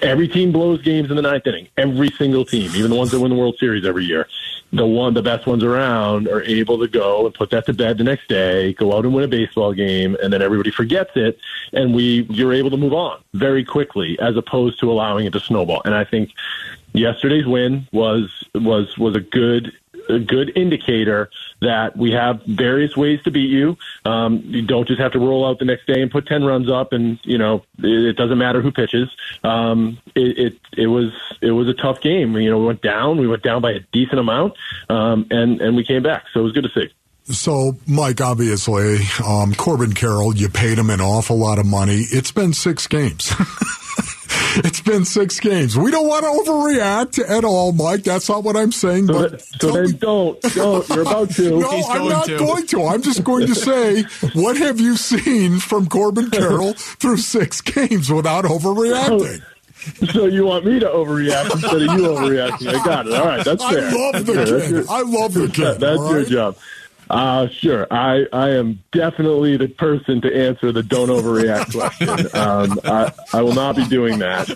every 0.02 0.28
team 0.28 0.52
blows 0.52 0.82
games 0.82 1.10
in 1.10 1.16
the 1.16 1.22
ninth 1.22 1.48
inning. 1.48 1.68
Every 1.78 2.10
single 2.12 2.46
team, 2.46 2.72
even 2.76 2.92
the 2.92 2.98
ones 2.98 3.12
that 3.12 3.20
win 3.20 3.32
the 3.32 3.38
World 3.38 3.58
Series 3.60 3.86
every 3.86 4.06
year, 4.06 4.28
the 4.74 4.86
one 4.86 5.14
the 5.14 5.22
best 5.22 5.46
ones 5.46 5.64
around 5.64 6.28
are 6.28 6.44
able 6.44 6.80
to 6.80 6.88
go 6.88 7.26
and 7.26 7.36
put 7.36 7.50
that 7.50 7.66
to 7.66 7.74
bed 7.74 7.98
the 7.98 8.04
next 8.04 8.28
day, 8.28 8.74
go 8.74 8.96
out 8.96 9.06
and 9.06 9.14
win 9.14 9.24
a 9.24 9.28
baseball 9.28 9.74
game, 9.74 10.16
and 10.24 10.32
then 10.32 10.42
everybody 10.42 10.72
forgets 10.72 11.12
it, 11.16 11.40
and 11.74 11.94
we 11.94 12.26
you're 12.30 12.54
able 12.54 12.70
to 12.70 12.78
move 12.78 12.94
on 12.94 13.22
very 13.34 13.66
quickly 13.66 14.18
as 14.20 14.38
opposed 14.38 14.80
to 14.80 14.92
allowing 14.92 15.26
it 15.26 15.34
to 15.34 15.40
snowball. 15.40 15.82
And 15.84 15.94
I 15.94 16.06
think 16.06 16.32
yesterday's 16.94 17.46
win 17.46 17.88
was 17.92 18.46
was 18.56 18.98
was 18.98 19.16
a 19.16 19.22
good 19.22 19.74
a 20.12 20.20
good 20.20 20.56
indicator 20.56 21.30
that 21.62 21.96
we 21.98 22.12
have 22.12 22.44
various 22.44 22.96
ways 22.96 23.22
to 23.24 23.32
beat 23.32 23.50
you. 23.50 23.78
Um, 24.06 24.42
you 24.46 24.62
don't 24.62 24.88
just 24.88 25.00
have 25.00 25.14
to 25.14 25.20
roll 25.20 25.46
out 25.46 25.60
the 25.60 25.66
next 25.66 25.88
day 25.88 26.02
and 26.02 26.12
put 26.12 26.28
ten 26.28 26.44
runs 26.44 26.70
up, 26.70 26.94
and 26.94 27.20
you 27.24 27.38
know 27.38 27.64
it, 27.80 28.06
it 28.06 28.18
doesn't 28.18 28.38
matter 28.38 28.62
who 28.62 28.72
pitches. 28.72 29.10
Um, 29.44 29.98
it, 30.16 30.38
it 30.38 30.60
it 30.78 30.88
was 30.88 31.12
it 31.42 31.52
was 31.52 31.68
a 31.68 31.74
tough 31.74 32.02
game. 32.02 32.36
You 32.36 32.52
know, 32.52 32.60
we 32.60 32.66
went 32.66 32.82
down. 32.82 33.18
We 33.18 33.28
went 33.28 33.44
down 33.44 33.62
by 33.62 33.72
a 33.72 33.80
decent 33.92 34.20
amount, 34.20 34.54
um, 34.90 35.28
and 35.32 35.62
and 35.62 35.76
we 35.76 35.86
came 35.86 36.04
back. 36.04 36.26
So 36.34 36.42
it 36.42 36.44
was 36.44 36.54
good 36.54 36.64
to 36.64 36.72
see. 36.80 36.92
So, 37.26 37.78
Mike, 37.88 38.20
obviously, 38.20 38.98
um, 39.26 39.54
Corbin 39.54 39.94
Carroll, 39.94 40.36
you 40.36 40.50
paid 40.50 40.78
him 40.78 40.90
an 40.90 41.00
awful 41.00 41.38
lot 41.38 41.60
of 41.60 41.66
money. 41.66 42.04
It's 42.12 42.32
been 42.32 42.52
six 42.52 42.88
games. 42.88 43.32
it's 44.66 44.82
been 44.82 45.06
six 45.06 45.40
games. 45.40 45.78
We 45.78 45.92
don't 45.92 46.08
want 46.08 46.24
to 46.24 46.52
overreact 46.52 47.20
at 47.30 47.44
all, 47.44 47.72
Mike. 47.72 48.04
That's 48.04 48.28
not 48.30 48.44
what 48.44 48.56
I'm 48.58 48.72
saying. 48.72 49.08
So, 49.08 49.14
but 49.14 49.32
that, 49.32 49.42
so 49.62 49.72
then 49.72 49.98
don't 49.98 50.42
don't. 50.56 50.90
You're 50.90 51.02
about 51.02 51.30
to. 51.32 51.60
no, 51.60 51.70
I'm 51.90 52.10
not 52.10 52.28
going 52.28 52.68
to. 52.68 52.84
I'm 52.86 53.02
just 53.02 53.24
going 53.24 53.48
to 53.48 53.56
say, 53.56 54.04
what 54.34 54.58
have 54.58 54.80
you 54.80 54.98
seen 54.98 55.60
from 55.60 55.88
Corbin 55.88 56.30
Carroll 56.32 56.74
through 56.74 57.18
six 57.18 57.62
games 57.62 58.12
without 58.12 58.46
overreacting? 58.46 59.42
So 60.14 60.26
you 60.26 60.46
want 60.46 60.66
me 60.66 60.80
to 60.80 60.86
overreact 60.86 61.54
instead 61.54 61.74
of 61.74 61.82
you 61.82 62.08
overreacting? 62.08 62.68
I 62.68 62.86
got 62.86 63.08
it. 63.08 63.14
All 63.14 63.26
right, 63.26 63.44
that's 63.44 63.64
I 63.64 63.74
fair. 63.74 63.92
love 63.92 64.26
the 64.26 64.34
That's 64.34 64.52
kid. 64.52 64.70
Your- 64.72 64.92
I 64.92 65.02
love 65.02 65.34
the 65.34 65.48
kid. 65.48 65.80
That's 65.80 66.00
all 66.00 66.12
your 66.12 66.26
job. 66.26 66.58
Uh, 67.12 67.50
sure. 67.50 67.86
I, 67.92 68.26
I 68.32 68.52
am 68.52 68.82
definitely 68.94 69.58
the 69.58 69.68
person 69.68 70.22
to 70.22 70.34
answer 70.34 70.72
the 70.72 70.82
don't 70.82 71.10
overreact 71.10 71.72
question. 71.78 72.10
Um, 72.34 72.80
I, 72.86 73.12
I 73.34 73.42
will 73.42 73.54
not 73.54 73.76
be 73.76 73.86
doing 73.86 74.20
that. 74.20 74.48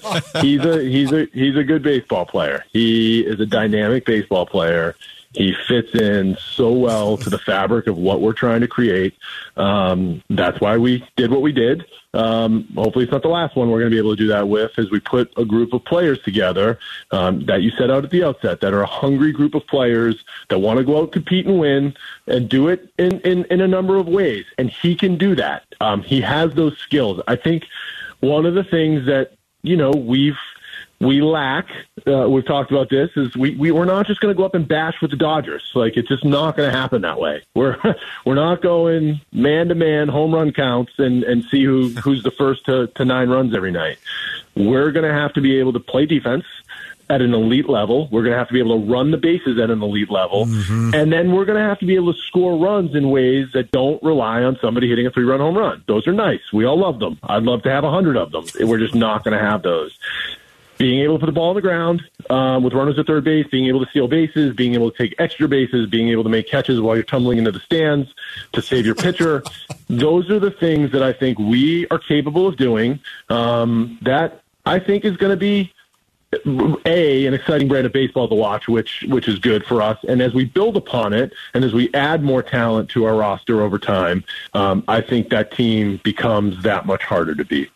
He's 0.41 0.63
a 0.63 0.81
he's 0.81 1.11
a 1.11 1.27
he's 1.33 1.57
a 1.57 1.65
good 1.65 1.83
baseball 1.83 2.25
player. 2.25 2.63
He 2.71 3.19
is 3.19 3.41
a 3.41 3.45
dynamic 3.45 4.05
baseball 4.05 4.45
player. 4.45 4.95
He 5.35 5.55
fits 5.67 5.93
in 5.93 6.37
so 6.37 6.71
well 6.71 7.17
to 7.17 7.29
the 7.29 7.37
fabric 7.37 7.87
of 7.87 7.97
what 7.97 8.21
we're 8.21 8.33
trying 8.33 8.61
to 8.61 8.67
create. 8.67 9.15
Um, 9.57 10.23
that's 10.29 10.61
why 10.61 10.77
we 10.77 11.05
did 11.17 11.29
what 11.29 11.41
we 11.41 11.51
did. 11.51 11.85
Um, 12.13 12.69
hopefully, 12.75 13.03
it's 13.03 13.11
not 13.11 13.21
the 13.21 13.27
last 13.27 13.57
one 13.57 13.69
we're 13.69 13.79
going 13.79 13.91
to 13.91 13.95
be 13.95 13.99
able 13.99 14.15
to 14.15 14.23
do 14.23 14.27
that 14.27 14.47
with. 14.47 14.71
As 14.77 14.89
we 14.89 15.01
put 15.01 15.33
a 15.37 15.43
group 15.43 15.73
of 15.73 15.83
players 15.83 16.21
together 16.21 16.79
um, 17.11 17.45
that 17.45 17.61
you 17.61 17.71
set 17.71 17.91
out 17.91 18.05
at 18.05 18.11
the 18.11 18.23
outset, 18.23 18.61
that 18.61 18.73
are 18.73 18.81
a 18.81 18.87
hungry 18.87 19.33
group 19.33 19.53
of 19.53 19.67
players 19.67 20.23
that 20.49 20.59
want 20.59 20.79
to 20.79 20.85
go 20.85 21.01
out, 21.01 21.11
compete, 21.11 21.45
and 21.45 21.59
win, 21.59 21.93
and 22.27 22.47
do 22.47 22.69
it 22.69 22.89
in 22.97 23.19
in, 23.21 23.43
in 23.45 23.59
a 23.59 23.67
number 23.67 23.97
of 23.97 24.07
ways. 24.07 24.45
And 24.57 24.69
he 24.69 24.95
can 24.95 25.17
do 25.17 25.35
that. 25.35 25.65
Um, 25.81 26.01
he 26.01 26.21
has 26.21 26.53
those 26.53 26.77
skills. 26.77 27.21
I 27.27 27.35
think 27.35 27.65
one 28.21 28.45
of 28.45 28.53
the 28.53 28.63
things 28.63 29.05
that 29.07 29.33
you 29.61 29.75
know 29.75 29.91
we've 29.91 30.37
we 30.99 31.21
lack. 31.21 31.67
Uh, 32.07 32.29
we've 32.29 32.45
talked 32.45 32.71
about 32.71 32.89
this. 32.89 33.09
Is 33.15 33.35
we, 33.35 33.55
we 33.55 33.71
we're 33.71 33.85
not 33.85 34.07
just 34.07 34.21
going 34.21 34.33
to 34.33 34.37
go 34.37 34.45
up 34.45 34.55
and 34.55 34.67
bash 34.67 34.95
with 35.01 35.11
the 35.11 35.17
Dodgers. 35.17 35.71
Like 35.75 35.97
it's 35.97 36.07
just 36.07 36.23
not 36.23 36.55
going 36.55 36.71
to 36.71 36.77
happen 36.77 37.01
that 37.01 37.19
way. 37.19 37.43
We're 37.53 37.77
we're 38.25 38.35
not 38.35 38.61
going 38.61 39.21
man 39.31 39.67
to 39.69 39.75
man 39.75 40.07
home 40.07 40.33
run 40.33 40.53
counts 40.53 40.93
and 40.97 41.23
and 41.23 41.43
see 41.45 41.63
who 41.63 41.89
who's 41.89 42.23
the 42.23 42.31
first 42.31 42.65
to, 42.65 42.87
to 42.87 43.05
nine 43.05 43.29
runs 43.29 43.55
every 43.55 43.71
night. 43.71 43.97
We're 44.55 44.91
going 44.91 45.05
to 45.05 45.13
have 45.13 45.33
to 45.33 45.41
be 45.41 45.59
able 45.59 45.73
to 45.73 45.79
play 45.79 46.05
defense 46.05 46.45
at 47.09 47.21
an 47.21 47.33
elite 47.33 47.69
level. 47.69 48.07
We're 48.09 48.23
going 48.23 48.31
to 48.31 48.37
have 48.37 48.47
to 48.47 48.53
be 48.53 48.59
able 48.59 48.79
to 48.79 48.91
run 48.91 49.11
the 49.11 49.17
bases 49.17 49.59
at 49.59 49.69
an 49.69 49.83
elite 49.83 50.09
level, 50.09 50.43
and 50.95 51.11
then 51.11 51.33
we're 51.33 51.45
going 51.45 51.61
to 51.61 51.67
have 51.67 51.77
to 51.79 51.85
be 51.85 51.95
able 51.95 52.13
to 52.13 52.19
score 52.21 52.57
runs 52.57 52.95
in 52.95 53.09
ways 53.09 53.49
that 53.53 53.69
don't 53.71 54.01
rely 54.01 54.43
on 54.43 54.57
somebody 54.61 54.89
hitting 54.89 55.05
a 55.05 55.11
three 55.11 55.25
run 55.25 55.39
home 55.39 55.57
run. 55.57 55.83
Those 55.87 56.07
are 56.07 56.13
nice. 56.13 56.41
We 56.53 56.65
all 56.65 56.79
love 56.79 56.99
them. 56.99 57.19
I'd 57.21 57.43
love 57.43 57.63
to 57.63 57.69
have 57.69 57.83
a 57.83 57.91
hundred 57.91 58.17
of 58.17 58.31
them. 58.31 58.45
We're 58.61 58.79
just 58.79 58.95
not 58.95 59.23
going 59.23 59.37
to 59.37 59.43
have 59.43 59.61
those 59.61 59.97
being 60.77 61.01
able 61.01 61.15
to 61.15 61.19
put 61.19 61.27
the 61.27 61.31
ball 61.31 61.49
on 61.49 61.55
the 61.55 61.61
ground 61.61 62.01
um, 62.29 62.63
with 62.63 62.73
runners 62.73 62.97
at 62.99 63.07
third 63.07 63.23
base, 63.23 63.47
being 63.47 63.67
able 63.67 63.83
to 63.83 63.89
steal 63.89 64.07
bases, 64.07 64.53
being 64.55 64.73
able 64.73 64.91
to 64.91 64.97
take 64.97 65.15
extra 65.19 65.47
bases, 65.47 65.87
being 65.87 66.09
able 66.09 66.23
to 66.23 66.29
make 66.29 66.47
catches 66.49 66.81
while 66.81 66.95
you're 66.95 67.03
tumbling 67.03 67.37
into 67.37 67.51
the 67.51 67.59
stands 67.59 68.13
to 68.53 68.61
save 68.61 68.85
your 68.85 68.95
pitcher. 68.95 69.43
Those 69.89 70.29
are 70.29 70.39
the 70.39 70.51
things 70.51 70.91
that 70.91 71.03
I 71.03 71.13
think 71.13 71.39
we 71.39 71.87
are 71.87 71.99
capable 71.99 72.47
of 72.47 72.57
doing. 72.57 72.99
Um, 73.29 73.97
that 74.01 74.41
I 74.65 74.79
think 74.79 75.05
is 75.05 75.17
going 75.17 75.31
to 75.31 75.37
be 75.37 75.71
a 76.85 77.25
an 77.25 77.33
exciting 77.33 77.67
brand 77.67 77.85
of 77.85 77.93
baseball 77.93 78.27
to 78.27 78.35
watch, 78.35 78.67
which 78.67 79.05
which 79.07 79.27
is 79.27 79.39
good 79.39 79.65
for 79.65 79.81
us. 79.81 79.97
And 80.07 80.21
as 80.21 80.33
we 80.33 80.45
build 80.45 80.75
upon 80.75 81.13
it, 81.13 81.31
and 81.53 81.63
as 81.63 81.73
we 81.73 81.93
add 81.93 82.23
more 82.23 82.43
talent 82.43 82.89
to 82.91 83.05
our 83.05 83.15
roster 83.15 83.61
over 83.61 83.79
time, 83.79 84.23
um, 84.53 84.83
I 84.87 85.01
think 85.01 85.29
that 85.29 85.51
team 85.51 85.99
becomes 86.03 86.61
that 86.63 86.85
much 86.85 87.03
harder 87.03 87.35
to 87.35 87.45
beat. 87.45 87.71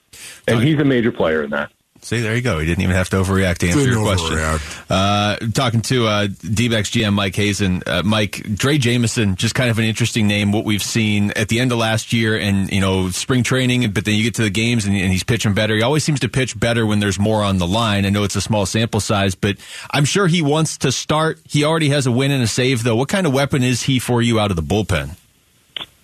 And 0.47 0.61
he's 0.61 0.79
a 0.79 0.85
major 0.85 1.11
player 1.11 1.43
in 1.43 1.51
that. 1.51 1.71
See, 2.01 2.21
there 2.21 2.35
you 2.35 2.41
go. 2.41 2.59
He 2.59 2.65
didn't 2.65 2.83
even 2.83 2.95
have 2.95 3.09
to 3.09 3.17
overreact 3.17 3.57
to 3.59 3.67
answer 3.67 3.79
Didn't 3.79 3.93
your 3.93 4.03
question. 4.03 4.59
Uh, 4.89 5.35
talking 5.53 5.81
to 5.81 6.07
uh, 6.07 6.27
D-backs 6.27 6.91
GM 6.91 7.13
Mike 7.13 7.35
Hazen. 7.35 7.83
Uh, 7.85 8.03
Mike, 8.03 8.31
Drey 8.31 8.79
Jameson, 8.79 9.35
just 9.35 9.53
kind 9.53 9.69
of 9.69 9.79
an 9.79 9.85
interesting 9.85 10.25
name, 10.27 10.51
what 10.51 10.65
we've 10.65 10.81
seen 10.81 11.31
at 11.31 11.49
the 11.49 11.59
end 11.59 11.71
of 11.71 11.77
last 11.77 12.13
year 12.13 12.37
and, 12.39 12.71
you 12.71 12.79
know, 12.79 13.09
spring 13.09 13.43
training, 13.43 13.91
but 13.91 14.05
then 14.05 14.15
you 14.15 14.23
get 14.23 14.35
to 14.35 14.43
the 14.43 14.49
games 14.49 14.85
and, 14.85 14.95
and 14.95 15.11
he's 15.11 15.23
pitching 15.23 15.53
better. 15.53 15.75
He 15.75 15.81
always 15.81 16.03
seems 16.03 16.21
to 16.21 16.29
pitch 16.29 16.57
better 16.57 16.85
when 16.85 16.99
there's 16.99 17.19
more 17.19 17.43
on 17.43 17.57
the 17.57 17.67
line. 17.67 18.05
I 18.05 18.09
know 18.09 18.23
it's 18.23 18.35
a 18.35 18.41
small 18.41 18.65
sample 18.65 19.01
size, 19.01 19.35
but 19.35 19.57
I'm 19.91 20.05
sure 20.05 20.27
he 20.27 20.41
wants 20.41 20.77
to 20.79 20.91
start. 20.91 21.39
He 21.45 21.63
already 21.63 21.89
has 21.89 22.07
a 22.07 22.11
win 22.11 22.31
and 22.31 22.41
a 22.41 22.47
save, 22.47 22.83
though. 22.83 22.95
What 22.95 23.09
kind 23.09 23.27
of 23.27 23.33
weapon 23.33 23.61
is 23.63 23.83
he 23.83 23.99
for 23.99 24.21
you 24.21 24.39
out 24.39 24.51
of 24.51 24.55
the 24.55 24.63
bullpen? 24.63 25.17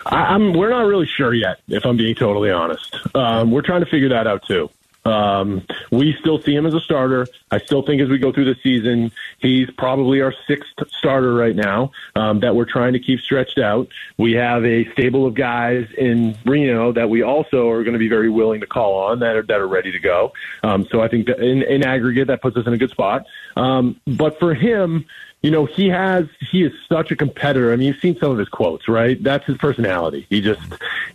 I, 0.05 0.17
I'm 0.17 0.53
we're 0.53 0.69
not 0.69 0.85
really 0.85 1.07
sure 1.07 1.33
yet, 1.33 1.59
if 1.67 1.85
I'm 1.85 1.97
being 1.97 2.15
totally 2.15 2.51
honest. 2.51 2.95
Um, 3.15 3.51
we're 3.51 3.61
trying 3.61 3.83
to 3.83 3.89
figure 3.89 4.09
that 4.09 4.27
out 4.27 4.43
too. 4.45 4.69
Um, 5.05 5.65
we 5.91 6.13
still 6.19 6.41
see 6.41 6.55
him 6.55 6.65
as 6.65 6.73
a 6.73 6.79
starter. 6.79 7.27
I 7.51 7.59
still 7.59 7.83
think 7.83 8.01
as 8.01 8.09
we 8.09 8.17
go 8.17 8.31
through 8.31 8.45
the 8.45 8.59
season, 8.61 9.11
he's 9.39 9.69
probably 9.71 10.21
our 10.21 10.33
sixth 10.47 10.71
starter 10.97 11.33
right 11.33 11.55
now 11.55 11.91
um, 12.15 12.39
that 12.39 12.55
we're 12.55 12.65
trying 12.65 12.93
to 12.93 12.99
keep 12.99 13.19
stretched 13.19 13.59
out. 13.59 13.87
We 14.17 14.33
have 14.33 14.65
a 14.65 14.91
stable 14.93 15.27
of 15.27 15.35
guys 15.35 15.87
in 15.97 16.35
Reno 16.45 16.91
that 16.93 17.09
we 17.09 17.21
also 17.21 17.69
are 17.69 17.83
going 17.83 17.93
to 17.93 17.99
be 17.99 18.09
very 18.09 18.29
willing 18.29 18.61
to 18.61 18.67
call 18.67 18.95
on 18.95 19.19
that 19.19 19.35
are 19.35 19.43
that 19.43 19.59
are 19.59 19.67
ready 19.67 19.91
to 19.91 19.99
go. 19.99 20.33
Um, 20.63 20.87
so 20.89 21.01
I 21.01 21.07
think 21.07 21.27
that 21.27 21.39
in, 21.39 21.61
in 21.61 21.83
aggregate 21.83 22.27
that 22.27 22.41
puts 22.41 22.57
us 22.57 22.65
in 22.65 22.73
a 22.73 22.77
good 22.77 22.91
spot. 22.91 23.25
Um, 23.55 23.99
but 24.07 24.39
for 24.39 24.53
him, 24.53 25.05
you 25.45 25.51
know, 25.51 25.65
he 25.65 25.87
has 25.89 26.25
he 26.39 26.63
is 26.63 26.73
such 26.89 27.11
a 27.11 27.15
competitor. 27.15 27.71
I 27.71 27.75
mean, 27.75 27.89
you've 27.89 27.99
seen 27.99 28.17
some 28.17 28.31
of 28.31 28.39
his 28.39 28.49
quotes, 28.49 28.87
right? 28.87 29.21
That's 29.21 29.45
his 29.45 29.57
personality. 29.57 30.25
He 30.27 30.41
just 30.41 30.59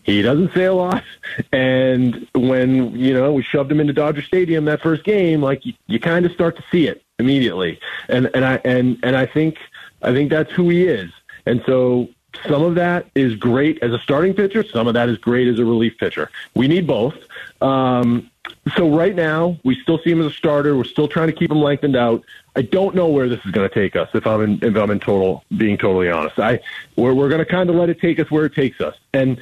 he 0.04 0.22
doesn't 0.22 0.54
say 0.54 0.66
a 0.66 0.72
lot, 0.72 1.02
and 1.50 2.28
when 2.36 2.94
you 2.94 3.12
know 3.12 3.32
we 3.32 3.42
shoved 3.42 3.72
him 3.72 3.80
into 3.80 3.92
Dodger 3.92 4.22
Stadium 4.22 4.66
that 4.66 4.82
first 4.82 5.02
game, 5.02 5.42
like 5.42 5.66
you, 5.66 5.72
you 5.88 5.98
kind 5.98 6.24
of 6.24 6.30
start 6.30 6.56
to 6.58 6.64
see 6.70 6.86
it 6.86 7.02
immediately, 7.18 7.80
and 8.08 8.30
and 8.32 8.44
I 8.44 8.60
and 8.64 9.00
and 9.02 9.16
I 9.16 9.26
think 9.26 9.58
I 10.00 10.12
think 10.12 10.30
that's 10.30 10.52
who 10.52 10.68
he 10.68 10.84
is, 10.84 11.10
and 11.44 11.60
so. 11.66 12.08
Some 12.46 12.62
of 12.62 12.76
that 12.76 13.10
is 13.16 13.34
great 13.34 13.82
as 13.82 13.92
a 13.92 13.98
starting 13.98 14.34
pitcher. 14.34 14.64
Some 14.64 14.86
of 14.86 14.94
that 14.94 15.08
is 15.08 15.18
great 15.18 15.48
as 15.48 15.58
a 15.58 15.64
relief 15.64 15.98
pitcher. 15.98 16.30
We 16.54 16.68
need 16.68 16.86
both. 16.86 17.16
Um, 17.60 18.30
so 18.76 18.88
right 18.88 19.14
now, 19.14 19.58
we 19.64 19.74
still 19.80 19.98
see 19.98 20.10
him 20.10 20.20
as 20.20 20.26
a 20.26 20.30
starter. 20.30 20.76
We're 20.76 20.84
still 20.84 21.08
trying 21.08 21.26
to 21.26 21.32
keep 21.32 21.50
him 21.50 21.60
lengthened 21.60 21.96
out. 21.96 22.22
I 22.56 22.62
don't 22.62 22.94
know 22.94 23.08
where 23.08 23.28
this 23.28 23.44
is 23.44 23.50
going 23.52 23.68
to 23.68 23.74
take 23.74 23.96
us. 23.96 24.08
If 24.14 24.26
I'm 24.26 24.42
in, 24.42 24.58
if 24.62 24.76
I'm 24.76 24.90
in 24.90 25.00
total 25.00 25.44
being 25.56 25.78
totally 25.78 26.10
honest, 26.10 26.38
I 26.38 26.60
we're 26.96 27.14
we're 27.14 27.28
going 27.28 27.44
to 27.44 27.50
kind 27.50 27.70
of 27.70 27.76
let 27.76 27.88
it 27.88 28.00
take 28.00 28.18
us 28.18 28.30
where 28.30 28.44
it 28.44 28.54
takes 28.54 28.80
us, 28.80 28.96
and 29.12 29.40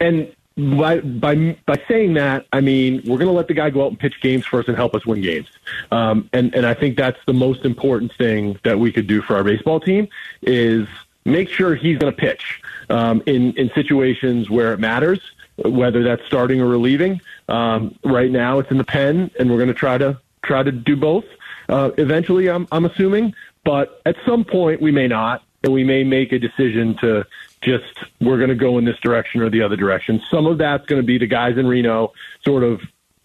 and 0.00 0.34
by 0.56 1.00
by 1.00 1.56
by 1.66 1.82
saying 1.88 2.14
that, 2.14 2.46
I 2.52 2.60
mean 2.60 3.02
we're 3.06 3.18
going 3.18 3.28
to 3.28 3.32
let 3.32 3.48
the 3.48 3.54
guy 3.54 3.70
go 3.70 3.84
out 3.84 3.88
and 3.88 3.98
pitch 3.98 4.20
games 4.20 4.44
for 4.44 4.60
us 4.60 4.68
and 4.68 4.76
help 4.76 4.94
us 4.94 5.06
win 5.06 5.22
games. 5.22 5.48
Um, 5.90 6.28
and 6.32 6.54
and 6.54 6.66
I 6.66 6.74
think 6.74 6.96
that's 6.96 7.18
the 7.26 7.32
most 7.32 7.64
important 7.64 8.12
thing 8.14 8.58
that 8.64 8.78
we 8.78 8.92
could 8.92 9.06
do 9.06 9.22
for 9.22 9.36
our 9.36 9.44
baseball 9.44 9.80
team 9.80 10.08
is 10.42 10.86
make 11.24 11.48
sure 11.48 11.74
he's 11.74 11.98
going 11.98 12.12
to 12.12 12.18
pitch 12.18 12.60
um, 12.90 13.22
in 13.26 13.52
in 13.54 13.70
situations 13.74 14.50
where 14.50 14.74
it 14.74 14.80
matters, 14.80 15.20
whether 15.56 16.02
that's 16.02 16.24
starting 16.26 16.60
or 16.60 16.66
relieving. 16.66 17.20
Um, 17.48 17.98
right 18.04 18.30
now, 18.30 18.58
it's 18.58 18.70
in 18.70 18.78
the 18.78 18.84
pen, 18.84 19.30
and 19.38 19.50
we're 19.50 19.58
going 19.58 19.68
to 19.68 19.74
try 19.74 19.96
to 19.98 20.20
try 20.42 20.62
to 20.62 20.72
do 20.72 20.96
both. 20.96 21.24
Uh, 21.72 21.90
eventually, 21.96 22.50
I'm 22.50 22.68
I'm 22.70 22.84
assuming, 22.84 23.34
but 23.64 24.02
at 24.04 24.16
some 24.26 24.44
point 24.44 24.82
we 24.82 24.92
may 24.92 25.08
not, 25.08 25.42
and 25.64 25.72
we 25.72 25.84
may 25.84 26.04
make 26.04 26.30
a 26.32 26.38
decision 26.38 26.96
to 27.00 27.24
just 27.62 27.94
we're 28.20 28.36
going 28.36 28.50
to 28.50 28.54
go 28.54 28.76
in 28.76 28.84
this 28.84 28.98
direction 28.98 29.40
or 29.40 29.48
the 29.48 29.62
other 29.62 29.76
direction. 29.76 30.20
Some 30.30 30.46
of 30.46 30.58
that's 30.58 30.84
going 30.84 31.00
to 31.00 31.06
be 31.06 31.16
the 31.16 31.26
guys 31.26 31.56
in 31.56 31.66
Reno 31.66 32.12
sort 32.44 32.62
of 32.62 32.82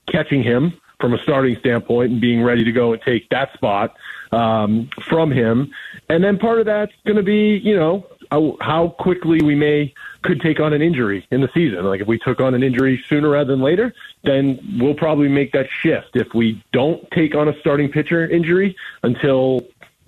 catching 0.07 0.43
him 0.43 0.79
from 1.01 1.13
a 1.13 1.17
starting 1.19 1.57
standpoint 1.57 2.11
and 2.13 2.21
being 2.21 2.41
ready 2.41 2.63
to 2.63 2.71
go 2.71 2.93
and 2.93 3.01
take 3.01 3.27
that 3.29 3.53
spot 3.53 3.95
um, 4.31 4.89
from 5.01 5.29
him. 5.29 5.71
And 6.07 6.23
then 6.23 6.37
part 6.39 6.59
of 6.59 6.65
that's 6.65 6.93
going 7.05 7.17
to 7.17 7.23
be, 7.23 7.57
you 7.57 7.75
know, 7.75 8.07
how, 8.31 8.57
how 8.61 8.89
quickly 8.89 9.39
we 9.43 9.55
may 9.55 9.93
could 10.21 10.41
take 10.41 10.59
on 10.59 10.73
an 10.73 10.81
injury 10.81 11.25
in 11.31 11.41
the 11.41 11.49
season. 11.53 11.85
Like 11.85 12.01
if 12.01 12.07
we 12.07 12.17
took 12.17 12.39
on 12.39 12.53
an 12.53 12.63
injury 12.63 13.03
sooner 13.07 13.29
rather 13.29 13.51
than 13.51 13.61
later, 13.61 13.93
then 14.27 14.77
we'll 14.79 14.93
probably 14.93 15.27
make 15.27 15.51
that 15.53 15.67
shift. 15.69 16.15
If 16.15 16.33
we 16.33 16.63
don't 16.71 17.09
take 17.11 17.35
on 17.35 17.47
a 17.47 17.59
starting 17.59 17.89
pitcher 17.89 18.27
injury 18.27 18.75
until 19.03 19.65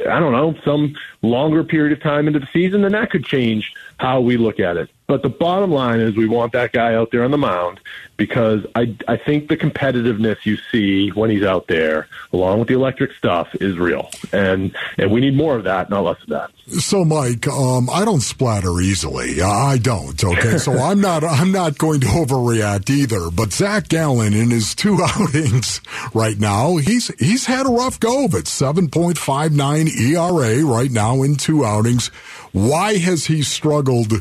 I 0.07 0.19
don't 0.19 0.31
know, 0.31 0.55
some 0.63 0.95
longer 1.21 1.63
period 1.63 1.91
of 1.97 2.01
time 2.01 2.27
into 2.27 2.39
the 2.39 2.47
season, 2.53 2.83
then 2.83 2.93
that 2.93 3.11
could 3.11 3.25
change 3.25 3.73
how 3.97 4.21
we 4.21 4.37
look 4.37 4.59
at 4.59 4.77
it. 4.77 4.89
But 5.09 5.23
the 5.23 5.29
bottom 5.29 5.71
line 5.71 6.01
is 6.01 6.15
we 6.15 6.27
want 6.27 6.51
that 6.51 6.71
guy 6.71 6.93
out 6.93 7.09
there 7.09 7.23
on 7.23 7.31
the 7.31 7.37
mound 7.37 7.79
because 8.15 8.63
I, 8.75 8.95
I 9.07 9.17
think 9.17 9.49
the 9.49 9.57
competitiveness 9.57 10.45
you 10.45 10.55
see 10.71 11.09
when 11.09 11.31
he's 11.31 11.41
out 11.41 11.65
there, 11.65 12.07
along 12.31 12.59
with 12.59 12.67
the 12.67 12.75
electric 12.75 13.13
stuff, 13.13 13.47
is 13.55 13.79
real. 13.79 14.11
And, 14.31 14.75
and 14.99 15.11
we 15.11 15.19
need 15.19 15.35
more 15.35 15.55
of 15.55 15.63
that, 15.63 15.89
not 15.89 16.01
less 16.01 16.21
of 16.21 16.27
that. 16.27 16.51
So, 16.79 17.03
Mike, 17.03 17.47
um, 17.47 17.89
I 17.89 18.05
don't 18.05 18.21
splatter 18.21 18.79
easily. 18.79 19.41
I 19.41 19.79
don't. 19.79 20.23
Okay, 20.23 20.59
so 20.59 20.73
I'm 20.77 21.01
not. 21.01 21.23
I'm 21.23 21.51
not 21.51 21.79
going 21.79 22.01
to 22.01 22.07
overreact 22.07 22.91
either. 22.91 23.31
But 23.31 23.51
Zach 23.51 23.87
Gallen, 23.87 24.35
in 24.35 24.51
his 24.51 24.75
two 24.75 24.99
outings 25.17 25.81
right 26.13 26.37
now, 26.37 26.77
he's 26.77 27.07
he's 27.17 27.47
had 27.47 27.65
a 27.65 27.69
rough 27.69 27.99
go 27.99 28.25
of 28.25 28.35
it. 28.35 28.47
Seven 28.47 28.89
point 28.89 29.17
five 29.17 29.53
nine 29.53 29.87
ERA 29.87 30.63
right 30.63 30.91
now 30.91 31.23
in 31.23 31.35
two 31.35 31.65
outings. 31.65 32.09
Why 32.51 32.97
has 32.97 33.25
he 33.25 33.41
struggled 33.41 34.13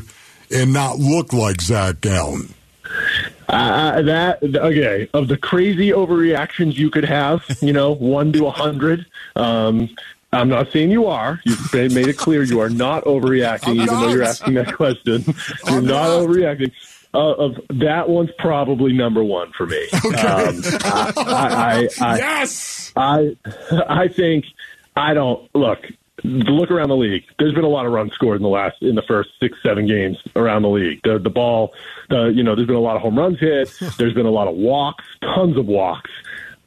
and 0.51 0.73
not 0.73 0.97
look 0.97 1.33
like 1.33 1.61
Zach 1.61 2.01
Gallen? 2.01 2.53
Uh, 3.47 4.01
that 4.03 4.43
okay. 4.43 5.09
Of 5.13 5.27
the 5.27 5.37
crazy 5.37 5.89
overreactions 5.89 6.75
you 6.75 6.89
could 6.89 7.05
have, 7.05 7.43
you 7.61 7.73
know, 7.73 7.91
one 7.99 8.31
to 8.33 8.47
a 8.47 8.51
hundred. 8.51 9.05
Um, 9.35 9.89
I'm 10.31 10.49
not 10.49 10.71
saying 10.71 10.91
you 10.91 11.07
are. 11.07 11.41
You've 11.43 11.73
made 11.73 12.07
it 12.07 12.17
clear 12.17 12.43
you 12.43 12.59
are 12.59 12.69
not 12.69 13.05
overreacting, 13.05 13.75
even 13.75 13.87
though 13.87 14.09
you're 14.09 14.23
asking 14.23 14.53
that 14.55 14.75
question. 14.75 15.23
You're 15.67 15.81
not, 15.81 16.09
overreacting. 16.09 16.71
Uh, 17.11 17.33
of 17.33 17.59
that 17.69 18.07
one's 18.07 18.29
probably 18.37 18.93
number 18.93 19.23
one 19.23 19.51
for 19.53 19.65
me. 19.65 19.87
Okay. 20.05 20.15
Um, 20.15 20.61
I, 20.83 21.13
I, 21.17 21.89
I, 21.99 22.17
yes. 22.17 22.93
I, 22.95 23.35
I 23.89 24.07
think 24.07 24.45
I 24.95 25.15
don't 25.15 25.49
look. 25.55 25.79
Look 26.23 26.71
around 26.71 26.89
the 26.89 26.95
league. 26.95 27.23
There's 27.37 27.53
been 27.53 27.63
a 27.63 27.69
lot 27.69 27.85
of 27.85 27.91
runs 27.91 28.13
scored 28.13 28.37
in 28.37 28.43
the 28.43 28.49
last 28.49 28.81
in 28.81 28.95
the 28.95 29.01
first 29.03 29.29
six 29.39 29.57
seven 29.63 29.87
games 29.87 30.17
around 30.35 30.63
the 30.63 30.69
league. 30.69 31.01
The 31.03 31.19
the 31.19 31.29
ball, 31.29 31.73
the 32.09 32.27
you 32.27 32.43
know, 32.43 32.55
there's 32.55 32.67
been 32.67 32.75
a 32.75 32.81
lot 32.81 32.95
of 32.95 33.01
home 33.01 33.17
runs 33.17 33.39
hit. 33.39 33.73
There's 33.97 34.13
been 34.13 34.25
a 34.25 34.31
lot 34.31 34.47
of 34.47 34.55
walks, 34.55 35.03
tons 35.21 35.57
of 35.57 35.65
walks. 35.65 36.09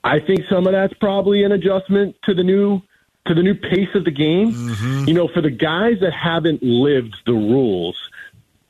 I 0.05 0.18
think 0.18 0.46
some 0.48 0.66
of 0.66 0.72
that's 0.72 0.94
probably 0.94 1.44
an 1.44 1.53
adjustment 1.53 2.16
to 2.24 2.34
the 2.34 2.42
new 2.42 2.82
to 3.26 3.34
the 3.34 3.42
new 3.42 3.55
pace 3.55 3.94
of 3.94 4.05
the 4.05 4.11
game. 4.11 4.53
Mm-hmm. 4.53 5.09
You 5.09 5.14
know, 5.14 5.28
for 5.28 5.40
the 5.40 5.50
guys 5.50 6.00
that 6.00 6.12
haven't 6.12 6.62
lived 6.62 7.16
the 7.26 7.32
rules, 7.32 7.96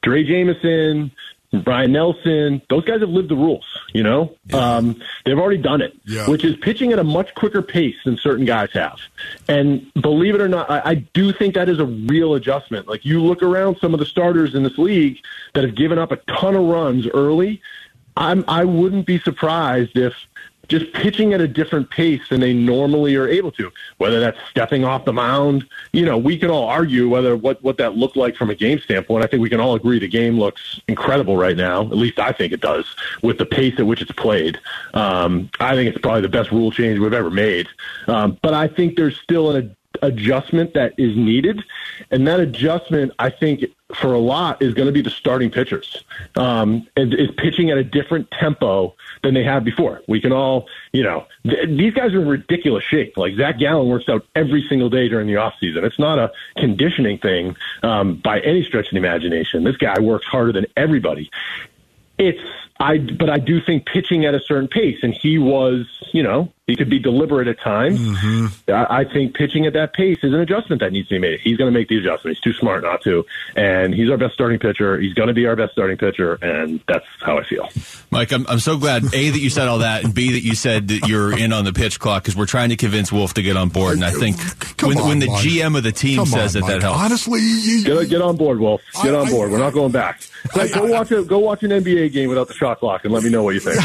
Drey 0.03 0.27
Jameson, 0.27 1.13
Ryne 1.53 1.93
Nelson, 1.93 2.63
those 2.71 2.85
guys 2.85 3.01
have 3.01 3.11
lived 3.11 3.29
the 3.29 3.37
rules, 3.37 3.67
you 3.93 4.03
know? 4.03 4.35
Um, 4.55 5.01
they've 5.27 5.39
already 5.39 5.61
done 5.61 5.83
it, 5.83 5.93
Yeah. 6.07 6.27
which 6.29 6.45
is 6.45 6.57
pitching 6.57 6.93
at 6.93 6.99
a 6.99 7.05
much 7.05 7.35
quicker 7.35 7.61
pace 7.61 7.97
than 8.07 8.17
certain 8.17 8.47
guys 8.47 8.71
have. 8.73 8.99
And 9.49 9.93
believe 10.01 10.35
it 10.35 10.41
or 10.41 10.49
not, 10.49 10.71
I, 10.71 10.83
I 10.85 10.95
do 10.95 11.31
think 11.33 11.55
that 11.55 11.69
is 11.69 11.79
a 11.79 11.85
real 11.85 12.35
adjustment. 12.35 12.89
Like 12.89 13.05
you 13.05 13.23
look 13.23 13.43
around 13.43 13.77
some 13.81 13.93
of 13.93 14.01
the 14.01 14.07
starters 14.07 14.55
in 14.55 14.63
this 14.63 14.79
league 14.79 15.19
that 15.53 15.65
have 15.65 15.75
given 15.75 15.99
up 15.99 16.11
a 16.11 16.17
ton 16.17 16.55
of 16.57 16.63
runs 16.65 17.07
early. 17.09 17.61
I'm, 18.17 18.45
I 18.49 18.65
wouldn't 18.65 19.07
be 19.07 19.19
surprised 19.19 19.97
if 19.97 20.15
just 20.73 20.91
pitching 20.95 21.35
at 21.35 21.41
a 21.43 21.47
different 21.47 21.91
pace 21.91 22.23
than 22.31 22.41
they 22.41 22.55
normally 22.55 23.15
are 23.15 23.29
able 23.29 23.53
to, 23.53 23.71
whether 23.99 24.21
that's 24.21 24.39
stepping 24.49 24.85
off 24.85 25.05
the 25.05 25.13
mound. 25.13 25.69
You 25.93 26.07
know, 26.07 26.17
we 26.17 26.39
can 26.39 26.51
all 26.51 26.67
argue 26.67 27.11
whether 27.11 27.37
what, 27.37 27.63
what 27.63 27.77
that 27.77 27.95
looked 27.95 28.17
like 28.17 28.37
from 28.37 28.49
a 28.49 28.55
game 28.55 28.79
standpoint. 28.79 29.23
I 29.23 29.27
think 29.27 29.43
we 29.43 29.51
can 29.51 29.61
all 29.61 29.75
agree 29.75 29.99
the 29.99 30.09
game 30.09 30.39
looks 30.39 30.81
incredible 30.89 31.37
right 31.37 31.57
now. 31.57 31.83
At 31.83 31.99
least 31.99 32.19
I 32.19 32.33
think 32.33 32.55
it 32.55 32.63
does 32.63 32.87
with 33.23 33.37
the 33.37 33.45
pace 33.45 33.75
at 33.79 33.87
which 33.87 34.01
it's 34.01 34.13
played. 34.13 34.59
Um, 34.95 35.51
I 35.61 35.75
think 35.75 35.91
it's 35.91 36.01
probably 36.01 36.23
the 36.23 36.31
best 36.31 36.51
rule 36.51 36.71
change 36.71 36.99
we've 36.99 37.13
ever 37.13 37.31
made. 37.31 37.69
Um, 38.07 38.39
but 38.41 38.55
I 38.55 38.67
think 38.67 38.97
there's 38.97 39.21
still 39.21 39.55
an, 39.55 39.77
adjustment 40.03 40.75
that 40.75 40.95
is 40.99 41.17
needed, 41.17 41.63
and 42.11 42.27
that 42.27 42.41
adjustment, 42.41 43.13
I 43.19 43.31
think, 43.31 43.65
for 43.95 44.13
a 44.13 44.19
lot 44.19 44.61
is 44.63 44.75
going 44.75 44.87
to 44.87 44.93
be 44.93 45.03
the 45.03 45.11
starting 45.11 45.51
pitchers. 45.51 46.05
Um, 46.37 46.87
and 46.97 47.15
is 47.15 47.31
pitching 47.37 47.71
at 47.71 47.79
a 47.79 47.85
different 47.85 48.31
tempo 48.31 48.95
than 49.23 49.35
they 49.35 49.45
have 49.45 49.65
before. 49.65 50.03
We 50.09 50.21
can 50.21 50.33
all, 50.33 50.69
you 50.93 51.03
know, 51.03 51.27
th- 51.45 51.69
these 51.69 51.95
guys 51.95 52.13
are 52.15 52.23
in 52.23 52.29
ridiculous 52.29 52.85
shape. 52.85 53.17
Like 53.17 53.35
Zach 53.37 53.59
Gallen 53.59 53.89
works 53.89 54.09
out 54.09 54.27
every 54.35 54.67
single 54.69 54.91
day 54.91 55.09
during 55.09 55.27
the 55.27 55.37
off 55.37 55.55
season. 55.61 55.85
It's 55.85 55.99
not 55.99 56.19
a 56.19 56.33
conditioning 56.57 57.19
thing 57.19 57.57
um, 57.83 58.17
by 58.17 58.41
any 58.41 58.65
stretch 58.65 58.87
of 58.87 58.93
the 58.93 58.99
imagination. 58.99 59.65
This 59.65 59.77
guy 59.77 60.01
works 60.01 60.27
harder 60.27 60.53
than 60.53 60.67
everybody. 60.77 61.31
It's 62.19 62.41
I, 62.83 62.99
but 62.99 63.31
I 63.31 63.39
do 63.39 63.61
think 63.61 63.87
pitching 63.87 64.25
at 64.25 64.35
a 64.35 64.41
certain 64.41 64.67
pace, 64.67 64.99
and 65.05 65.15
he 65.15 65.39
was, 65.39 65.87
you 66.13 66.23
know, 66.25 66.53
he 66.67 66.75
could 66.75 66.91
be 66.91 66.99
deliberate 66.99 67.47
at 67.49 67.61
times. 67.61 68.01
Mm-hmm. 68.01 68.71
I, 68.73 69.01
I 69.01 69.05
think 69.05 69.35
pitching 69.35 69.67
at 69.67 69.73
that 69.75 69.93
pace 69.93 70.19
is 70.23 70.33
an 70.33 70.41
adjustment 70.41 70.81
that 70.81 70.93
needs 70.93 71.09
to 71.09 71.15
be 71.15 71.19
made. 71.21 71.41
He's 71.41 71.57
going 71.57 71.73
to 71.73 71.79
make 71.79 71.89
the 71.89 71.99
adjustment. 71.99 72.37
He's 72.37 72.41
too 72.43 72.59
smart 72.59 72.83
not 72.83 73.03
to, 73.03 73.25
and 73.55 73.95
he's 73.95 74.11
our 74.11 74.17
best 74.17 74.35
starting 74.35 74.59
pitcher. 74.59 74.99
He's 74.99 75.15
going 75.15 75.29
to 75.29 75.35
be 75.35 75.47
our 75.47 75.55
best 75.55 75.73
starting 75.73 75.97
pitcher, 75.97 76.35
and 76.43 76.81
that's 76.89 77.05
how 77.21 77.39
I 77.39 77.45
feel. 77.45 77.69
Mike, 78.11 78.33
I'm, 78.33 78.47
I'm 78.49 78.59
so 78.59 78.77
glad 78.79 79.05
a 79.05 79.31
that 79.31 79.39
you 79.41 79.51
said 79.51 79.69
all 79.69 79.79
that, 79.79 80.03
and 80.05 80.13
b 80.13 80.33
that 80.33 80.43
you 80.43 80.57
said 80.57 80.89
that 80.89 81.07
you're 81.09 81.37
in 81.37 81.53
on 81.53 81.65
the 81.65 81.73
pitch 81.73 82.01
clock 82.01 82.25
because 82.25 82.37
we're 82.37 82.47
trying 82.47 82.71
to 82.71 82.77
convince 82.77 83.13
Wolf 83.13 83.35
to 83.35 83.43
get 83.43 83.57
on 83.57 83.69
board. 83.69 83.95
And 83.95 84.05
I 84.05 84.11
think 84.11 84.39
when, 84.83 84.99
on, 84.99 85.09
when 85.09 85.19
the 85.21 85.29
Mike. 85.29 85.45
GM 85.45 85.77
of 85.77 85.85
the 85.85 85.93
team 85.93 86.17
Come 86.17 86.27
says 86.27 86.57
on, 86.57 86.63
that 86.63 86.69
Mike. 86.75 86.83
helps. 86.83 86.99
Honestly, 86.99 87.41
you, 87.41 87.85
Get, 87.85 88.09
get 88.09 88.23
on 88.23 88.37
board, 88.37 88.59
Wolf. 88.59 88.81
Get 89.03 89.15
I- 89.15 89.19
on 89.21 89.31
board. 89.31 89.53
We're 89.53 89.59
not 89.59 89.73
going 89.73 89.93
back. 89.93 90.23
Go, 90.55 90.69
go 90.69 90.87
watch 90.87 91.13
a, 91.13 91.23
go 91.23 91.39
watch 91.39 91.63
an 91.63 91.71
NBA 91.71 92.13
game 92.13 92.29
without 92.29 92.49
the 92.49 92.55
shot 92.55 92.72
clock, 92.79 93.05
and 93.05 93.13
let 93.13 93.23
me 93.23 93.31
know 93.31 93.43
what 93.43 93.55
you 93.55 93.61
think. 93.61 93.77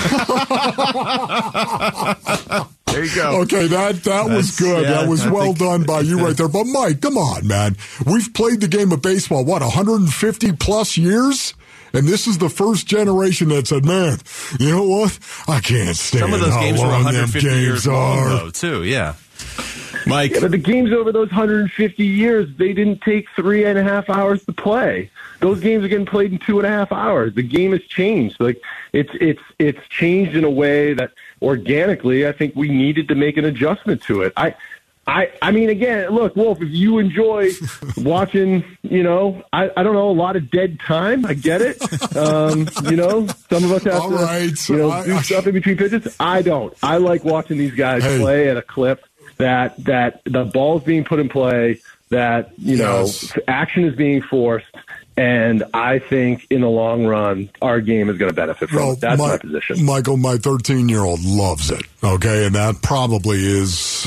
there 2.87 3.03
you 3.03 3.15
go. 3.15 3.41
Okay, 3.41 3.67
that 3.67 4.01
that 4.03 4.25
was 4.29 4.57
good. 4.59 4.83
yeah, 4.83 4.91
that 5.01 5.09
was 5.09 5.25
I 5.25 5.31
well 5.31 5.45
think- 5.53 5.59
done 5.59 5.83
by 5.83 6.01
you 6.01 6.19
right 6.19 6.35
there. 6.35 6.47
But 6.47 6.65
Mike, 6.65 7.01
come 7.01 7.17
on, 7.17 7.47
man. 7.47 7.75
We've 8.05 8.33
played 8.33 8.61
the 8.61 8.67
game 8.67 8.91
of 8.91 9.01
baseball 9.01 9.43
what 9.45 9.61
150 9.61 10.53
plus 10.53 10.97
years. 10.97 11.53
And 11.93 12.05
this 12.07 12.27
is 12.27 12.37
the 12.37 12.49
first 12.49 12.85
generation 12.85 13.47
that 13.49 13.67
said, 13.67 13.85
"Man, 13.85 14.17
you 14.59 14.69
know 14.71 14.83
what? 14.83 15.17
I 15.47 15.61
can't 15.61 15.95
stand 15.95 16.21
Some 16.21 16.33
of 16.33 16.41
those 16.41 16.53
how 16.53 16.59
games 16.61 16.79
were 16.81 16.87
long 16.87 17.03
them 17.05 17.13
150 17.15 17.47
games 17.47 17.61
years 17.61 17.87
long, 17.87 18.17
are." 18.19 18.29
though, 18.29 18.49
too. 18.49 18.83
Yeah. 18.83 19.13
Mike, 20.05 20.31
Yeah, 20.31 20.41
but 20.41 20.51
the 20.51 20.57
games 20.57 20.91
over 20.91 21.11
those 21.11 21.29
150 21.29 22.05
years, 22.05 22.49
they 22.57 22.73
didn't 22.73 23.01
take 23.01 23.27
three 23.35 23.63
and 23.65 23.77
a 23.79 23.83
half 23.83 24.09
hours 24.09 24.43
to 24.45 24.51
play. 24.53 25.09
Those 25.39 25.59
games 25.59 25.83
are 25.83 25.87
getting 25.87 26.05
played 26.05 26.31
in 26.31 26.39
two 26.39 26.57
and 26.59 26.65
a 26.65 26.69
half 26.69 26.91
hours. 26.91 27.33
The 27.35 27.43
game 27.43 27.71
has 27.71 27.81
changed. 27.83 28.39
Like 28.39 28.61
it's 28.93 29.11
it's 29.21 29.41
it's 29.59 29.79
changed 29.89 30.35
in 30.35 30.43
a 30.43 30.49
way 30.49 30.93
that 30.93 31.11
organically, 31.41 32.27
I 32.27 32.31
think 32.31 32.55
we 32.55 32.69
needed 32.69 33.07
to 33.09 33.15
make 33.15 33.37
an 33.37 33.45
adjustment 33.45 34.01
to 34.03 34.21
it. 34.23 34.33
I. 34.37 34.55
I, 35.09 35.31
I 35.41 35.51
mean, 35.51 35.69
again, 35.69 36.09
look, 36.09 36.35
Wolf, 36.35 36.61
if 36.61 36.67
you 36.69 36.99
enjoy 36.99 37.51
watching, 37.99 38.65
you 38.81 39.03
know, 39.03 39.41
I, 39.53 39.71
I 39.77 39.81
don't 39.83 39.93
know, 39.93 40.09
a 40.09 40.11
lot 40.11 40.35
of 40.35 40.51
dead 40.51 40.81
time, 40.81 41.25
I 41.25 41.33
get 41.33 41.61
it. 41.61 41.81
Um, 42.17 42.67
you 42.89 42.97
know, 42.97 43.25
some 43.49 43.63
of 43.63 43.71
us 43.71 43.83
have 43.85 44.01
All 44.01 44.09
to, 44.09 44.15
right, 44.17 44.69
you 44.69 44.75
know, 44.75 44.91
I- 44.91 45.05
do 45.05 45.15
I- 45.15 45.21
stuff 45.21 45.47
in 45.47 45.53
between 45.53 45.77
pitches. 45.77 46.13
I 46.19 46.41
don't. 46.41 46.73
I 46.83 46.97
like 46.97 47.23
watching 47.23 47.57
these 47.57 47.73
guys 47.73 48.03
Hey. 48.03 48.19
play 48.19 48.49
at 48.49 48.57
a 48.57 48.61
clip 48.61 49.05
that 49.37 49.81
that 49.85 50.23
the 50.25 50.43
ball's 50.43 50.83
being 50.83 51.05
put 51.05 51.19
in 51.19 51.29
play, 51.29 51.79
that 52.09 52.51
you 52.57 52.75
Yes. 52.75 53.33
know 53.33 53.43
action 53.47 53.85
is 53.85 53.95
being 53.95 54.21
forced, 54.21 54.65
and 55.17 55.63
I 55.73 55.99
think 55.99 56.45
in 56.49 56.61
the 56.61 56.69
long 56.69 57.05
run 57.05 57.49
our 57.61 57.81
game 57.81 58.09
is 58.09 58.17
going 58.17 58.29
to 58.29 58.35
benefit 58.35 58.69
from 58.69 58.77
Well, 58.77 58.91
it. 58.93 59.01
That's 59.01 59.19
my, 59.19 59.27
my 59.29 59.37
position. 59.37 59.83
Michael, 59.83 60.17
my 60.17 60.37
13 60.37 60.87
year 60.89 61.01
old 61.03 61.23
loves 61.25 61.71
it. 61.71 61.81
Okay, 62.03 62.45
and 62.45 62.55
that 62.55 62.81
probably 62.81 63.37
is 63.43 64.05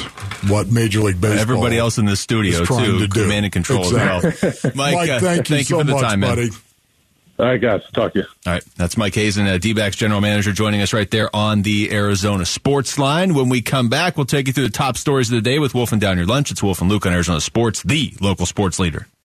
what 0.48 0.68
Major 0.68 1.00
League 1.00 1.20
Baseball. 1.20 1.38
everybody 1.40 1.76
else 1.78 1.98
in 1.98 2.04
the 2.06 2.16
studio, 2.16 2.60
is 2.60 2.66
trying 2.68 2.84
too, 2.86 2.98
to 3.00 3.08
do. 3.08 3.22
command 3.22 3.44
and 3.46 3.52
control 3.52 3.80
Exactly. 3.82 4.48
as 4.48 4.62
well. 4.64 4.72
Mike, 4.76 4.94
Mike, 4.94 5.10
uh, 5.10 5.20
thank 5.20 5.50
you 5.50 5.62
so 5.64 5.78
for 5.78 5.84
the 5.84 5.92
much, 5.92 6.02
time, 6.02 6.20
man. 6.20 6.30
buddy. 6.36 6.50
All 7.38 7.46
right, 7.46 7.60
guys, 7.60 7.80
talk 7.94 8.12
to 8.12 8.18
you. 8.18 8.24
All 8.46 8.52
right, 8.52 8.64
that's 8.76 8.98
Mike 8.98 9.14
Hazen, 9.14 9.46
uh, 9.46 9.56
D-backs 9.56 9.96
general 9.96 10.20
manager, 10.20 10.52
joining 10.52 10.82
us 10.82 10.92
right 10.92 11.10
there 11.10 11.34
on 11.34 11.62
the 11.62 11.90
Arizona 11.90 12.44
Sports 12.44 12.98
Line. 12.98 13.32
When 13.32 13.48
we 13.48 13.62
come 13.62 13.88
back, 13.88 14.18
we'll 14.18 14.26
take 14.26 14.46
you 14.46 14.52
through 14.52 14.64
the 14.66 14.70
top 14.70 14.98
stories 14.98 15.30
of 15.30 15.36
the 15.36 15.40
day 15.50 15.58
with 15.58 15.74
Wolf 15.74 15.90
and 15.92 16.00
Down 16.02 16.18
Your 16.18 16.26
Lunch. 16.26 16.50
It's 16.50 16.62
Wolf 16.62 16.82
and 16.82 16.90
Luke 16.90 17.06
on 17.06 17.14
Arizona 17.14 17.40
Sports, 17.40 17.82
the 17.82 18.12
local 18.20 18.44
sports 18.44 18.78
leader. 18.78 19.06